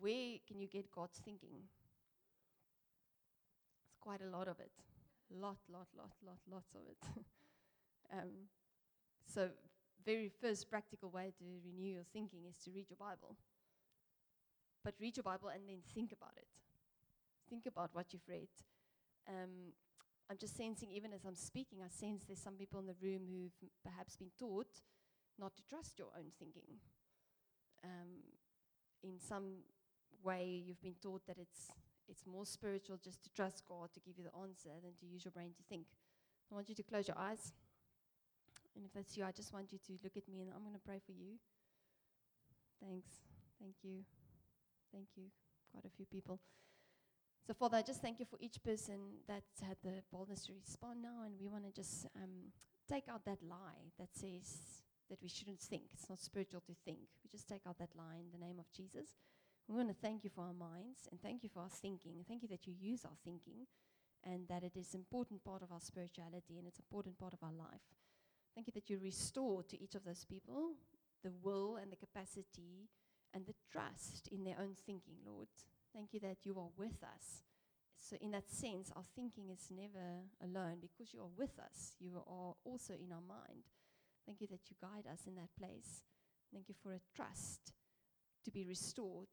Where 0.00 0.38
can 0.46 0.60
you 0.60 0.66
get 0.66 0.90
God's 0.90 1.18
thinking? 1.24 1.68
It's 3.86 3.96
quite 4.00 4.20
a 4.20 4.36
lot 4.36 4.48
of 4.48 4.58
it. 4.60 4.72
Lot, 5.34 5.58
lot, 5.68 5.88
lot, 5.96 6.12
lot, 6.24 6.38
lots 6.50 6.74
of 6.74 6.82
it. 6.88 7.24
um, 8.12 8.48
so, 9.26 9.48
very 10.04 10.30
first 10.40 10.70
practical 10.70 11.10
way 11.10 11.32
to 11.38 11.44
renew 11.64 11.92
your 11.92 12.04
thinking 12.12 12.44
is 12.48 12.56
to 12.64 12.70
read 12.70 12.86
your 12.88 12.98
Bible. 12.98 13.36
But 14.84 14.94
read 15.00 15.16
your 15.16 15.24
Bible 15.24 15.48
and 15.48 15.68
then 15.68 15.78
think 15.94 16.12
about 16.12 16.32
it 16.36 16.46
think 17.48 17.66
about 17.66 17.90
what 17.92 18.12
you've 18.12 18.28
read. 18.28 18.48
Um, 19.28 19.72
I'm 20.30 20.38
just 20.38 20.56
sensing, 20.56 20.90
even 20.90 21.12
as 21.12 21.24
I'm 21.24 21.36
speaking, 21.36 21.78
I 21.84 21.88
sense 21.88 22.24
there's 22.24 22.40
some 22.40 22.54
people 22.54 22.80
in 22.80 22.86
the 22.86 22.96
room 23.00 23.22
who've 23.28 23.70
perhaps 23.84 24.16
been 24.16 24.32
taught 24.38 24.80
not 25.38 25.54
to 25.56 25.62
trust 25.68 25.98
your 25.98 26.08
own 26.16 26.30
thinking. 26.38 26.80
Um, 27.84 28.22
in 29.02 29.20
some 29.20 29.62
way, 30.22 30.62
you've 30.66 30.80
been 30.80 30.96
taught 31.02 31.26
that 31.26 31.36
it's, 31.38 31.70
it's 32.08 32.26
more 32.26 32.46
spiritual 32.46 32.98
just 33.02 33.22
to 33.24 33.30
trust 33.30 33.62
God 33.68 33.92
to 33.94 34.00
give 34.00 34.18
you 34.18 34.24
the 34.24 34.38
answer 34.40 34.70
than 34.82 34.94
to 35.00 35.06
use 35.06 35.24
your 35.24 35.32
brain 35.32 35.52
to 35.56 35.62
think. 35.68 35.86
I 36.50 36.54
want 36.54 36.68
you 36.68 36.74
to 36.74 36.82
close 36.82 37.08
your 37.08 37.18
eyes. 37.18 37.52
And 38.76 38.84
if 38.84 38.92
that's 38.92 39.16
you, 39.16 39.24
I 39.24 39.32
just 39.32 39.52
want 39.52 39.72
you 39.72 39.78
to 39.86 39.92
look 40.02 40.16
at 40.16 40.28
me 40.28 40.40
and 40.40 40.50
I'm 40.54 40.62
going 40.62 40.74
to 40.74 40.86
pray 40.86 41.00
for 41.04 41.12
you. 41.12 41.38
Thanks. 42.82 43.08
Thank 43.60 43.76
you. 43.82 44.04
Thank 44.92 45.08
you. 45.16 45.24
Quite 45.72 45.84
a 45.84 45.90
few 45.96 46.06
people. 46.06 46.40
So, 47.46 47.52
Father, 47.52 47.76
I 47.76 47.82
just 47.82 48.00
thank 48.00 48.20
you 48.20 48.26
for 48.26 48.38
each 48.40 48.62
person 48.62 49.20
that's 49.28 49.60
had 49.60 49.76
the 49.82 50.02
boldness 50.10 50.46
to 50.46 50.52
respond 50.54 51.02
now, 51.02 51.24
and 51.26 51.34
we 51.38 51.46
want 51.46 51.64
to 51.66 51.72
just 51.72 52.06
um, 52.16 52.52
take 52.88 53.04
out 53.08 53.24
that 53.26 53.38
lie 53.42 53.92
that 53.98 54.08
says 54.14 54.82
that 55.10 55.20
we 55.20 55.28
shouldn't 55.28 55.60
think. 55.60 55.82
It's 55.92 56.08
not 56.08 56.18
spiritual 56.18 56.62
to 56.62 56.72
think. 56.86 57.00
We 57.22 57.28
just 57.30 57.46
take 57.46 57.60
out 57.68 57.78
that 57.78 57.90
lie 57.96 58.16
in 58.16 58.32
the 58.32 58.44
name 58.44 58.58
of 58.58 58.64
Jesus. 58.72 59.14
We 59.68 59.76
want 59.76 59.88
to 59.88 59.94
thank 59.94 60.24
you 60.24 60.30
for 60.30 60.44
our 60.44 60.52
minds 60.52 61.08
and 61.10 61.20
thank 61.20 61.42
you 61.42 61.48
for 61.48 61.60
our 61.60 61.70
thinking. 61.70 62.24
Thank 62.28 62.42
you 62.42 62.48
that 62.48 62.66
you 62.66 62.74
use 62.78 63.04
our 63.04 63.16
thinking 63.24 63.66
and 64.22 64.46
that 64.48 64.62
it 64.62 64.76
is 64.76 64.92
an 64.92 65.00
important 65.00 65.42
part 65.42 65.62
of 65.62 65.72
our 65.72 65.80
spirituality 65.80 66.58
and 66.58 66.66
it's 66.66 66.78
an 66.78 66.84
important 66.90 67.18
part 67.18 67.32
of 67.32 67.42
our 67.42 67.52
life. 67.52 67.88
Thank 68.54 68.66
you 68.66 68.72
that 68.74 68.90
you 68.90 68.98
restore 68.98 69.62
to 69.64 69.82
each 69.82 69.94
of 69.94 70.04
those 70.04 70.24
people 70.24 70.72
the 71.22 71.32
will 71.42 71.76
and 71.80 71.90
the 71.90 71.96
capacity 71.96 72.90
and 73.32 73.46
the 73.46 73.54
trust 73.72 74.28
in 74.30 74.44
their 74.44 74.56
own 74.60 74.76
thinking, 74.84 75.16
Lord. 75.26 75.48
Thank 75.94 76.12
you 76.12 76.20
that 76.20 76.44
you 76.44 76.58
are 76.58 76.68
with 76.76 77.02
us. 77.02 77.42
So, 77.98 78.16
in 78.20 78.32
that 78.32 78.50
sense, 78.50 78.92
our 78.94 79.04
thinking 79.16 79.48
is 79.48 79.70
never 79.70 80.20
alone 80.42 80.76
because 80.82 81.14
you 81.14 81.20
are 81.20 81.32
with 81.38 81.58
us. 81.58 81.94
You 81.98 82.18
are 82.18 82.54
also 82.64 82.92
in 82.92 83.10
our 83.10 83.22
mind. 83.26 83.64
Thank 84.26 84.42
you 84.42 84.46
that 84.48 84.68
you 84.68 84.76
guide 84.80 85.10
us 85.10 85.20
in 85.26 85.36
that 85.36 85.56
place. 85.58 86.02
Thank 86.52 86.68
you 86.68 86.74
for 86.82 86.92
a 86.92 87.00
trust 87.16 87.72
to 88.44 88.50
be 88.50 88.66
restored 88.66 89.28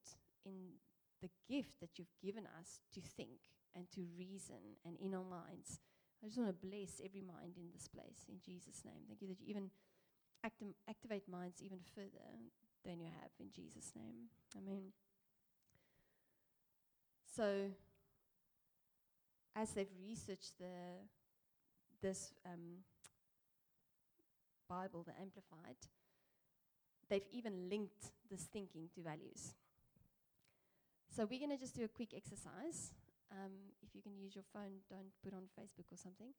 in 0.45 0.77
the 1.21 1.29
gift 1.47 1.79
that 1.79 1.97
you've 1.97 2.13
given 2.23 2.45
us 2.59 2.81
to 2.93 3.01
think 3.01 3.39
and 3.75 3.85
to 3.91 4.01
reason 4.17 4.77
and 4.85 4.97
in 4.99 5.13
our 5.13 5.23
minds. 5.23 5.79
I 6.23 6.27
just 6.27 6.37
want 6.37 6.49
to 6.49 6.67
bless 6.67 7.01
every 7.03 7.21
mind 7.21 7.57
in 7.57 7.69
this 7.73 7.87
place 7.87 8.25
in 8.29 8.37
Jesus' 8.43 8.83
name. 8.85 9.05
Thank 9.07 9.21
you 9.21 9.27
that 9.29 9.39
you 9.39 9.47
even 9.47 9.69
acti- 10.43 10.75
activate 10.89 11.27
minds 11.29 11.61
even 11.61 11.79
further 11.95 12.29
than 12.85 12.99
you 12.99 13.07
have 13.21 13.31
in 13.39 13.47
Jesus' 13.53 13.93
name. 13.95 14.29
Amen. 14.57 14.91
So, 17.35 17.71
as 19.55 19.71
they've 19.71 19.87
researched 20.05 20.57
the, 20.59 21.07
this 22.01 22.33
um, 22.45 22.83
Bible, 24.67 25.03
the 25.03 25.13
Amplified, 25.19 25.77
they've 27.09 27.27
even 27.31 27.69
linked 27.69 28.11
this 28.29 28.43
thinking 28.43 28.89
to 28.95 29.01
values. 29.01 29.53
So, 31.11 31.27
we're 31.27 31.43
going 31.43 31.51
to 31.51 31.59
just 31.59 31.75
do 31.75 31.83
a 31.83 31.91
quick 31.91 32.13
exercise. 32.15 32.95
Um, 33.31 33.51
if 33.83 33.93
you 33.93 34.01
can 34.01 34.15
use 34.15 34.33
your 34.33 34.47
phone, 34.53 34.79
don't 34.89 35.11
put 35.21 35.33
on 35.33 35.43
Facebook 35.59 35.91
or 35.91 35.97
something. 35.97 36.31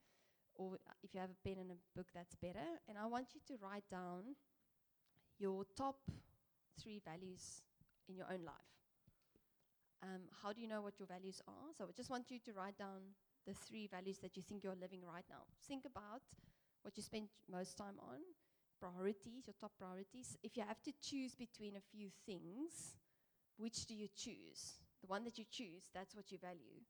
Or 0.54 0.78
if 1.02 1.12
you 1.12 1.20
have 1.20 1.28
a 1.28 1.40
pen 1.46 1.60
and 1.60 1.70
a 1.72 1.78
book, 1.94 2.08
that's 2.14 2.34
better. 2.36 2.80
And 2.88 2.96
I 2.96 3.04
want 3.04 3.28
you 3.34 3.40
to 3.48 3.62
write 3.62 3.84
down 3.90 4.32
your 5.38 5.64
top 5.76 5.96
three 6.80 7.02
values 7.04 7.60
in 8.08 8.16
your 8.16 8.26
own 8.32 8.44
life. 8.44 8.72
Um, 10.02 10.22
how 10.42 10.52
do 10.54 10.60
you 10.60 10.68
know 10.68 10.80
what 10.80 10.98
your 10.98 11.06
values 11.06 11.42
are? 11.46 11.68
So 11.76 11.84
I 11.84 11.92
just 11.94 12.08
want 12.08 12.30
you 12.30 12.38
to 12.40 12.52
write 12.52 12.78
down 12.78 13.12
the 13.46 13.52
three 13.52 13.86
values 13.86 14.18
that 14.18 14.36
you 14.36 14.42
think 14.42 14.64
you're 14.64 14.80
living 14.80 15.00
right 15.04 15.24
now. 15.28 15.44
Think 15.68 15.84
about 15.84 16.22
what 16.82 16.96
you 16.96 17.02
spend 17.02 17.28
most 17.50 17.76
time 17.76 18.00
on, 18.00 18.24
priorities, 18.80 19.46
your 19.46 19.54
top 19.60 19.72
priorities. 19.78 20.36
If 20.42 20.56
you 20.56 20.64
have 20.66 20.80
to 20.82 20.92
choose 21.00 21.34
between 21.34 21.76
a 21.76 21.84
few 21.92 22.08
things, 22.24 22.96
which 23.62 23.86
do 23.86 23.94
you 23.94 24.08
choose? 24.16 24.80
The 25.02 25.06
one 25.06 25.22
that 25.24 25.38
you 25.38 25.44
choose, 25.48 25.88
that's 25.94 26.16
what 26.16 26.32
you 26.32 26.38
value. 26.38 26.82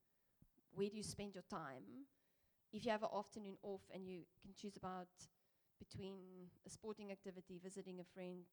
Where 0.75 0.89
do 0.89 0.97
you 0.97 1.03
spend 1.03 1.35
your 1.35 1.45
time? 1.51 2.09
If 2.73 2.87
you 2.87 2.91
have 2.91 3.03
an 3.03 3.11
afternoon 3.14 3.59
off 3.62 3.83
and 3.93 4.09
you 4.09 4.23
can 4.41 4.55
choose 4.57 4.79
about 4.79 5.09
between 5.79 6.49
a 6.66 6.70
sporting 6.70 7.12
activity, 7.12 7.61
visiting 7.62 8.01
a 8.01 8.05
friend, 8.14 8.45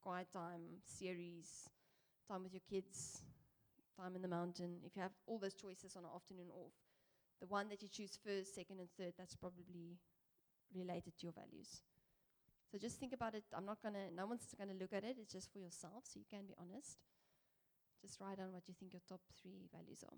quiet 0.00 0.26
time, 0.32 0.82
series, 0.84 1.68
time 2.28 2.42
with 2.42 2.54
your 2.54 2.66
kids, 2.68 3.22
time 3.96 4.16
in 4.16 4.22
the 4.22 4.28
mountain, 4.28 4.78
if 4.84 4.96
you 4.96 5.02
have 5.02 5.12
all 5.28 5.38
those 5.38 5.54
choices 5.54 5.94
on 5.94 6.02
an 6.02 6.10
afternoon 6.12 6.50
off, 6.50 6.74
the 7.40 7.46
one 7.46 7.68
that 7.68 7.82
you 7.82 7.88
choose 7.88 8.18
first, 8.26 8.52
second, 8.52 8.80
and 8.80 8.88
third, 8.98 9.12
that's 9.16 9.36
probably 9.36 9.98
related 10.74 11.16
to 11.18 11.26
your 11.26 11.32
values. 11.32 11.82
So 12.72 12.78
just 12.78 12.98
think 12.98 13.12
about 13.12 13.34
it. 13.34 13.44
I'm 13.54 13.66
not 13.66 13.82
going 13.82 13.92
to, 13.92 14.08
no 14.16 14.24
one's 14.24 14.48
going 14.56 14.70
to 14.72 14.80
look 14.80 14.94
at 14.94 15.04
it. 15.04 15.16
It's 15.20 15.30
just 15.30 15.52
for 15.52 15.58
yourself, 15.58 16.08
so 16.08 16.18
you 16.18 16.24
can 16.24 16.46
be 16.46 16.54
honest. 16.56 16.96
Just 18.00 18.18
write 18.18 18.38
down 18.38 18.50
what 18.50 18.66
you 18.66 18.72
think 18.72 18.94
your 18.94 19.02
top 19.06 19.20
three 19.42 19.68
values 19.70 20.02
are. 20.08 20.16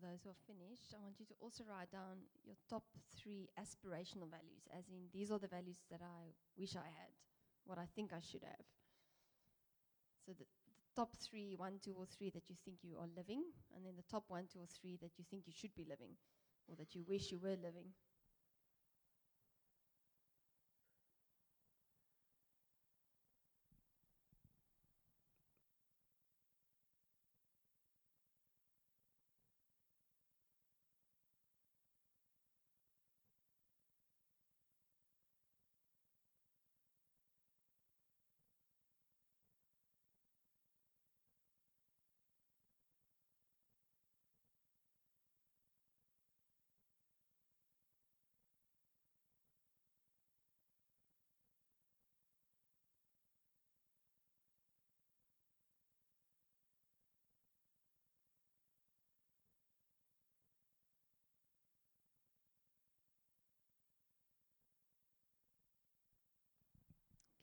Those 0.00 0.24
who 0.24 0.30
are 0.30 0.44
finished, 0.48 0.92
I 0.96 1.00
want 1.00 1.20
you 1.20 1.26
to 1.26 1.36
also 1.40 1.64
write 1.68 1.92
down 1.92 2.24
your 2.44 2.56
top 2.68 2.84
three 3.16 3.48
aspirational 3.60 4.28
values, 4.28 4.66
as 4.72 4.88
in 4.88 5.08
these 5.12 5.30
are 5.30 5.38
the 5.38 5.48
values 5.48 5.84
that 5.90 6.00
I 6.02 6.32
wish 6.58 6.76
I 6.76 6.88
had, 6.88 7.12
what 7.64 7.78
I 7.78 7.86
think 7.94 8.12
I 8.12 8.20
should 8.20 8.42
have. 8.42 8.66
So 10.26 10.32
the, 10.32 10.44
the 10.44 10.80
top 10.96 11.16
three, 11.16 11.54
one, 11.56 11.78
two, 11.82 11.94
or 11.96 12.06
three 12.06 12.30
that 12.30 12.48
you 12.48 12.56
think 12.64 12.78
you 12.82 12.96
are 12.98 13.08
living, 13.16 13.44
and 13.74 13.84
then 13.84 13.94
the 13.96 14.10
top 14.10 14.24
one, 14.28 14.44
two, 14.52 14.60
or 14.60 14.68
three 14.68 14.98
that 15.00 15.18
you 15.18 15.24
think 15.28 15.46
you 15.46 15.52
should 15.54 15.74
be 15.74 15.86
living, 15.88 16.16
or 16.68 16.76
that 16.76 16.94
you 16.94 17.04
wish 17.06 17.30
you 17.30 17.38
were 17.38 17.56
living. 17.60 17.92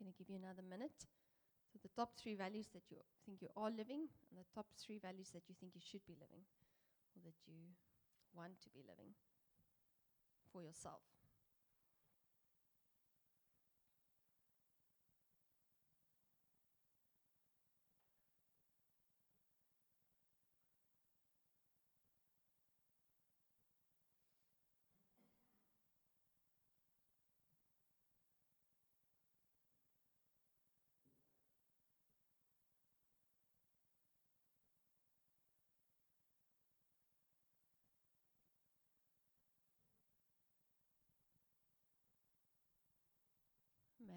Going 0.07 0.15
to 0.15 0.23
give 0.23 0.29
you 0.31 0.39
another 0.39 0.63
minute. 0.63 0.95
So, 1.67 1.79
the 1.83 1.91
top 1.91 2.15
three 2.15 2.33
values 2.33 2.71
that 2.71 2.87
you 2.87 2.95
think 3.25 3.41
you 3.41 3.51
are 3.57 3.67
living, 3.69 4.07
and 4.31 4.39
the 4.39 4.47
top 4.55 4.67
three 4.79 4.99
values 5.03 5.35
that 5.35 5.43
you 5.49 5.55
think 5.59 5.75
you 5.75 5.83
should 5.83 6.07
be 6.07 6.15
living, 6.15 6.47
or 7.11 7.19
that 7.27 7.35
you 7.43 7.75
want 8.31 8.55
to 8.63 8.69
be 8.69 8.87
living 8.87 9.11
for 10.49 10.63
yourself. 10.63 11.16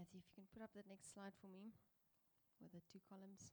Matthew, 0.00 0.24
if 0.24 0.32
you 0.32 0.40
can 0.40 0.48
put 0.48 0.64
up 0.64 0.72
that 0.72 0.88
next 0.88 1.12
slide 1.12 1.36
for 1.36 1.52
me 1.52 1.76
with 2.56 2.72
the 2.72 2.80
two 2.88 3.04
columns. 3.04 3.52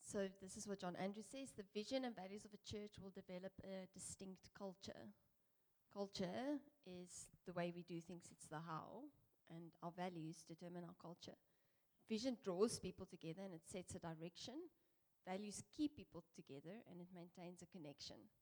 So, 0.00 0.24
this 0.40 0.56
is 0.56 0.64
what 0.64 0.80
John 0.80 0.96
Andrews 0.96 1.28
says 1.28 1.52
the 1.52 1.68
vision 1.76 2.08
and 2.08 2.16
values 2.16 2.48
of 2.48 2.56
a 2.56 2.64
church 2.64 2.96
will 2.96 3.12
develop 3.12 3.52
a 3.60 3.84
distinct 3.92 4.48
culture. 4.56 5.12
Culture 5.92 6.56
is 6.88 7.28
the 7.44 7.52
way 7.52 7.76
we 7.76 7.84
do 7.84 8.00
things, 8.00 8.24
it's 8.32 8.48
the 8.48 8.64
how, 8.64 9.12
and 9.52 9.68
our 9.84 9.92
values 9.92 10.40
determine 10.48 10.88
our 10.88 10.96
culture. 10.96 11.36
Vision 12.08 12.40
draws 12.40 12.80
people 12.80 13.04
together 13.04 13.44
and 13.44 13.52
it 13.52 13.68
sets 13.68 13.92
a 13.92 14.00
direction. 14.00 14.56
Values 15.28 15.60
keep 15.76 15.92
people 15.92 16.24
together 16.32 16.80
and 16.88 17.04
it 17.04 17.12
maintains 17.12 17.60
a 17.60 17.68
connection. 17.68 18.32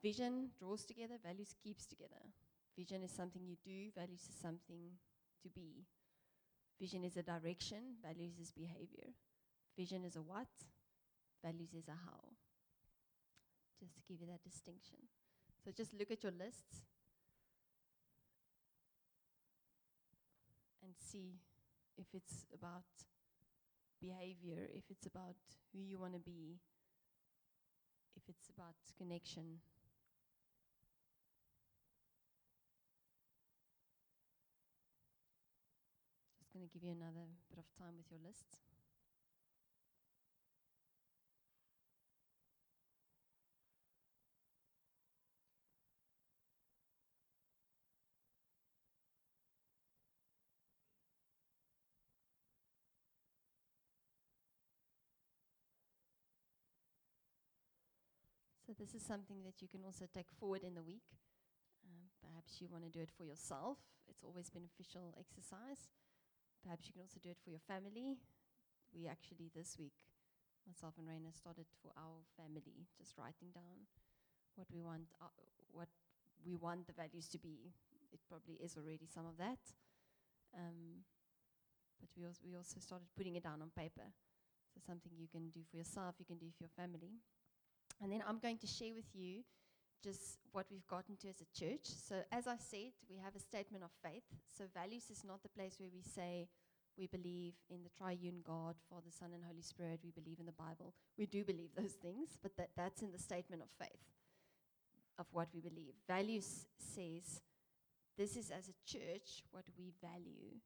Vision 0.00 0.56
draws 0.56 0.88
together, 0.88 1.20
values 1.20 1.52
keeps 1.62 1.84
together. 1.84 2.32
Vision 2.76 3.02
is 3.02 3.10
something 3.10 3.42
you 3.44 3.56
do, 3.64 3.90
values 3.94 4.22
is 4.28 4.36
something 4.40 4.96
to 5.42 5.48
be. 5.48 5.84
Vision 6.80 7.04
is 7.04 7.16
a 7.16 7.22
direction, 7.22 7.96
values 8.02 8.38
is 8.40 8.52
behavior. 8.52 9.12
Vision 9.76 10.04
is 10.04 10.16
a 10.16 10.22
what, 10.22 10.48
values 11.44 11.74
is 11.74 11.88
a 11.88 11.98
how. 12.06 12.36
Just 13.78 13.94
to 13.94 14.00
give 14.08 14.20
you 14.20 14.26
that 14.26 14.42
distinction. 14.42 14.98
So 15.64 15.70
just 15.76 15.92
look 15.92 16.10
at 16.10 16.22
your 16.22 16.32
lists 16.32 16.84
and 20.82 20.92
see 20.98 21.40
if 21.98 22.06
it's 22.14 22.46
about 22.54 22.84
behavior, 24.00 24.68
if 24.72 24.84
it's 24.90 25.06
about 25.06 25.36
who 25.72 25.80
you 25.80 25.98
want 25.98 26.14
to 26.14 26.18
be, 26.18 26.58
if 28.16 28.22
it's 28.28 28.48
about 28.48 28.74
connection. 28.96 29.60
Going 36.60 36.68
to 36.68 36.76
give 36.76 36.84
you 36.84 36.92
another 36.92 37.24
bit 37.48 37.56
of 37.56 37.64
time 37.72 37.96
with 37.96 38.04
your 38.12 38.20
lists. 38.20 38.60
So, 58.66 58.76
this 58.76 58.94
is 58.94 59.00
something 59.00 59.40
that 59.48 59.62
you 59.62 59.68
can 59.68 59.80
also 59.82 60.04
take 60.12 60.28
forward 60.38 60.60
in 60.62 60.74
the 60.74 60.82
week. 60.82 61.08
Um, 61.88 62.12
perhaps 62.20 62.60
you 62.60 62.68
want 62.68 62.84
to 62.84 62.90
do 62.90 63.00
it 63.00 63.08
for 63.16 63.24
yourself, 63.24 63.78
it's 64.10 64.22
always 64.22 64.50
beneficial 64.50 65.16
exercise. 65.16 65.88
Perhaps 66.62 66.86
you 66.86 66.92
can 66.92 67.02
also 67.02 67.18
do 67.22 67.30
it 67.30 67.40
for 67.42 67.50
your 67.50 67.62
family. 67.64 68.18
We 68.92 69.08
actually, 69.08 69.50
this 69.54 69.76
week, 69.78 69.96
myself 70.66 70.94
and 70.98 71.08
Raina 71.08 71.32
started 71.32 71.66
for 71.82 71.92
our 71.96 72.20
family, 72.36 72.86
just 72.98 73.16
writing 73.16 73.48
down 73.54 73.88
what 74.56 74.66
we 74.72 74.82
want, 74.82 75.08
uh, 75.22 75.32
what 75.72 75.88
we 76.44 76.56
want 76.56 76.86
the 76.86 76.92
values 76.92 77.28
to 77.28 77.38
be. 77.38 77.72
It 78.12 78.20
probably 78.28 78.58
is 78.60 78.76
already 78.76 79.06
some 79.06 79.26
of 79.26 79.36
that. 79.38 79.60
Um, 80.52 81.06
but 82.00 82.10
we 82.16 82.26
also, 82.26 82.40
we 82.44 82.56
also 82.56 82.80
started 82.80 83.06
putting 83.16 83.36
it 83.36 83.44
down 83.44 83.62
on 83.62 83.70
paper. 83.76 84.08
So, 84.74 84.80
something 84.86 85.12
you 85.16 85.28
can 85.28 85.50
do 85.50 85.60
for 85.70 85.76
yourself, 85.76 86.14
you 86.18 86.26
can 86.26 86.38
do 86.38 86.50
for 86.56 86.64
your 86.64 86.74
family. 86.76 87.18
And 88.02 88.12
then 88.12 88.22
I'm 88.26 88.38
going 88.38 88.58
to 88.58 88.66
share 88.66 88.94
with 88.94 89.08
you 89.14 89.42
just 90.02 90.38
what 90.52 90.66
we've 90.70 90.86
gotten 90.86 91.16
to 91.16 91.28
as 91.28 91.40
a 91.40 91.58
church. 91.58 91.84
So, 91.84 92.16
as 92.32 92.46
I 92.46 92.56
said, 92.56 92.92
we 93.08 93.18
have 93.18 93.36
a 93.36 93.40
statement 93.40 93.84
of 93.84 93.90
faith. 94.02 94.24
So, 94.46 94.64
values 94.74 95.10
is 95.10 95.24
not 95.24 95.42
the 95.42 95.48
place 95.48 95.76
where 95.78 95.90
we 95.92 96.02
say 96.02 96.48
we 96.98 97.06
believe 97.06 97.54
in 97.68 97.82
the 97.82 97.90
triune 97.96 98.40
God, 98.44 98.76
Father, 98.88 99.10
Son, 99.10 99.30
and 99.34 99.44
Holy 99.44 99.62
Spirit. 99.62 100.00
We 100.02 100.10
believe 100.10 100.38
in 100.40 100.46
the 100.46 100.52
Bible. 100.52 100.94
We 101.16 101.26
do 101.26 101.44
believe 101.44 101.70
those 101.76 101.92
things, 101.92 102.38
but 102.42 102.56
that, 102.56 102.70
that's 102.76 103.02
in 103.02 103.12
the 103.12 103.18
statement 103.18 103.62
of 103.62 103.68
faith 103.78 104.04
of 105.18 105.26
what 105.32 105.48
we 105.54 105.60
believe. 105.60 105.94
Values 106.08 106.66
says 106.78 107.42
this 108.16 108.36
is 108.36 108.50
as 108.50 108.68
a 108.68 108.76
church 108.86 109.44
what 109.50 109.64
we 109.78 109.92
value. 110.00 110.56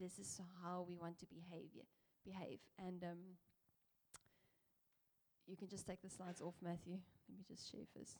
This 0.00 0.18
is 0.18 0.40
how 0.62 0.84
we 0.86 0.96
want 0.96 1.18
to 1.20 1.26
behave. 1.26 1.70
behave. 2.24 2.60
And 2.78 3.02
um, 3.04 3.18
you 5.46 5.56
can 5.56 5.68
just 5.68 5.86
take 5.86 6.02
the 6.02 6.10
slides 6.10 6.40
off, 6.40 6.54
Matthew. 6.62 6.98
Let 7.28 7.38
me 7.38 7.44
just 7.48 7.70
share 7.70 7.86
first. 7.96 8.18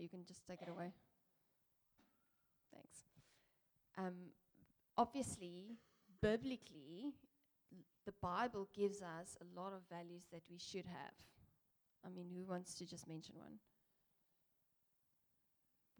You 0.00 0.08
can 0.08 0.24
just 0.24 0.46
take 0.46 0.62
it 0.62 0.68
away. 0.68 0.92
Thanks. 2.72 2.98
Um, 3.96 4.30
obviously, 4.96 5.76
biblically, 6.20 7.14
the 8.04 8.12
Bible 8.22 8.68
gives 8.74 9.02
us 9.02 9.36
a 9.40 9.60
lot 9.60 9.72
of 9.72 9.80
values 9.90 10.24
that 10.32 10.42
we 10.50 10.58
should 10.58 10.86
have. 10.86 11.14
I 12.04 12.08
mean, 12.08 12.28
who 12.34 12.44
wants 12.44 12.74
to 12.74 12.86
just 12.86 13.08
mention 13.08 13.34
one? 13.36 13.58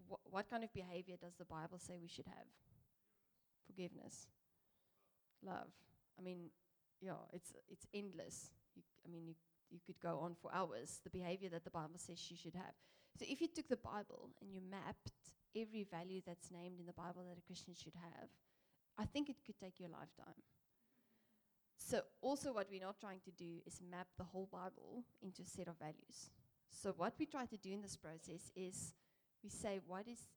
What, 0.08 0.20
what 0.24 0.50
kind 0.50 0.62
of 0.62 0.72
behavior 0.72 1.16
does 1.20 1.34
the 1.36 1.44
Bible 1.44 1.78
say 1.78 1.94
we 2.00 2.08
should 2.08 2.26
have? 2.26 2.46
Forgiveness, 3.66 4.28
love. 5.44 5.72
I 6.18 6.22
mean, 6.22 6.50
yeah, 7.00 7.26
it's 7.32 7.52
it's 7.68 7.86
endless. 7.92 8.52
You, 8.76 8.82
I 9.04 9.10
mean, 9.10 9.26
you 9.26 9.34
you 9.70 9.80
could 9.84 9.98
go 10.00 10.20
on 10.20 10.36
for 10.40 10.54
hours, 10.54 11.00
the 11.02 11.10
behavior 11.10 11.48
that 11.50 11.64
the 11.64 11.70
Bible 11.70 11.98
says 11.98 12.24
you 12.30 12.36
should 12.36 12.54
have. 12.54 12.74
So 13.18 13.24
if 13.28 13.40
you 13.40 13.48
took 13.48 13.68
the 13.68 13.76
Bible 13.76 14.30
and 14.40 14.52
you 14.52 14.60
mapped 14.70 15.12
every 15.56 15.86
value 15.90 16.20
that's 16.26 16.50
named 16.50 16.80
in 16.80 16.86
the 16.86 16.92
Bible 16.92 17.24
that 17.28 17.38
a 17.38 17.46
Christian 17.46 17.74
should 17.74 17.94
have, 17.94 18.28
I 18.98 19.04
think 19.04 19.28
it 19.28 19.36
could 19.44 19.58
take 19.58 19.80
you 19.80 19.86
a 19.86 19.96
lifetime. 19.96 20.42
So 21.78 22.02
also 22.20 22.52
what 22.52 22.68
we're 22.70 22.84
not 22.84 23.00
trying 23.00 23.20
to 23.24 23.30
do 23.30 23.60
is 23.66 23.80
map 23.90 24.08
the 24.18 24.24
whole 24.24 24.48
Bible 24.50 25.04
into 25.22 25.42
a 25.42 25.46
set 25.46 25.68
of 25.68 25.78
values. 25.78 26.30
So, 26.70 26.92
what 26.96 27.14
we 27.18 27.26
try 27.26 27.46
to 27.46 27.56
do 27.56 27.72
in 27.72 27.80
this 27.80 27.96
process 27.96 28.50
is 28.54 28.92
we 29.42 29.50
say, 29.50 29.80
what 29.86 30.06
is, 30.08 30.28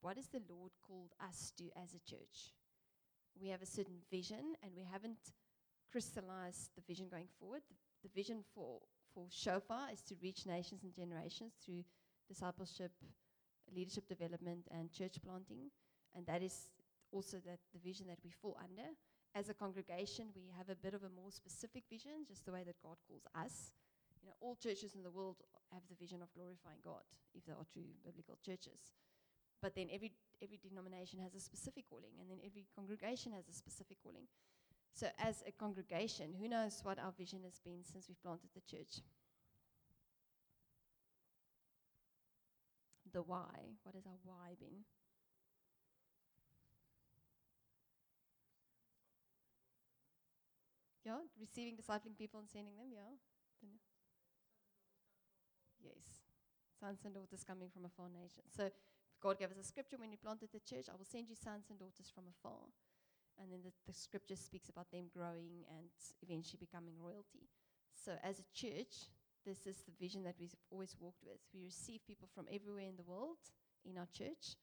what 0.00 0.18
is 0.18 0.26
the 0.28 0.42
Lord 0.48 0.72
called 0.86 1.12
us 1.26 1.52
to 1.58 1.64
as 1.82 1.94
a 1.94 2.10
church? 2.10 2.52
We 3.40 3.48
have 3.48 3.62
a 3.62 3.66
certain 3.66 4.00
vision, 4.10 4.54
and 4.62 4.72
we 4.76 4.84
haven't 4.84 5.32
crystallized 5.90 6.70
the 6.74 6.82
vision 6.86 7.08
going 7.08 7.28
forward. 7.38 7.62
The, 7.68 8.08
the 8.08 8.14
vision 8.14 8.44
for, 8.54 8.80
for 9.14 9.26
Shofar 9.30 9.88
is 9.92 10.02
to 10.02 10.16
reach 10.22 10.46
nations 10.46 10.82
and 10.82 10.94
generations 10.94 11.54
through 11.64 11.84
discipleship, 12.28 12.92
leadership 13.74 14.08
development, 14.08 14.66
and 14.70 14.92
church 14.92 15.16
planting. 15.24 15.70
And 16.14 16.26
that 16.26 16.42
is 16.42 16.68
also 17.12 17.38
that 17.46 17.60
the 17.72 17.80
vision 17.80 18.06
that 18.08 18.18
we 18.24 18.30
fall 18.30 18.56
under. 18.62 18.94
As 19.34 19.48
a 19.48 19.54
congregation, 19.54 20.32
we 20.34 20.48
have 20.56 20.70
a 20.70 20.74
bit 20.74 20.94
of 20.94 21.02
a 21.04 21.12
more 21.12 21.30
specific 21.30 21.84
vision, 21.90 22.24
just 22.26 22.46
the 22.46 22.52
way 22.52 22.64
that 22.64 22.80
God 22.82 22.96
calls 23.06 23.26
us. 23.34 23.72
You 24.22 24.28
know, 24.28 24.34
all 24.40 24.56
churches 24.56 24.94
in 24.94 25.02
the 25.02 25.10
world 25.10 25.36
have 25.72 25.82
the 25.88 25.94
vision 25.94 26.22
of 26.22 26.32
glorifying 26.32 26.80
God, 26.82 27.04
if 27.34 27.44
they 27.44 27.52
are 27.52 27.68
true 27.72 27.84
biblical 28.04 28.38
churches. 28.44 28.96
But 29.60 29.74
then 29.74 29.88
every 29.92 30.12
every 30.42 30.58
denomination 30.62 31.18
has 31.20 31.34
a 31.34 31.40
specific 31.40 31.84
calling, 31.88 32.12
and 32.20 32.30
then 32.30 32.38
every 32.44 32.66
congregation 32.74 33.32
has 33.32 33.48
a 33.48 33.52
specific 33.52 33.98
calling. 34.02 34.28
So, 34.92 35.08
as 35.18 35.42
a 35.46 35.52
congregation, 35.52 36.34
who 36.40 36.48
knows 36.48 36.80
what 36.82 36.98
our 36.98 37.12
vision 37.12 37.40
has 37.44 37.60
been 37.60 37.84
since 37.84 38.08
we've 38.08 38.22
planted 38.22 38.48
the 38.54 38.64
church? 38.64 39.04
The 43.16 43.22
why. 43.22 43.80
What 43.80 43.94
has 43.94 44.04
our 44.04 44.20
why 44.28 44.52
been? 44.60 44.84
Yeah, 51.00 51.24
receiving, 51.40 51.80
discipling 51.80 52.12
people, 52.18 52.40
and 52.40 52.50
sending 52.50 52.76
them. 52.76 52.92
Yeah. 52.92 53.16
Yes. 55.80 56.28
Sons 56.78 57.00
and 57.06 57.14
daughters 57.14 57.40
coming 57.40 57.72
from 57.72 57.86
a 57.86 57.88
far 57.88 58.12
nation. 58.12 58.44
So 58.54 58.68
God 59.22 59.38
gave 59.38 59.48
us 59.48 59.56
a 59.56 59.64
scripture 59.64 59.96
when 59.96 60.10
He 60.10 60.20
planted 60.20 60.52
the 60.52 60.60
church 60.60 60.92
I 60.92 60.96
will 61.00 61.08
send 61.08 61.30
you 61.30 61.36
sons 61.40 61.72
and 61.72 61.78
daughters 61.78 62.12
from 62.12 62.24
afar. 62.28 62.68
And 63.40 63.48
then 63.48 63.64
the, 63.64 63.72
the 63.86 63.96
scripture 63.96 64.36
speaks 64.36 64.68
about 64.68 64.92
them 64.92 65.08
growing 65.08 65.64
and 65.72 65.88
eventually 66.20 66.60
becoming 66.60 67.00
royalty. 67.00 67.48
So 67.96 68.12
as 68.22 68.40
a 68.40 68.48
church, 68.52 69.08
this 69.46 69.64
is 69.66 69.86
the 69.86 69.94
vision 69.94 70.26
that 70.26 70.34
we've 70.38 70.58
always 70.70 70.96
walked 70.98 71.22
with. 71.22 71.38
We 71.54 71.62
receive 71.62 72.02
people 72.02 72.28
from 72.34 72.50
everywhere 72.50 72.90
in 72.90 72.98
the 72.98 73.06
world 73.06 73.38
in 73.86 73.96
our 73.96 74.10
church. 74.10 74.58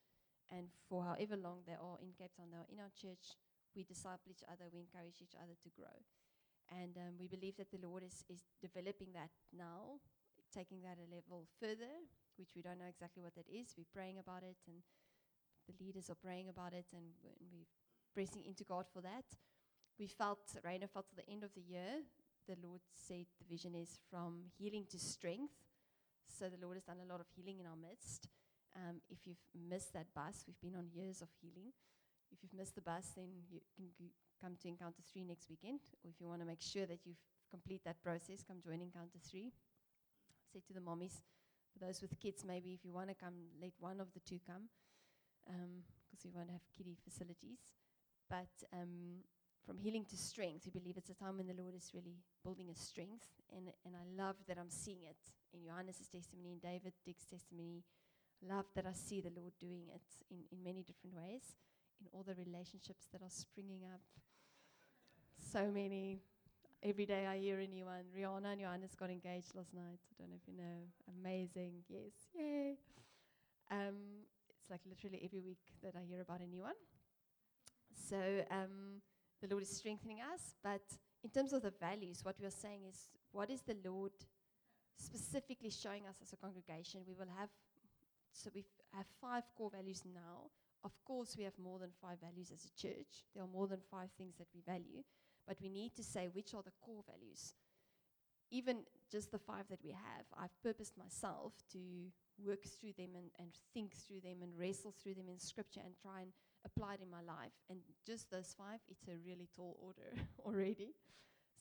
And 0.51 0.67
for 0.91 1.07
however 1.07 1.39
long 1.39 1.63
they 1.63 1.79
are 1.79 1.97
in 2.03 2.11
Cape 2.11 2.36
Town, 2.36 2.51
they 2.51 2.59
are 2.59 2.67
in 2.67 2.84
our 2.84 2.91
church. 2.91 3.39
We 3.73 3.88
disciple 3.88 4.29
each 4.29 4.43
other, 4.45 4.67
we 4.69 4.84
encourage 4.84 5.23
each 5.23 5.34
other 5.39 5.55
to 5.55 5.69
grow. 5.71 5.97
And 6.69 6.93
um, 6.99 7.15
we 7.17 7.31
believe 7.31 7.55
that 7.57 7.71
the 7.71 7.81
Lord 7.81 8.03
is, 8.03 8.27
is 8.29 8.43
developing 8.61 9.15
that 9.15 9.31
now 9.55 10.03
taking 10.53 10.86
that 10.86 11.01
a 11.01 11.07
level 11.09 11.49
further, 11.59 11.89
which 12.38 12.53
we 12.55 12.61
don't 12.61 12.77
know 12.77 12.89
exactly 12.89 13.23
what 13.23 13.34
that 13.34 13.49
is. 13.49 13.73
We're 13.73 13.89
praying 13.89 14.21
about 14.21 14.45
it, 14.45 14.61
and 14.69 14.86
the 15.65 15.73
leaders 15.81 16.09
are 16.13 16.19
praying 16.19 16.49
about 16.49 16.73
it, 16.77 16.86
and 16.93 17.17
we're 17.25 17.65
pressing 18.13 18.45
into 18.45 18.63
God 18.63 18.86
for 18.93 19.01
that. 19.01 19.25
We 19.97 20.05
felt, 20.07 20.45
Raina 20.61 20.89
felt 20.89 21.09
to 21.09 21.15
the 21.15 21.27
end 21.29 21.43
of 21.43 21.53
the 21.57 21.61
year, 21.65 22.05
the 22.47 22.55
Lord 22.61 22.81
said 22.93 23.25
the 23.39 23.47
vision 23.49 23.75
is 23.75 23.99
from 24.09 24.51
healing 24.57 24.85
to 24.91 24.99
strength. 24.99 25.53
So 26.27 26.49
the 26.49 26.59
Lord 26.63 26.77
has 26.77 26.83
done 26.83 27.01
a 27.03 27.11
lot 27.11 27.19
of 27.19 27.27
healing 27.35 27.59
in 27.59 27.65
our 27.65 27.75
midst. 27.75 28.27
Um, 28.75 29.01
if 29.09 29.25
you've 29.25 29.43
missed 29.53 29.93
that 29.93 30.07
bus, 30.15 30.45
we've 30.47 30.59
been 30.59 30.77
on 30.77 30.89
years 30.93 31.21
of 31.21 31.29
healing. 31.41 31.71
If 32.31 32.41
you've 32.41 32.53
missed 32.53 32.75
the 32.75 32.81
bus, 32.81 33.13
then 33.15 33.29
you 33.51 33.61
can 33.97 34.09
come 34.41 34.57
to 34.61 34.67
Encounter 34.67 35.03
3 35.13 35.23
next 35.25 35.49
weekend. 35.49 35.79
Or 36.03 36.09
if 36.09 36.19
you 36.19 36.27
want 36.27 36.41
to 36.41 36.47
make 36.47 36.61
sure 36.61 36.85
that 36.87 37.05
you've 37.05 37.21
complete 37.51 37.85
that 37.85 38.01
process, 38.01 38.41
come 38.41 38.57
join 38.65 38.81
Encounter 38.81 39.21
3 39.29 39.53
say 40.53 40.61
to 40.67 40.73
the 40.73 40.79
mommies, 40.79 41.21
for 41.73 41.79
those 41.85 42.01
with 42.01 42.19
kids, 42.19 42.45
maybe 42.45 42.73
if 42.73 42.85
you 42.85 42.93
want 42.93 43.09
to 43.09 43.15
come, 43.15 43.33
let 43.59 43.71
one 43.79 43.99
of 43.99 44.13
the 44.13 44.19
two 44.19 44.39
come, 44.45 44.69
because 45.45 46.21
um, 46.25 46.29
we 46.29 46.29
won't 46.29 46.51
have 46.51 46.61
kiddie 46.77 46.97
facilities. 47.03 47.57
But 48.29 48.53
um, 48.71 49.25
from 49.66 49.78
healing 49.78 50.05
to 50.09 50.18
strength, 50.18 50.66
we 50.66 50.80
believe 50.80 50.97
it's 50.97 51.09
a 51.09 51.14
time 51.14 51.38
when 51.38 51.47
the 51.47 51.55
Lord 51.61 51.76
is 51.76 51.91
really 51.93 52.18
building 52.43 52.68
a 52.70 52.76
strength. 52.76 53.28
And, 53.55 53.70
and 53.86 53.95
I 53.95 54.03
love 54.22 54.36
that 54.47 54.57
I'm 54.57 54.70
seeing 54.70 55.03
it 55.03 55.18
in 55.53 55.64
Johannes' 55.66 56.07
testimony, 56.11 56.53
in 56.53 56.59
David 56.59 56.93
Dick's 57.05 57.26
testimony. 57.26 57.84
Love 58.41 58.66
that 58.76 58.86
I 58.86 58.93
see 58.93 59.22
the 59.22 59.32
Lord 59.39 59.53
doing 59.59 59.88
it 59.93 60.03
in, 60.30 60.43
in 60.51 60.64
many 60.64 60.84
different 60.84 61.16
ways, 61.16 61.55
in 62.01 62.07
all 62.11 62.24
the 62.24 62.36
relationships 62.36 63.07
that 63.14 63.22
are 63.22 63.32
springing 63.32 63.82
up. 63.88 64.01
So 65.39 65.72
many 65.72 66.20
every 66.84 67.05
day 67.05 67.26
I 67.26 67.38
hear 67.38 67.59
a 67.59 67.68
new 67.68 67.86
one. 67.86 68.03
Rihanna 68.11 68.51
and 68.51 68.61
Johannes 68.61 68.95
got 68.95 69.09
engaged 69.09 69.55
last 69.55 69.74
night. 69.74 70.03
I 70.03 70.14
don't 70.20 70.30
know 70.30 70.36
if 70.36 70.47
you 70.47 70.57
know. 70.57 70.84
Amazing. 71.20 71.84
Yes. 71.88 72.11
Yay. 72.36 72.76
Um, 73.72 74.28
it's 74.59 74.70
like 74.70 74.82
literally 74.88 75.22
every 75.24 75.39
week 75.39 75.64
that 75.82 75.93
I 75.95 76.03
hear 76.05 76.22
about 76.22 76.41
a 76.41 76.47
new 76.47 76.64
one. 76.64 76.80
So 78.09 78.18
um, 78.51 79.01
the 79.43 79.49
Lord 79.53 79.63
is 79.63 79.75
strengthening 79.75 80.19
us. 80.33 80.55
But 80.63 80.81
in 81.23 81.29
terms 81.29 81.51
of 81.51 81.61
the 81.61 81.73
values, 81.79 82.23
what 82.23 82.39
we 82.39 82.45
are 82.45 82.61
saying 82.65 82.81
is 82.87 83.09
what 83.31 83.49
is 83.49 83.61
the 83.61 83.75
Lord 83.83 84.13
specifically 84.97 85.69
showing 85.69 86.07
us 86.07 86.15
as 86.21 86.31
a 86.31 86.37
congregation? 86.37 87.01
We 87.05 87.13
will 87.13 87.31
have, 87.37 87.49
so 88.31 88.49
we 88.55 88.63
have 88.95 89.05
five 89.21 89.43
core 89.57 89.71
values 89.71 90.03
now. 90.05 90.49
Of 90.83 90.91
course, 91.05 91.35
we 91.37 91.43
have 91.43 91.57
more 91.61 91.79
than 91.79 91.89
five 92.01 92.19
values 92.21 92.51
as 92.53 92.65
a 92.65 92.81
church. 92.81 93.25
There 93.33 93.43
are 93.43 93.53
more 93.53 93.67
than 93.67 93.79
five 93.91 94.09
things 94.17 94.35
that 94.37 94.47
we 94.53 94.61
value. 94.61 95.03
But 95.47 95.57
we 95.61 95.69
need 95.69 95.95
to 95.95 96.03
say 96.03 96.29
which 96.31 96.53
are 96.53 96.63
the 96.63 96.71
core 96.81 97.03
values. 97.05 97.53
Even 98.49 98.83
just 99.11 99.31
the 99.31 99.39
five 99.39 99.65
that 99.69 99.83
we 99.83 99.91
have, 99.91 100.25
I've 100.37 100.61
purposed 100.61 100.97
myself 100.97 101.53
to 101.73 101.79
work 102.37 102.63
through 102.63 102.93
them 102.97 103.15
and, 103.15 103.29
and 103.39 103.49
think 103.73 103.93
through 103.95 104.21
them 104.21 104.41
and 104.41 104.51
wrestle 104.57 104.93
through 105.01 105.15
them 105.15 105.27
in 105.29 105.39
scripture 105.39 105.81
and 105.83 105.95
try 106.01 106.21
and 106.21 106.31
apply 106.66 106.95
it 106.95 107.01
in 107.03 107.09
my 107.09 107.22
life. 107.22 107.53
And 107.70 107.80
just 108.05 108.32
those 108.32 108.55
five, 108.57 108.80
it's 108.89 109.07
a 109.07 109.18
really 109.26 109.47
tall 109.55 109.78
order 109.80 110.11
already. 110.45 110.95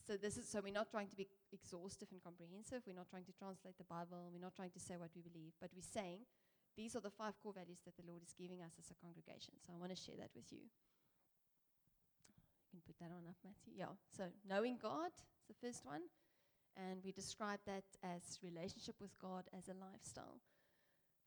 So 0.03 0.17
this 0.17 0.37
is 0.37 0.49
so 0.49 0.61
we're 0.63 0.75
not 0.75 0.91
trying 0.91 1.09
to 1.09 1.17
be 1.17 1.29
exhaustive 1.53 2.09
and 2.11 2.23
comprehensive. 2.23 2.83
We're 2.87 2.99
not 2.99 3.11
trying 3.11 3.27
to 3.31 3.35
translate 3.35 3.79
the 3.79 3.87
Bible. 3.87 4.31
We're 4.35 4.43
not 4.43 4.55
trying 4.55 4.75
to 4.75 4.83
say 4.83 4.99
what 4.99 5.15
we 5.15 5.23
believe, 5.23 5.55
but 5.63 5.71
we're 5.75 5.87
saying 5.87 6.27
these 6.75 6.97
are 6.97 7.05
the 7.05 7.13
five 7.13 7.39
core 7.39 7.55
values 7.55 7.79
that 7.87 7.95
the 7.95 8.07
Lord 8.09 8.23
is 8.23 8.35
giving 8.35 8.63
us 8.63 8.75
as 8.83 8.91
a 8.91 8.99
congregation. 8.99 9.55
So 9.63 9.71
I 9.71 9.79
want 9.79 9.95
to 9.95 10.01
share 10.01 10.19
that 10.19 10.35
with 10.35 10.51
you 10.51 10.67
can 12.73 12.81
put 12.89 12.97
that 12.99 13.13
on 13.13 13.29
up, 13.29 13.37
Matthew. 13.45 13.77
Yeah. 13.77 13.93
So 14.17 14.33
knowing 14.49 14.81
God 14.81 15.13
is 15.13 15.45
the 15.47 15.61
first 15.61 15.85
one. 15.85 16.09
And 16.73 17.05
we 17.05 17.13
describe 17.13 17.61
that 17.67 17.85
as 18.03 18.41
relationship 18.43 18.97
with 18.99 19.13
God 19.21 19.45
as 19.53 19.69
a 19.69 19.77
lifestyle. 19.77 20.41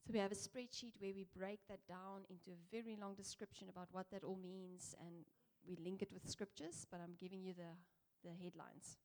So 0.05 0.13
we 0.13 0.19
have 0.19 0.31
a 0.31 0.35
spreadsheet 0.35 1.01
where 1.01 1.13
we 1.15 1.25
break 1.35 1.65
that 1.67 1.81
down 1.89 2.29
into 2.29 2.51
a 2.51 2.61
very 2.69 2.95
long 2.95 3.15
description 3.15 3.69
about 3.69 3.87
what 3.91 4.05
that 4.11 4.23
all 4.23 4.37
means, 4.37 4.93
and 5.01 5.25
we 5.67 5.77
link 5.83 6.03
it 6.03 6.13
with 6.13 6.29
scriptures, 6.29 6.85
but 6.91 7.01
I'm 7.01 7.17
giving 7.19 7.41
you 7.41 7.53
the, 7.57 7.73
the 8.23 8.29
headlines. 8.29 8.97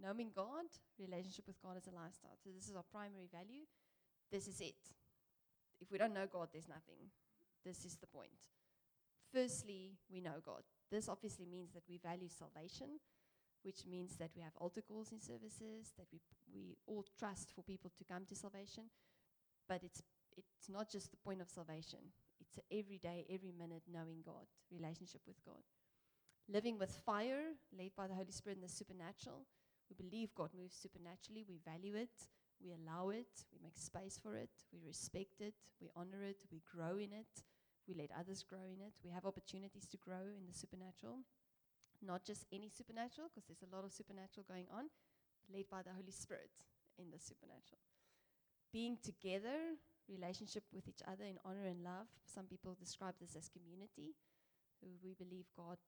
Knowing 0.00 0.30
God, 0.34 0.64
relationship 0.98 1.46
with 1.46 1.60
God 1.60 1.76
as 1.76 1.86
a 1.86 1.94
lifestyle. 1.94 2.40
So 2.42 2.48
this 2.56 2.68
is 2.68 2.74
our 2.74 2.88
primary 2.90 3.28
value. 3.30 3.68
This 4.32 4.48
is 4.48 4.62
it. 4.62 4.80
If 5.78 5.92
we 5.92 5.98
don't 5.98 6.14
know 6.14 6.26
God, 6.26 6.48
there's 6.52 6.68
nothing. 6.68 7.12
This 7.62 7.84
is 7.84 7.96
the 7.96 8.06
point. 8.06 8.48
Firstly, 9.32 9.98
we 10.10 10.22
know 10.22 10.40
God. 10.42 10.62
This 10.90 11.08
obviously 11.08 11.44
means 11.44 11.72
that 11.72 11.84
we 11.86 11.98
value 11.98 12.28
salvation, 12.30 12.96
which 13.62 13.84
means 13.84 14.16
that 14.16 14.30
we 14.34 14.40
have 14.40 14.56
altar 14.56 14.80
calls 14.80 15.12
in 15.12 15.20
services, 15.20 15.92
that 15.98 16.06
we, 16.10 16.20
we 16.54 16.76
all 16.86 17.04
trust 17.18 17.52
for 17.54 17.62
people 17.62 17.92
to 17.98 18.04
come 18.04 18.24
to 18.24 18.34
salvation. 18.34 18.84
But 19.68 19.82
it's, 19.82 20.00
it's 20.36 20.68
not 20.68 20.90
just 20.90 21.10
the 21.10 21.16
point 21.16 21.40
of 21.40 21.48
salvation, 21.48 22.00
it's 22.40 22.58
every 22.70 22.98
day, 22.98 23.26
every 23.30 23.52
minute 23.52 23.82
knowing 23.90 24.22
God, 24.24 24.46
relationship 24.70 25.22
with 25.26 25.42
God. 25.44 25.62
Living 26.48 26.78
with 26.78 26.90
fire, 27.04 27.54
led 27.76 27.90
by 27.96 28.06
the 28.06 28.14
Holy 28.14 28.30
Spirit 28.30 28.56
in 28.56 28.62
the 28.62 28.68
supernatural. 28.68 29.46
We 29.90 29.96
believe 29.96 30.34
God 30.34 30.50
moves 30.56 30.76
supernaturally, 30.76 31.44
we 31.48 31.58
value 31.64 31.96
it, 31.96 32.28
we 32.62 32.72
allow 32.72 33.10
it, 33.10 33.44
we 33.52 33.58
make 33.62 33.76
space 33.76 34.18
for 34.22 34.36
it, 34.36 34.50
we 34.72 34.80
respect 34.86 35.40
it, 35.40 35.54
we 35.80 35.88
honor 35.96 36.22
it, 36.22 36.38
we 36.50 36.62
grow 36.72 36.96
in 36.96 37.12
it 37.12 37.42
we 37.86 37.94
let 37.94 38.10
others 38.18 38.42
grow 38.42 38.66
in 38.66 38.82
it. 38.82 38.94
We 39.04 39.10
have 39.10 39.24
opportunities 39.24 39.86
to 39.88 39.96
grow 39.96 40.26
in 40.34 40.46
the 40.46 40.54
supernatural. 40.54 41.22
Not 42.02 42.24
just 42.26 42.44
any 42.52 42.68
supernatural, 42.68 43.30
because 43.30 43.46
there's 43.46 43.62
a 43.62 43.74
lot 43.74 43.84
of 43.84 43.92
supernatural 43.92 44.44
going 44.46 44.66
on, 44.74 44.90
led 45.52 45.70
by 45.70 45.82
the 45.82 45.94
Holy 45.94 46.10
Spirit 46.10 46.50
in 46.98 47.10
the 47.10 47.18
supernatural. 47.18 47.78
Being 48.72 48.98
together, 49.02 49.78
relationship 50.08 50.64
with 50.72 50.88
each 50.88 51.02
other 51.06 51.24
in 51.24 51.38
honor 51.44 51.66
and 51.66 51.82
love. 51.82 52.06
Some 52.24 52.46
people 52.46 52.76
describe 52.78 53.14
this 53.20 53.36
as 53.36 53.48
community. 53.48 54.14
We 55.02 55.14
believe 55.14 55.46
God 55.56 55.78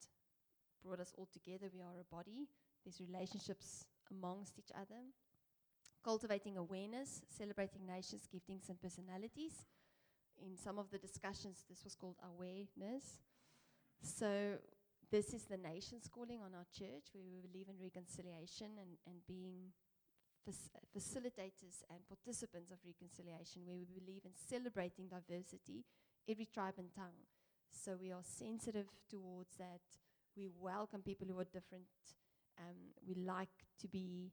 brought 0.85 1.01
us 1.01 1.13
all 1.17 1.29
together. 1.33 1.71
We 1.73 1.81
are 1.81 2.01
a 2.01 2.15
body. 2.15 2.49
There's 2.85 3.01
relationships 3.01 3.85
amongst 4.11 4.59
each 4.59 4.73
other. 4.75 5.03
Cultivating 6.05 6.57
awareness, 6.57 7.23
celebrating 7.29 7.87
nations, 7.87 8.29
giftings, 8.33 8.69
and 8.69 8.81
personalities 8.81 9.67
in 10.45 10.57
some 10.57 10.79
of 10.79 10.91
the 10.91 10.99
discussions, 10.99 11.65
this 11.69 11.85
was 11.85 11.95
called 11.95 12.17
awareness. 12.23 13.19
So, 14.03 14.59
this 15.11 15.33
is 15.33 15.45
the 15.45 15.57
nation's 15.57 16.09
calling 16.09 16.41
on 16.43 16.55
our 16.55 16.67
church, 16.73 17.09
we 17.15 17.41
believe 17.41 17.69
in 17.69 17.77
reconciliation 17.83 18.67
and, 18.79 18.99
and 19.07 19.17
being 19.27 19.73
facilitators 20.97 21.83
and 21.91 22.01
participants 22.09 22.71
of 22.71 22.79
reconciliation, 22.85 23.63
where 23.65 23.77
we 23.77 23.87
believe 23.87 24.23
in 24.25 24.33
celebrating 24.35 25.09
diversity, 25.09 25.85
every 26.29 26.47
tribe 26.47 26.75
and 26.79 26.93
tongue. 26.95 27.27
So 27.71 27.97
we 28.01 28.13
are 28.13 28.25
sensitive 28.25 28.89
towards 29.09 29.57
that. 29.57 29.81
We 30.37 30.49
welcome 30.61 31.03
people 31.03 31.27
who 31.29 31.39
are 31.39 31.45
different. 31.53 31.89
Um, 32.59 32.95
we 33.07 33.15
like 33.15 33.55
to 33.81 33.89
be 33.89 34.33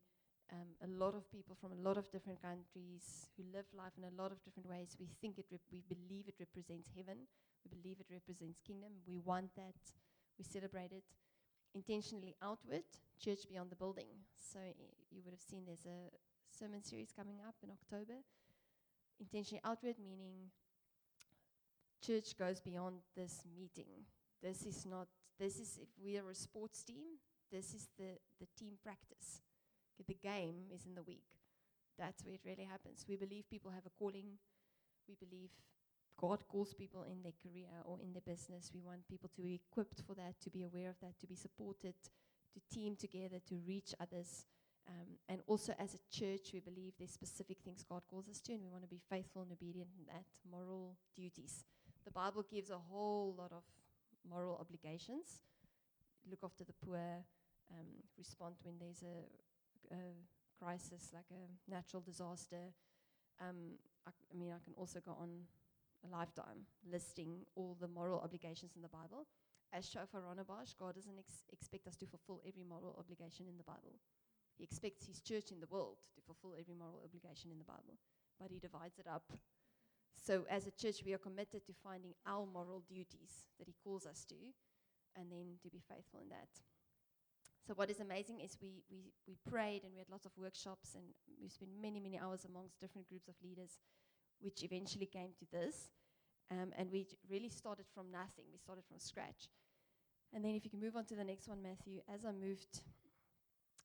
um, 0.51 0.78
a 0.84 0.88
lot 0.88 1.16
of 1.16 1.30
people 1.32 1.55
from 1.59 1.72
a 1.72 1.82
lot 1.82 1.97
of 1.97 2.11
different 2.11 2.41
countries 2.41 3.30
who 3.36 3.43
live 3.53 3.66
life 3.76 3.93
in 3.97 4.03
a 4.03 4.22
lot 4.22 4.32
of 4.32 4.43
different 4.43 4.70
ways. 4.70 4.95
We 4.99 5.09
think 5.22 5.39
it, 5.39 5.45
we 5.72 5.82
believe 5.89 6.28
it 6.28 6.36
represents 6.39 6.89
heaven. 6.95 7.28
We 7.63 7.82
believe 7.82 7.97
it 7.99 8.07
represents 8.11 8.59
kingdom. 8.66 8.91
We 9.07 9.18
want 9.18 9.55
that. 9.55 9.76
We 10.38 10.43
celebrate 10.43 10.91
it. 10.91 11.03
Intentionally 11.76 12.36
outward, 12.41 12.88
church 13.19 13.49
beyond 13.49 13.69
the 13.69 13.76
building. 13.76 14.07
So 14.34 14.59
you 15.11 15.21
would 15.26 15.34
have 15.34 15.41
seen 15.41 15.63
there's 15.65 15.86
a 15.86 16.09
sermon 16.49 16.82
series 16.82 17.11
coming 17.11 17.38
up 17.45 17.55
in 17.61 17.69
October. 17.69 18.23
Intentionally 19.19 19.61
outward 19.63 19.95
meaning 20.01 20.51
church 22.05 22.38
goes 22.38 22.61
beyond 22.61 22.97
this 23.15 23.43
meeting. 23.57 24.05
This 24.41 24.65
is 24.65 24.86
not, 24.86 25.07
this 25.39 25.59
is, 25.59 25.80
if 25.82 25.89
we 26.03 26.17
are 26.17 26.30
a 26.30 26.36
sports 26.36 26.84
team, 26.84 27.19
this 27.51 27.73
is 27.73 27.89
the, 27.97 28.17
the 28.39 28.47
team 28.57 28.73
practice. 28.84 29.41
The 30.07 30.17
game 30.21 30.69
is 30.73 30.86
in 30.86 30.95
the 30.95 31.03
week. 31.03 31.23
That's 31.97 32.23
where 32.23 32.36
it 32.36 32.41
really 32.45 32.67
happens. 32.69 33.05
We 33.07 33.15
believe 33.15 33.49
people 33.49 33.71
have 33.71 33.86
a 33.86 33.95
calling. 33.97 34.38
We 35.07 35.15
believe 35.15 35.49
God 36.20 36.43
calls 36.47 36.74
people 36.74 37.03
in 37.03 37.22
their 37.24 37.34
career 37.43 37.68
or 37.84 37.99
in 38.01 38.13
their 38.13 38.22
business. 38.26 38.72
We 38.74 38.82
want 38.82 39.07
people 39.07 39.30
to 39.36 39.41
be 39.41 39.55
equipped 39.55 40.01
for 40.07 40.13
that, 40.16 40.39
to 40.41 40.49
be 40.49 40.63
aware 40.63 40.89
of 40.89 40.99
that, 41.01 41.20
to 41.20 41.28
be 41.28 41.36
supported, 41.36 41.95
to 42.53 42.76
team 42.76 42.95
together, 42.95 43.39
to 43.49 43.55
reach 43.68 43.93
others. 43.99 44.45
Um, 44.88 45.18
and 45.28 45.41
also, 45.47 45.74
as 45.80 45.95
a 45.95 46.16
church, 46.16 46.51
we 46.53 46.59
believe 46.59 46.93
there's 46.97 47.11
specific 47.11 47.57
things 47.66 47.84
God 47.84 48.03
calls 48.09 48.30
us 48.30 48.39
to, 48.41 48.53
and 48.53 48.61
we 48.61 48.70
want 48.70 48.84
to 48.84 48.89
be 48.89 49.01
faithful 49.09 49.41
and 49.41 49.51
obedient 49.51 49.89
in 49.97 50.05
that, 50.07 50.26
moral 50.49 50.95
duties. 51.16 51.66
The 52.05 52.11
Bible 52.11 52.45
gives 52.49 52.70
a 52.70 52.78
whole 52.78 53.34
lot 53.38 53.51
of 53.51 53.63
moral 54.30 54.57
obligations 54.59 55.41
look 56.30 56.39
after 56.43 56.63
the 56.63 56.74
poor, 56.86 57.24
um, 57.72 57.88
respond 58.18 58.55
when 58.63 58.76
there's 58.80 59.03
a, 59.03 59.93
a 59.93 60.01
crisis 60.59 61.11
like 61.13 61.30
a 61.32 61.72
natural 61.72 62.01
disaster. 62.01 62.74
Um, 63.41 63.78
I, 64.07 64.11
I 64.32 64.38
mean, 64.38 64.49
I 64.49 64.63
can 64.63 64.74
also 64.76 64.99
go 64.99 65.16
on 65.20 65.30
lifetime 66.12 66.68
listing 66.89 67.45
all 67.56 67.78
the 67.80 67.88
moral 67.88 68.20
obligations 68.20 68.74
in 68.76 68.82
the 68.82 68.89
Bible. 68.89 69.28
As 69.74 69.89
Shofar 69.89 70.22
Rondebosch, 70.22 70.78
God 70.80 70.95
doesn't 70.95 71.20
ex- 71.20 71.43
expect 71.51 71.88
us 71.88 71.95
to 71.97 72.06
fulfill 72.06 72.41
every 72.47 72.64
moral 72.64 72.95
obligation 72.97 73.47
in 73.47 73.58
the 73.58 73.64
Bible. 73.64 73.99
He 74.58 74.64
expects 74.64 75.06
His 75.06 75.22
church 75.22 75.51
in 75.51 75.60
the 75.60 75.68
world 75.68 75.97
to 76.16 76.22
fulfill 76.22 76.56
every 76.60 76.76
moral 76.76 77.01
obligation 77.03 77.51
in 77.51 77.58
the 77.60 77.66
Bible, 77.66 77.97
but 78.39 78.51
He 78.51 78.60
divides 78.60 78.99
it 78.99 79.08
up. 79.08 79.34
So, 80.16 80.45
as 80.49 80.66
a 80.66 80.72
church, 80.72 81.03
we 81.06 81.14
are 81.14 81.20
committed 81.20 81.66
to 81.68 81.74
finding 81.84 82.14
our 82.26 82.45
moral 82.45 82.84
duties 82.88 83.45
that 83.60 83.68
He 83.68 83.76
calls 83.84 84.06
us 84.06 84.24
to, 84.26 84.36
and 85.16 85.32
then 85.32 85.60
to 85.62 85.70
be 85.70 85.82
faithful 85.89 86.22
in 86.22 86.30
that. 86.30 86.49
So, 87.68 87.74
what 87.74 87.89
is 87.89 87.99
amazing 87.99 88.41
is 88.41 88.58
we, 88.62 88.84
we, 88.89 89.12
we 89.28 89.38
prayed 89.49 89.84
and 89.84 89.93
we 89.93 89.99
had 89.99 90.10
lots 90.10 90.26
of 90.26 90.32
workshops, 90.38 90.95
and 90.95 91.03
we 91.41 91.49
spent 91.49 91.72
many, 91.82 91.99
many 91.99 92.18
hours 92.18 92.45
amongst 92.45 92.80
different 92.80 93.10
groups 93.10 93.28
of 93.28 93.36
leaders, 93.43 93.80
which 94.39 94.64
eventually 94.64 95.08
came 95.08 95.30
to 95.39 95.45
this. 95.51 95.89
Um, 96.51 96.71
and 96.77 96.91
we 96.91 97.07
really 97.29 97.49
started 97.49 97.85
from 97.93 98.11
nothing, 98.11 98.45
we 98.51 98.59
started 98.59 98.83
from 98.87 98.99
scratch. 98.99 99.49
And 100.33 100.43
then, 100.43 100.53
if 100.55 100.63
you 100.63 100.69
can 100.69 100.79
move 100.79 100.95
on 100.95 101.05
to 101.05 101.15
the 101.15 101.23
next 101.23 101.47
one, 101.47 101.61
Matthew, 101.61 102.01
as 102.13 102.25
I 102.25 102.31
moved, 102.31 102.81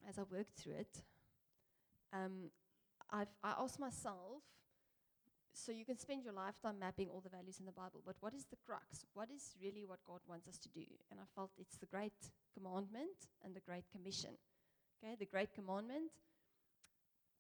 as 0.09 0.19
I 0.19 0.23
worked 0.31 0.57
through 0.59 0.75
it, 0.75 1.03
um, 2.13 2.51
I 3.13 3.27
asked 3.45 3.79
myself, 3.79 4.43
so 5.53 5.73
you 5.73 5.85
can 5.85 5.99
spend 5.99 6.25
your 6.25 6.33
lifetime 6.33 6.79
mapping 6.79 7.09
all 7.09 7.21
the 7.21 7.29
values 7.29 7.59
in 7.59 7.67
the 7.67 7.73
Bible, 7.73 8.03
but 8.07 8.17
what 8.21 8.35
is 8.35 8.47
the 8.47 8.57
crux? 8.65 9.05
What 9.15 9.29
is 9.35 9.55
really 9.61 9.85
what 9.85 9.99
God 10.07 10.21
wants 10.29 10.49
us 10.49 10.59
to 10.59 10.69
do? 10.69 10.87
And 11.11 11.19
I 11.21 11.25
felt 11.35 11.51
it's 11.59 11.77
the 11.77 11.87
great 11.87 12.15
commandment 12.55 13.29
and 13.45 13.55
the 13.55 13.61
great 13.61 13.85
commission. 13.91 14.31
Okay, 15.03 15.17
the 15.19 15.27
great 15.27 15.53
commandment, 15.53 16.13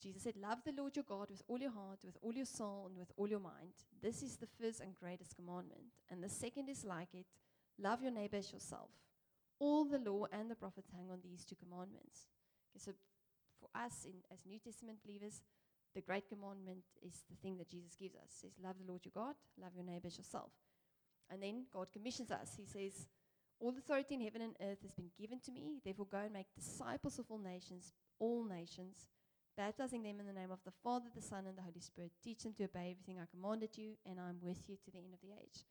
Jesus 0.02 0.22
said, 0.22 0.36
Love 0.36 0.58
the 0.64 0.72
Lord 0.72 0.96
your 0.96 1.04
God 1.04 1.30
with 1.30 1.42
all 1.48 1.58
your 1.58 1.70
heart, 1.70 2.00
with 2.04 2.16
all 2.22 2.32
your 2.32 2.46
soul, 2.46 2.86
and 2.88 2.96
with 2.96 3.12
all 3.16 3.28
your 3.28 3.40
mind. 3.40 3.72
This 4.02 4.22
is 4.22 4.36
the 4.36 4.48
first 4.60 4.80
and 4.80 4.96
greatest 4.96 5.36
commandment. 5.36 5.82
And 6.10 6.22
the 6.22 6.28
second 6.28 6.68
is 6.68 6.84
like 6.84 7.14
it 7.14 7.26
love 7.78 8.02
your 8.02 8.12
neighbor 8.12 8.36
as 8.36 8.52
yourself. 8.52 8.90
All 9.58 9.84
the 9.84 9.98
law 9.98 10.26
and 10.32 10.50
the 10.50 10.54
prophets 10.54 10.90
hang 10.90 11.10
on 11.10 11.20
these 11.22 11.44
two 11.44 11.56
commandments. 11.56 12.28
Okay, 12.70 12.82
so 12.82 12.92
for 13.60 13.68
us 13.78 14.04
in, 14.04 14.14
as 14.32 14.46
New 14.46 14.58
Testament 14.58 14.98
believers, 15.04 15.42
the 15.94 16.00
great 16.00 16.28
commandment 16.28 16.84
is 17.02 17.24
the 17.28 17.36
thing 17.36 17.58
that 17.58 17.68
Jesus 17.68 17.94
gives 17.94 18.14
us. 18.14 18.40
He 18.40 18.48
says, 18.48 18.56
Love 18.62 18.76
the 18.78 18.88
Lord 18.88 19.04
your 19.04 19.12
God, 19.14 19.34
love 19.60 19.72
your 19.74 19.84
neighbor 19.84 20.06
as 20.06 20.16
yourself. 20.16 20.52
And 21.30 21.42
then 21.42 21.66
God 21.72 21.88
commissions 21.92 22.30
us. 22.30 22.54
He 22.56 22.64
says, 22.64 23.06
All 23.60 23.74
authority 23.76 24.14
in 24.14 24.22
heaven 24.22 24.42
and 24.42 24.56
earth 24.62 24.82
has 24.82 24.92
been 24.92 25.10
given 25.18 25.40
to 25.40 25.52
me. 25.52 25.80
Therefore, 25.84 26.06
go 26.10 26.18
and 26.18 26.32
make 26.32 26.46
disciples 26.54 27.18
of 27.18 27.26
all 27.28 27.38
nations, 27.38 27.92
all 28.18 28.44
nations, 28.44 29.06
baptizing 29.60 30.02
them 30.02 30.16
in 30.20 30.26
the 30.26 30.32
name 30.32 30.50
of 30.50 30.64
the 30.64 30.72
Father, 30.82 31.12
the 31.14 31.20
Son, 31.20 31.44
and 31.44 31.52
the 31.52 31.60
Holy 31.60 31.84
Spirit. 31.84 32.12
Teach 32.24 32.44
them 32.44 32.56
to 32.56 32.64
obey 32.64 32.96
everything 32.96 33.20
I 33.20 33.28
commanded 33.28 33.76
you, 33.76 33.92
and 34.08 34.16
I'm 34.18 34.40
with 34.40 34.64
you 34.66 34.76
to 34.80 34.90
the 34.90 35.04
end 35.04 35.12
of 35.12 35.20
the 35.20 35.36
age. 35.36 35.68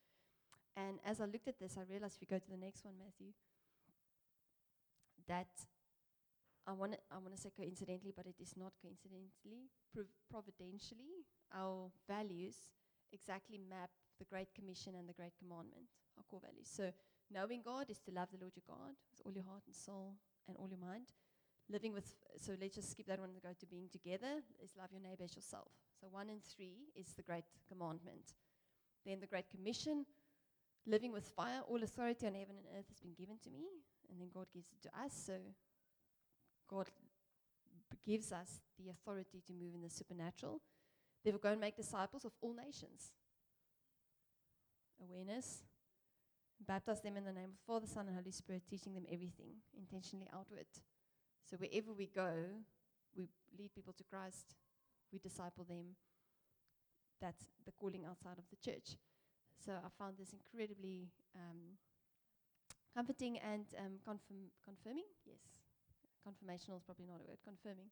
And 0.77 1.01
as 1.03 1.19
I 1.19 1.25
looked 1.25 1.47
at 1.47 1.57
this, 1.57 1.73
I 1.73 1.89
realized 1.89 2.17
if 2.17 2.21
you 2.21 2.29
go 2.29 2.37
to 2.37 2.51
the 2.53 2.61
next 2.61 2.85
one, 2.85 2.93
Matthew, 3.01 3.33
that 5.25 5.49
I 6.69 6.73
want 6.73 6.93
to 6.93 6.99
I 7.09 7.17
want 7.17 7.33
to 7.33 7.41
say 7.41 7.49
coincidentally, 7.49 8.13
but 8.15 8.29
it 8.29 8.37
is 8.37 8.53
not 8.53 8.77
coincidentally, 8.77 9.73
prov- 9.89 10.13
providentially, 10.29 11.25
our 11.49 11.89
values 12.05 12.69
exactly 13.11 13.57
map 13.57 13.89
the 14.21 14.29
Great 14.29 14.53
Commission 14.53 14.93
and 14.93 15.09
the 15.09 15.17
Great 15.17 15.33
Commandment, 15.41 15.89
our 16.13 16.23
core 16.29 16.45
values. 16.45 16.69
So, 16.69 16.93
knowing 17.33 17.65
God 17.65 17.89
is 17.89 17.97
to 18.05 18.13
love 18.13 18.29
the 18.29 18.37
Lord 18.37 18.53
your 18.53 18.69
God 18.69 18.93
with 19.09 19.25
all 19.25 19.33
your 19.33 19.49
heart 19.49 19.65
and 19.65 19.73
soul 19.73 20.13
and 20.47 20.55
all 20.61 20.69
your 20.69 20.77
mind. 20.77 21.09
Living 21.72 21.93
with, 21.93 22.15
so 22.41 22.53
let's 22.59 22.76
just 22.76 22.91
skip 22.91 23.05
that 23.05 23.20
one 23.20 23.30
and 23.30 23.41
go 23.41 23.49
to 23.57 23.65
being 23.67 23.89
together, 23.91 24.41
is 24.63 24.72
love 24.76 24.89
your 24.91 25.01
neighbor 25.01 25.24
as 25.24 25.36
yourself. 25.36 25.70
So, 26.01 26.07
one 26.09 26.30
and 26.30 26.41
three 26.43 26.78
is 26.95 27.13
the 27.13 27.22
Great 27.22 27.43
Commandment. 27.67 28.34
Then 29.05 29.20
the 29.20 29.28
Great 29.28 29.49
Commission, 29.51 30.05
living 30.88 31.11
with 31.11 31.28
fire, 31.28 31.61
all 31.70 31.84
authority 31.84 32.26
on 32.26 32.34
heaven 32.34 32.55
and 32.57 32.65
earth 32.78 32.88
has 32.89 32.99
been 32.99 33.13
given 33.13 33.38
to 33.43 33.51
me, 33.51 33.67
and 34.09 34.20
then 34.20 34.30
God 34.34 34.47
gives 34.51 34.72
it 34.72 34.82
to 34.88 34.99
us. 34.99 35.13
So, 35.13 35.34
God 36.67 36.88
gives 38.05 38.32
us 38.32 38.61
the 38.80 38.89
authority 38.89 39.41
to 39.45 39.53
move 39.53 39.76
in 39.76 39.82
the 39.82 39.89
supernatural. 39.89 40.61
Therefore, 41.24 41.39
go 41.39 41.51
and 41.51 41.61
make 41.61 41.76
disciples 41.76 42.26
of 42.26 42.32
all 42.41 42.53
nations. 42.53 43.11
Awareness. 45.03 45.63
Baptize 46.65 47.01
them 47.01 47.15
in 47.15 47.26
the 47.26 47.32
name 47.32 47.45
of 47.45 47.51
the 47.51 47.65
Father, 47.65 47.88
Son, 47.88 48.07
and 48.07 48.15
Holy 48.15 48.32
Spirit, 48.32 48.63
teaching 48.70 48.93
them 48.93 49.05
everything, 49.11 49.53
intentionally 49.78 50.28
outward. 50.34 50.67
So 51.49 51.57
wherever 51.57 51.93
we 51.93 52.05
go, 52.05 52.29
we 53.17 53.27
lead 53.57 53.73
people 53.73 53.93
to 53.93 54.03
Christ, 54.03 54.53
we 55.11 55.17
disciple 55.17 55.63
them. 55.63 55.97
That's 57.19 57.45
the 57.65 57.71
calling 57.71 58.05
outside 58.05 58.37
of 58.37 58.45
the 58.51 58.57
church. 58.57 58.97
So 59.65 59.73
I 59.73 59.89
found 59.97 60.17
this 60.17 60.31
incredibly 60.31 61.09
um, 61.35 61.73
comforting 62.95 63.39
and 63.39 63.65
um, 63.79 63.97
confirm, 64.05 64.53
confirming. 64.63 65.09
Yes, 65.25 65.41
confirmational 66.21 66.77
is 66.77 66.83
probably 66.83 67.07
not 67.07 67.21
a 67.25 67.27
word. 67.27 67.39
Confirming. 67.43 67.89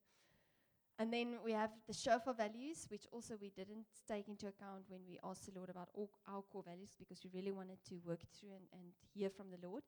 And 0.99 1.11
then 1.11 1.37
we 1.43 1.51
have 1.51 1.71
the 1.87 1.93
shofar 1.93 2.33
values, 2.33 2.85
which 2.89 3.05
also 3.11 3.35
we 3.41 3.49
didn't 3.49 3.85
take 4.07 4.27
into 4.27 4.47
account 4.47 4.85
when 4.87 5.01
we 5.07 5.19
asked 5.23 5.45
the 5.45 5.57
Lord 5.57 5.69
about 5.69 5.89
all 5.93 6.09
our 6.27 6.41
core 6.41 6.63
values 6.63 6.95
because 6.97 7.19
we 7.23 7.29
really 7.33 7.51
wanted 7.51 7.77
to 7.89 7.95
work 8.05 8.21
through 8.33 8.53
and, 8.53 8.65
and 8.73 8.93
hear 9.13 9.29
from 9.29 9.47
the 9.49 9.67
Lord. 9.67 9.83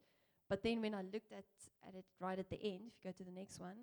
But 0.49 0.63
then 0.63 0.81
when 0.81 0.95
I 0.95 1.03
looked 1.03 1.31
at, 1.31 1.45
at 1.87 1.93
it 1.93 2.05
right 2.19 2.39
at 2.39 2.49
the 2.49 2.59
end, 2.61 2.81
if 2.87 2.93
you 2.97 3.11
go 3.11 3.15
to 3.15 3.23
the 3.23 3.39
next 3.39 3.59
one, 3.59 3.77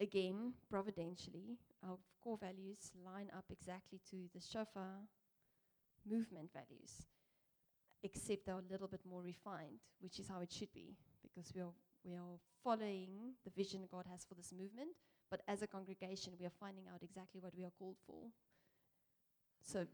again, 0.00 0.54
providentially, 0.68 1.58
our 1.86 1.96
core 2.22 2.38
values 2.38 2.90
line 3.04 3.30
up 3.36 3.44
exactly 3.50 4.00
to 4.10 4.16
the 4.34 4.40
shofar 4.40 5.06
movement 6.10 6.50
values, 6.52 7.06
except 8.02 8.46
they're 8.46 8.56
a 8.56 8.72
little 8.72 8.88
bit 8.88 9.02
more 9.08 9.22
refined, 9.22 9.78
which 10.00 10.18
is 10.18 10.28
how 10.28 10.40
it 10.40 10.50
should 10.50 10.72
be, 10.72 10.96
because 11.22 11.52
we 11.54 11.60
are, 11.60 11.72
we 12.04 12.14
are 12.14 12.40
following 12.64 13.34
the 13.44 13.50
vision 13.50 13.86
God 13.90 14.06
has 14.10 14.24
for 14.24 14.34
this 14.34 14.52
movement, 14.52 14.90
but 15.30 15.42
as 15.46 15.62
a 15.62 15.68
congregation, 15.68 16.32
we 16.40 16.46
are 16.46 16.52
finding 16.58 16.84
out 16.92 17.02
exactly 17.02 17.40
what 17.40 17.56
we 17.56 17.64
are 17.64 17.72
called 17.78 17.96
for. 18.06 18.24
So 19.62 19.86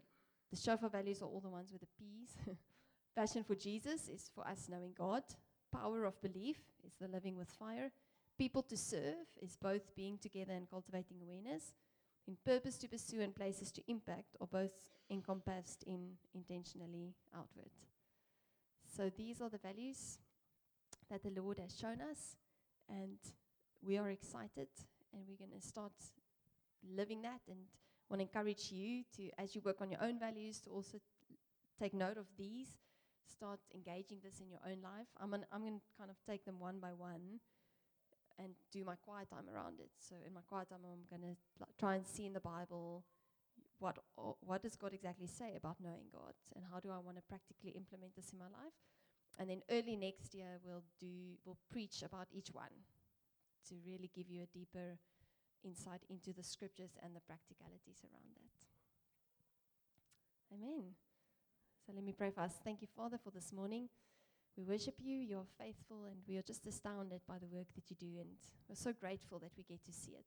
the 0.50 0.56
shofar 0.56 0.88
values 0.88 1.20
are 1.20 1.26
all 1.26 1.40
the 1.40 1.50
ones 1.50 1.70
with 1.70 1.82
the 1.82 1.88
P's. 1.98 2.56
Passion 3.16 3.42
for 3.42 3.54
Jesus 3.54 4.08
is 4.08 4.30
for 4.34 4.46
us 4.46 4.68
knowing 4.68 4.92
God. 4.96 5.22
Power 5.72 6.04
of 6.04 6.20
belief 6.20 6.58
is 6.86 6.92
the 7.00 7.08
living 7.08 7.34
with 7.34 7.48
fire. 7.48 7.90
People 8.36 8.62
to 8.64 8.76
serve 8.76 9.26
is 9.40 9.56
both 9.56 9.96
being 9.96 10.18
together 10.18 10.52
and 10.52 10.68
cultivating 10.68 11.16
awareness. 11.22 11.72
In 12.28 12.36
purpose 12.44 12.76
to 12.76 12.88
pursue 12.88 13.22
and 13.22 13.34
places 13.34 13.72
to 13.72 13.82
impact 13.88 14.36
are 14.38 14.46
both 14.46 14.90
encompassed 15.10 15.82
in 15.84 16.10
intentionally 16.34 17.14
outward. 17.34 17.70
So 18.94 19.10
these 19.16 19.40
are 19.40 19.48
the 19.48 19.58
values 19.58 20.18
that 21.10 21.22
the 21.22 21.40
Lord 21.40 21.58
has 21.58 21.74
shown 21.74 22.02
us, 22.02 22.36
and 22.90 23.16
we 23.80 23.96
are 23.96 24.10
excited 24.10 24.68
and 25.14 25.22
we're 25.26 25.38
going 25.38 25.58
to 25.58 25.66
start 25.66 25.92
living 26.94 27.22
that. 27.22 27.40
And 27.48 27.60
want 28.10 28.20
to 28.20 28.24
encourage 28.24 28.70
you 28.70 29.04
to, 29.16 29.30
as 29.40 29.54
you 29.54 29.62
work 29.64 29.80
on 29.80 29.90
your 29.90 30.02
own 30.02 30.18
values, 30.18 30.58
to 30.60 30.70
also 30.70 30.98
take 31.80 31.94
note 31.94 32.18
of 32.18 32.26
these. 32.36 32.76
Start 33.30 33.60
engaging 33.74 34.18
this 34.22 34.40
in 34.40 34.48
your 34.48 34.60
own 34.64 34.82
life. 34.82 35.08
I'm, 35.20 35.34
I'm 35.34 35.60
going 35.60 35.80
to 35.80 35.98
kind 35.98 36.10
of 36.10 36.16
take 36.26 36.44
them 36.44 36.60
one 36.60 36.78
by 36.78 36.92
one 36.92 37.40
and 38.38 38.54
do 38.72 38.84
my 38.84 38.94
quiet 38.96 39.30
time 39.30 39.46
around 39.52 39.80
it. 39.80 39.90
So 39.98 40.14
in 40.26 40.32
my 40.32 40.42
quiet 40.46 40.68
time, 40.68 40.80
I'm 40.84 41.04
going 41.10 41.34
to 41.34 41.36
try 41.78 41.96
and 41.96 42.06
see 42.06 42.26
in 42.26 42.32
the 42.32 42.40
Bible 42.40 43.04
what 43.78 43.98
what 44.40 44.62
does 44.62 44.76
God 44.76 44.94
exactly 44.94 45.26
say 45.26 45.54
about 45.56 45.76
knowing 45.82 46.08
God, 46.10 46.32
and 46.54 46.64
how 46.72 46.80
do 46.80 46.90
I 46.90 46.98
want 46.98 47.16
to 47.16 47.22
practically 47.28 47.70
implement 47.72 48.16
this 48.16 48.32
in 48.32 48.38
my 48.38 48.46
life. 48.46 48.72
And 49.38 49.50
then 49.50 49.60
early 49.70 49.96
next 49.96 50.34
year, 50.34 50.58
we'll 50.64 50.84
do 50.98 51.36
we'll 51.44 51.58
preach 51.70 52.02
about 52.02 52.28
each 52.32 52.48
one 52.52 52.72
to 53.68 53.74
really 53.86 54.10
give 54.14 54.30
you 54.30 54.42
a 54.42 54.58
deeper 54.58 54.98
insight 55.64 56.00
into 56.08 56.32
the 56.32 56.42
scriptures 56.42 56.96
and 57.02 57.14
the 57.14 57.20
practicalities 57.20 58.00
around 58.04 58.32
that. 58.36 58.56
Amen. 60.54 61.05
So 61.86 61.92
let 61.94 62.02
me 62.02 62.10
pray 62.10 62.34
for 62.34 62.40
us. 62.40 62.58
Thank 62.64 62.82
you, 62.82 62.88
Father, 62.96 63.16
for 63.22 63.30
this 63.30 63.52
morning. 63.52 63.86
We 64.58 64.64
worship 64.64 64.98
you, 64.98 65.22
you're 65.22 65.46
faithful, 65.56 66.10
and 66.10 66.18
we 66.26 66.36
are 66.36 66.42
just 66.42 66.66
astounded 66.66 67.20
by 67.28 67.38
the 67.38 67.46
work 67.46 67.70
that 67.76 67.86
you 67.86 67.94
do, 67.94 68.18
and 68.18 68.34
we're 68.68 68.74
so 68.74 68.92
grateful 68.92 69.38
that 69.38 69.52
we 69.56 69.62
get 69.62 69.84
to 69.86 69.92
see 69.92 70.18
it. 70.18 70.26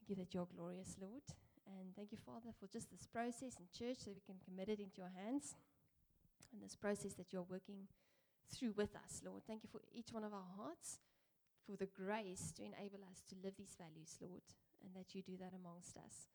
Thank 0.00 0.08
you 0.08 0.16
that 0.16 0.32
you're 0.32 0.48
glorious, 0.56 0.96
Lord. 0.98 1.28
And 1.68 1.92
thank 1.94 2.10
you, 2.10 2.16
Father, 2.24 2.56
for 2.58 2.72
just 2.72 2.88
this 2.90 3.04
process 3.04 3.60
in 3.60 3.68
church 3.68 3.98
so 4.00 4.16
we 4.16 4.24
can 4.24 4.40
commit 4.40 4.72
it 4.72 4.80
into 4.80 5.04
your 5.04 5.12
hands 5.12 5.56
and 6.54 6.62
this 6.62 6.74
process 6.74 7.12
that 7.20 7.34
you're 7.36 7.44
working 7.44 7.84
through 8.48 8.72
with 8.80 8.96
us, 8.96 9.20
Lord. 9.20 9.42
Thank 9.46 9.62
you 9.62 9.68
for 9.70 9.84
each 9.92 10.08
one 10.08 10.24
of 10.24 10.32
our 10.32 10.48
hearts, 10.56 11.04
for 11.68 11.76
the 11.76 11.92
grace 11.92 12.48
to 12.56 12.64
enable 12.64 13.04
us 13.12 13.20
to 13.28 13.36
live 13.44 13.60
these 13.60 13.76
values, 13.76 14.16
Lord, 14.24 14.48
and 14.80 14.96
that 14.96 15.12
you 15.14 15.20
do 15.20 15.36
that 15.36 15.52
amongst 15.52 16.00
us 16.00 16.32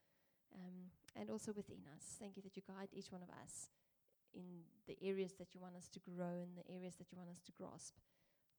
um, 0.54 0.94
and 1.18 1.32
also 1.32 1.58
within 1.58 1.82
us. 1.90 2.22
Thank 2.22 2.38
you 2.38 2.44
that 2.44 2.56
you 2.56 2.62
guide 2.62 2.94
each 2.94 3.10
one 3.10 3.26
of 3.26 3.34
us 3.42 3.74
in 4.36 4.68
the 4.88 4.98
areas 5.02 5.34
that 5.40 5.56
you 5.56 5.62
want 5.62 5.76
us 5.76 5.88
to 5.90 6.00
grow, 6.00 6.44
in 6.44 6.56
the 6.56 6.68
areas 6.70 6.96
that 6.96 7.12
you 7.12 7.18
want 7.18 7.30
us 7.30 7.42
to 7.46 7.52
grasp. 7.52 7.96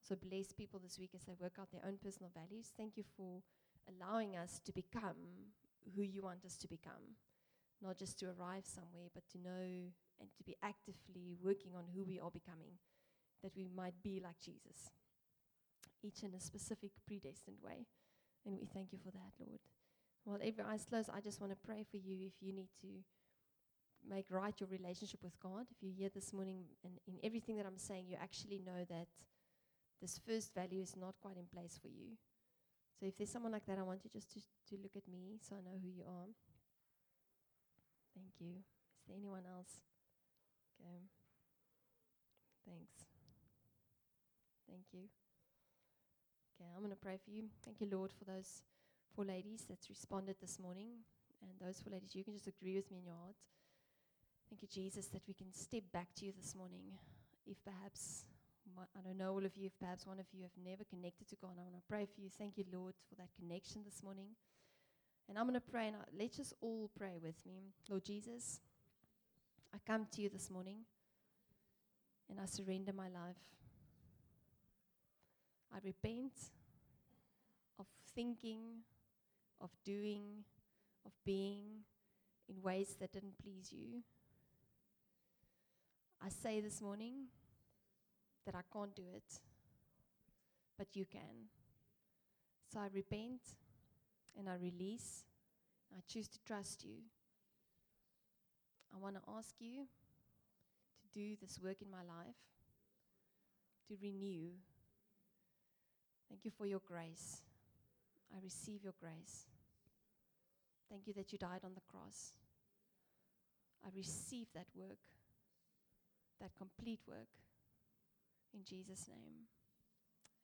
So 0.02 0.16
bless 0.16 0.52
people 0.52 0.80
this 0.82 0.98
week 0.98 1.10
as 1.14 1.24
they 1.24 1.34
work 1.38 1.58
out 1.60 1.70
their 1.70 1.84
own 1.86 1.98
personal 2.02 2.30
values. 2.34 2.72
Thank 2.76 2.96
you 2.96 3.04
for 3.16 3.42
allowing 3.88 4.36
us 4.36 4.60
to 4.64 4.72
become 4.72 5.52
who 5.94 6.02
you 6.02 6.22
want 6.22 6.44
us 6.44 6.56
to 6.58 6.68
become, 6.68 7.18
not 7.82 7.98
just 7.98 8.18
to 8.20 8.26
arrive 8.26 8.66
somewhere, 8.66 9.10
but 9.14 9.28
to 9.30 9.38
know 9.38 9.90
and 10.20 10.28
to 10.36 10.42
be 10.44 10.56
actively 10.62 11.36
working 11.42 11.72
on 11.76 11.84
who 11.94 12.04
we 12.04 12.18
are 12.18 12.30
becoming, 12.30 12.78
that 13.42 13.52
we 13.56 13.68
might 13.68 13.94
be 14.02 14.20
like 14.22 14.38
Jesus, 14.38 14.90
each 16.02 16.22
in 16.22 16.34
a 16.34 16.40
specific 16.40 16.90
predestined 17.06 17.58
way. 17.62 17.86
And 18.44 18.58
we 18.58 18.66
thank 18.66 18.92
you 18.92 18.98
for 18.98 19.10
that, 19.10 19.34
Lord. 19.38 19.60
While 20.24 20.38
every 20.42 20.64
eye's 20.64 20.84
closed, 20.84 21.10
I 21.12 21.20
just 21.20 21.40
want 21.40 21.52
to 21.52 21.66
pray 21.66 21.84
for 21.88 21.98
you 21.98 22.16
if 22.20 22.34
you 22.40 22.52
need 22.52 22.70
to 22.80 23.04
make 24.08 24.26
right 24.30 24.54
your 24.60 24.68
relationship 24.68 25.20
with 25.22 25.38
God. 25.40 25.66
If 25.70 25.82
you're 25.82 25.92
here 25.92 26.10
this 26.14 26.32
morning 26.32 26.64
and 26.84 26.94
in 27.06 27.18
everything 27.22 27.56
that 27.56 27.66
I'm 27.66 27.78
saying, 27.78 28.06
you 28.08 28.16
actually 28.20 28.60
know 28.64 28.84
that 28.88 29.08
this 30.00 30.20
first 30.26 30.54
value 30.54 30.80
is 30.80 30.96
not 30.96 31.14
quite 31.20 31.36
in 31.36 31.46
place 31.52 31.78
for 31.80 31.88
you. 31.88 32.16
So 32.98 33.06
if 33.06 33.16
there's 33.16 33.30
someone 33.30 33.52
like 33.52 33.66
that, 33.66 33.78
I 33.78 33.82
want 33.82 34.04
you 34.04 34.10
just 34.10 34.32
to, 34.32 34.40
to 34.40 34.82
look 34.82 34.96
at 34.96 35.06
me 35.08 35.38
so 35.40 35.56
I 35.56 35.60
know 35.60 35.76
who 35.82 35.88
you 35.88 36.04
are. 36.06 36.28
Thank 38.14 38.32
you. 38.40 38.56
Is 38.56 39.06
there 39.08 39.16
anyone 39.16 39.44
else? 39.44 39.80
Okay. 40.80 41.04
Thanks. 42.66 43.04
Thank 44.68 44.84
you. 44.92 45.08
Okay, 46.56 46.70
I'm 46.74 46.80
going 46.80 46.90
to 46.90 46.96
pray 46.96 47.18
for 47.22 47.30
you. 47.30 47.44
Thank 47.64 47.80
you, 47.80 47.88
Lord, 47.92 48.12
for 48.12 48.24
those 48.24 48.62
four 49.14 49.24
ladies 49.24 49.64
that's 49.68 49.88
responded 49.88 50.36
this 50.40 50.58
morning. 50.58 50.88
And 51.42 51.50
those 51.60 51.80
four 51.80 51.92
ladies, 51.92 52.14
you 52.14 52.24
can 52.24 52.32
just 52.32 52.48
agree 52.48 52.76
with 52.76 52.90
me 52.90 52.98
in 52.98 53.04
your 53.04 53.14
heart. 53.14 53.36
Thank 54.48 54.62
you, 54.62 54.68
Jesus, 54.68 55.06
that 55.08 55.22
we 55.26 55.34
can 55.34 55.52
step 55.52 55.82
back 55.92 56.08
to 56.16 56.24
you 56.24 56.32
this 56.36 56.54
morning. 56.54 56.82
If 57.46 57.56
perhaps, 57.64 58.24
I 58.78 59.00
don't 59.02 59.18
know 59.18 59.32
all 59.32 59.44
of 59.44 59.56
you, 59.56 59.66
if 59.66 59.78
perhaps 59.78 60.06
one 60.06 60.20
of 60.20 60.26
you 60.32 60.42
have 60.42 60.56
never 60.64 60.84
connected 60.84 61.28
to 61.28 61.36
God, 61.36 61.52
I 61.58 61.62
want 61.62 61.74
to 61.74 61.82
pray 61.88 62.06
for 62.06 62.20
you. 62.20 62.30
Thank 62.38 62.56
you, 62.56 62.64
Lord, 62.72 62.94
for 63.08 63.16
that 63.16 63.28
connection 63.38 63.82
this 63.84 64.02
morning. 64.02 64.28
And 65.28 65.36
I'm 65.36 65.44
going 65.44 65.54
to 65.54 65.60
pray, 65.60 65.88
and 65.88 65.96
let's 66.16 66.36
just 66.36 66.54
all 66.60 66.90
pray 66.96 67.18
with 67.20 67.44
me. 67.44 67.72
Lord 67.90 68.04
Jesus, 68.04 68.60
I 69.74 69.78
come 69.84 70.06
to 70.12 70.22
you 70.22 70.28
this 70.28 70.50
morning 70.50 70.78
and 72.30 72.40
I 72.40 72.46
surrender 72.46 72.92
my 72.92 73.08
life. 73.08 73.36
I 75.74 75.78
repent 75.84 76.32
of 77.78 77.86
thinking, 78.14 78.60
of 79.60 79.70
doing, 79.84 80.44
of 81.04 81.12
being 81.24 81.82
in 82.48 82.62
ways 82.62 82.96
that 83.00 83.12
didn't 83.12 83.36
please 83.42 83.72
you. 83.72 84.02
I 86.24 86.28
say 86.28 86.60
this 86.60 86.80
morning 86.80 87.26
that 88.44 88.54
I 88.54 88.62
can't 88.72 88.94
do 88.94 89.02
it, 89.14 89.40
but 90.78 90.88
you 90.94 91.04
can. 91.04 91.50
So 92.72 92.80
I 92.80 92.88
repent 92.94 93.40
and 94.38 94.48
I 94.48 94.54
release. 94.54 95.24
I 95.96 96.00
choose 96.08 96.28
to 96.28 96.38
trust 96.44 96.84
you. 96.84 96.96
I 98.94 98.98
want 98.98 99.16
to 99.16 99.22
ask 99.36 99.54
you 99.58 99.86
to 101.02 101.18
do 101.18 101.36
this 101.40 101.60
work 101.62 101.82
in 101.82 101.90
my 101.90 101.98
life, 101.98 102.36
to 103.88 103.96
renew. 104.02 104.50
Thank 106.28 106.44
you 106.44 106.50
for 106.50 106.66
your 106.66 106.80
grace. 106.86 107.42
I 108.34 108.38
receive 108.42 108.82
your 108.82 108.94
grace. 108.98 109.46
Thank 110.90 111.06
you 111.06 111.14
that 111.14 111.32
you 111.32 111.38
died 111.38 111.60
on 111.64 111.74
the 111.74 111.80
cross. 111.90 112.32
I 113.84 113.88
receive 113.94 114.46
that 114.54 114.66
work 114.74 114.98
that 116.40 116.56
complete 116.56 117.00
work. 117.06 117.30
In 118.54 118.64
Jesus' 118.64 119.08
name. 119.08 119.48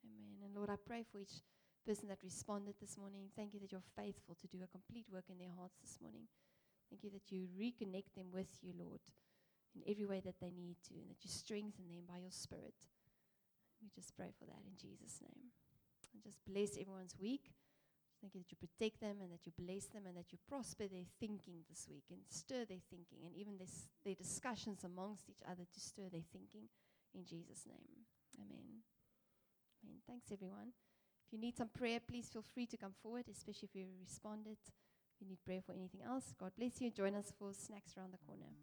Amen. 0.03 0.43
And 0.43 0.55
Lord, 0.55 0.69
I 0.69 0.77
pray 0.77 1.05
for 1.09 1.19
each 1.19 1.41
person 1.85 2.07
that 2.09 2.23
responded 2.23 2.75
this 2.79 2.97
morning. 2.97 3.31
Thank 3.35 3.53
you 3.53 3.59
that 3.59 3.71
you're 3.71 3.93
faithful 3.95 4.35
to 4.35 4.47
do 4.47 4.63
a 4.63 4.67
complete 4.67 5.07
work 5.11 5.25
in 5.29 5.37
their 5.37 5.53
hearts 5.57 5.77
this 5.81 5.97
morning. 6.01 6.27
Thank 6.89 7.03
you 7.03 7.11
that 7.11 7.31
you 7.31 7.47
reconnect 7.57 8.13
them 8.15 8.27
with 8.31 8.51
you, 8.61 8.73
Lord, 8.77 9.01
in 9.75 9.81
every 9.89 10.05
way 10.05 10.21
that 10.23 10.39
they 10.39 10.51
need 10.51 10.77
to, 10.89 10.95
and 10.95 11.09
that 11.09 11.23
you 11.23 11.31
strengthen 11.31 11.89
them 11.89 12.05
by 12.07 12.19
your 12.19 12.31
Spirit. 12.31 12.75
We 13.81 13.89
just 13.95 14.15
pray 14.15 14.31
for 14.37 14.45
that 14.45 14.63
in 14.63 14.77
Jesus' 14.77 15.19
name. 15.21 15.51
And 16.13 16.23
just 16.23 16.39
bless 16.45 16.77
everyone's 16.79 17.15
week. 17.19 17.51
Thank 18.23 18.35
you 18.35 18.47
that 18.47 18.55
you 18.55 18.59
protect 18.63 19.03
them 19.03 19.19
and 19.19 19.35
that 19.35 19.43
you 19.43 19.51
bless 19.51 19.91
them 19.91 20.07
and 20.07 20.15
that 20.15 20.31
you 20.31 20.39
prosper 20.47 20.87
their 20.87 21.03
thinking 21.19 21.67
this 21.67 21.91
week 21.91 22.07
and 22.07 22.23
stir 22.31 22.63
their 22.63 22.79
thinking 22.87 23.19
and 23.27 23.35
even 23.35 23.59
this, 23.59 23.91
their 24.07 24.15
discussions 24.15 24.87
amongst 24.87 25.27
each 25.27 25.43
other 25.43 25.67
to 25.67 25.79
stir 25.83 26.07
their 26.07 26.23
thinking 26.31 26.71
in 27.11 27.27
Jesus' 27.27 27.67
name. 27.67 28.07
Amen. 28.39 28.79
Amen. 29.83 29.99
Thanks, 30.07 30.31
everyone. 30.31 30.71
If 31.27 31.33
you 31.35 31.39
need 31.39 31.57
some 31.57 31.67
prayer, 31.67 31.99
please 31.99 32.29
feel 32.31 32.47
free 32.47 32.65
to 32.67 32.77
come 32.77 32.95
forward, 33.03 33.27
especially 33.27 33.67
if 33.67 33.75
you 33.75 33.91
responded. 33.99 34.55
If 34.63 35.19
you 35.19 35.27
need 35.27 35.43
prayer 35.43 35.59
for 35.59 35.73
anything 35.73 36.07
else, 36.07 36.33
God 36.39 36.55
bless 36.57 36.79
you. 36.79 36.91
Join 36.91 37.15
us 37.15 37.33
for 37.37 37.51
snacks 37.51 37.97
around 37.97 38.13
the 38.13 38.23
corner. 38.25 38.55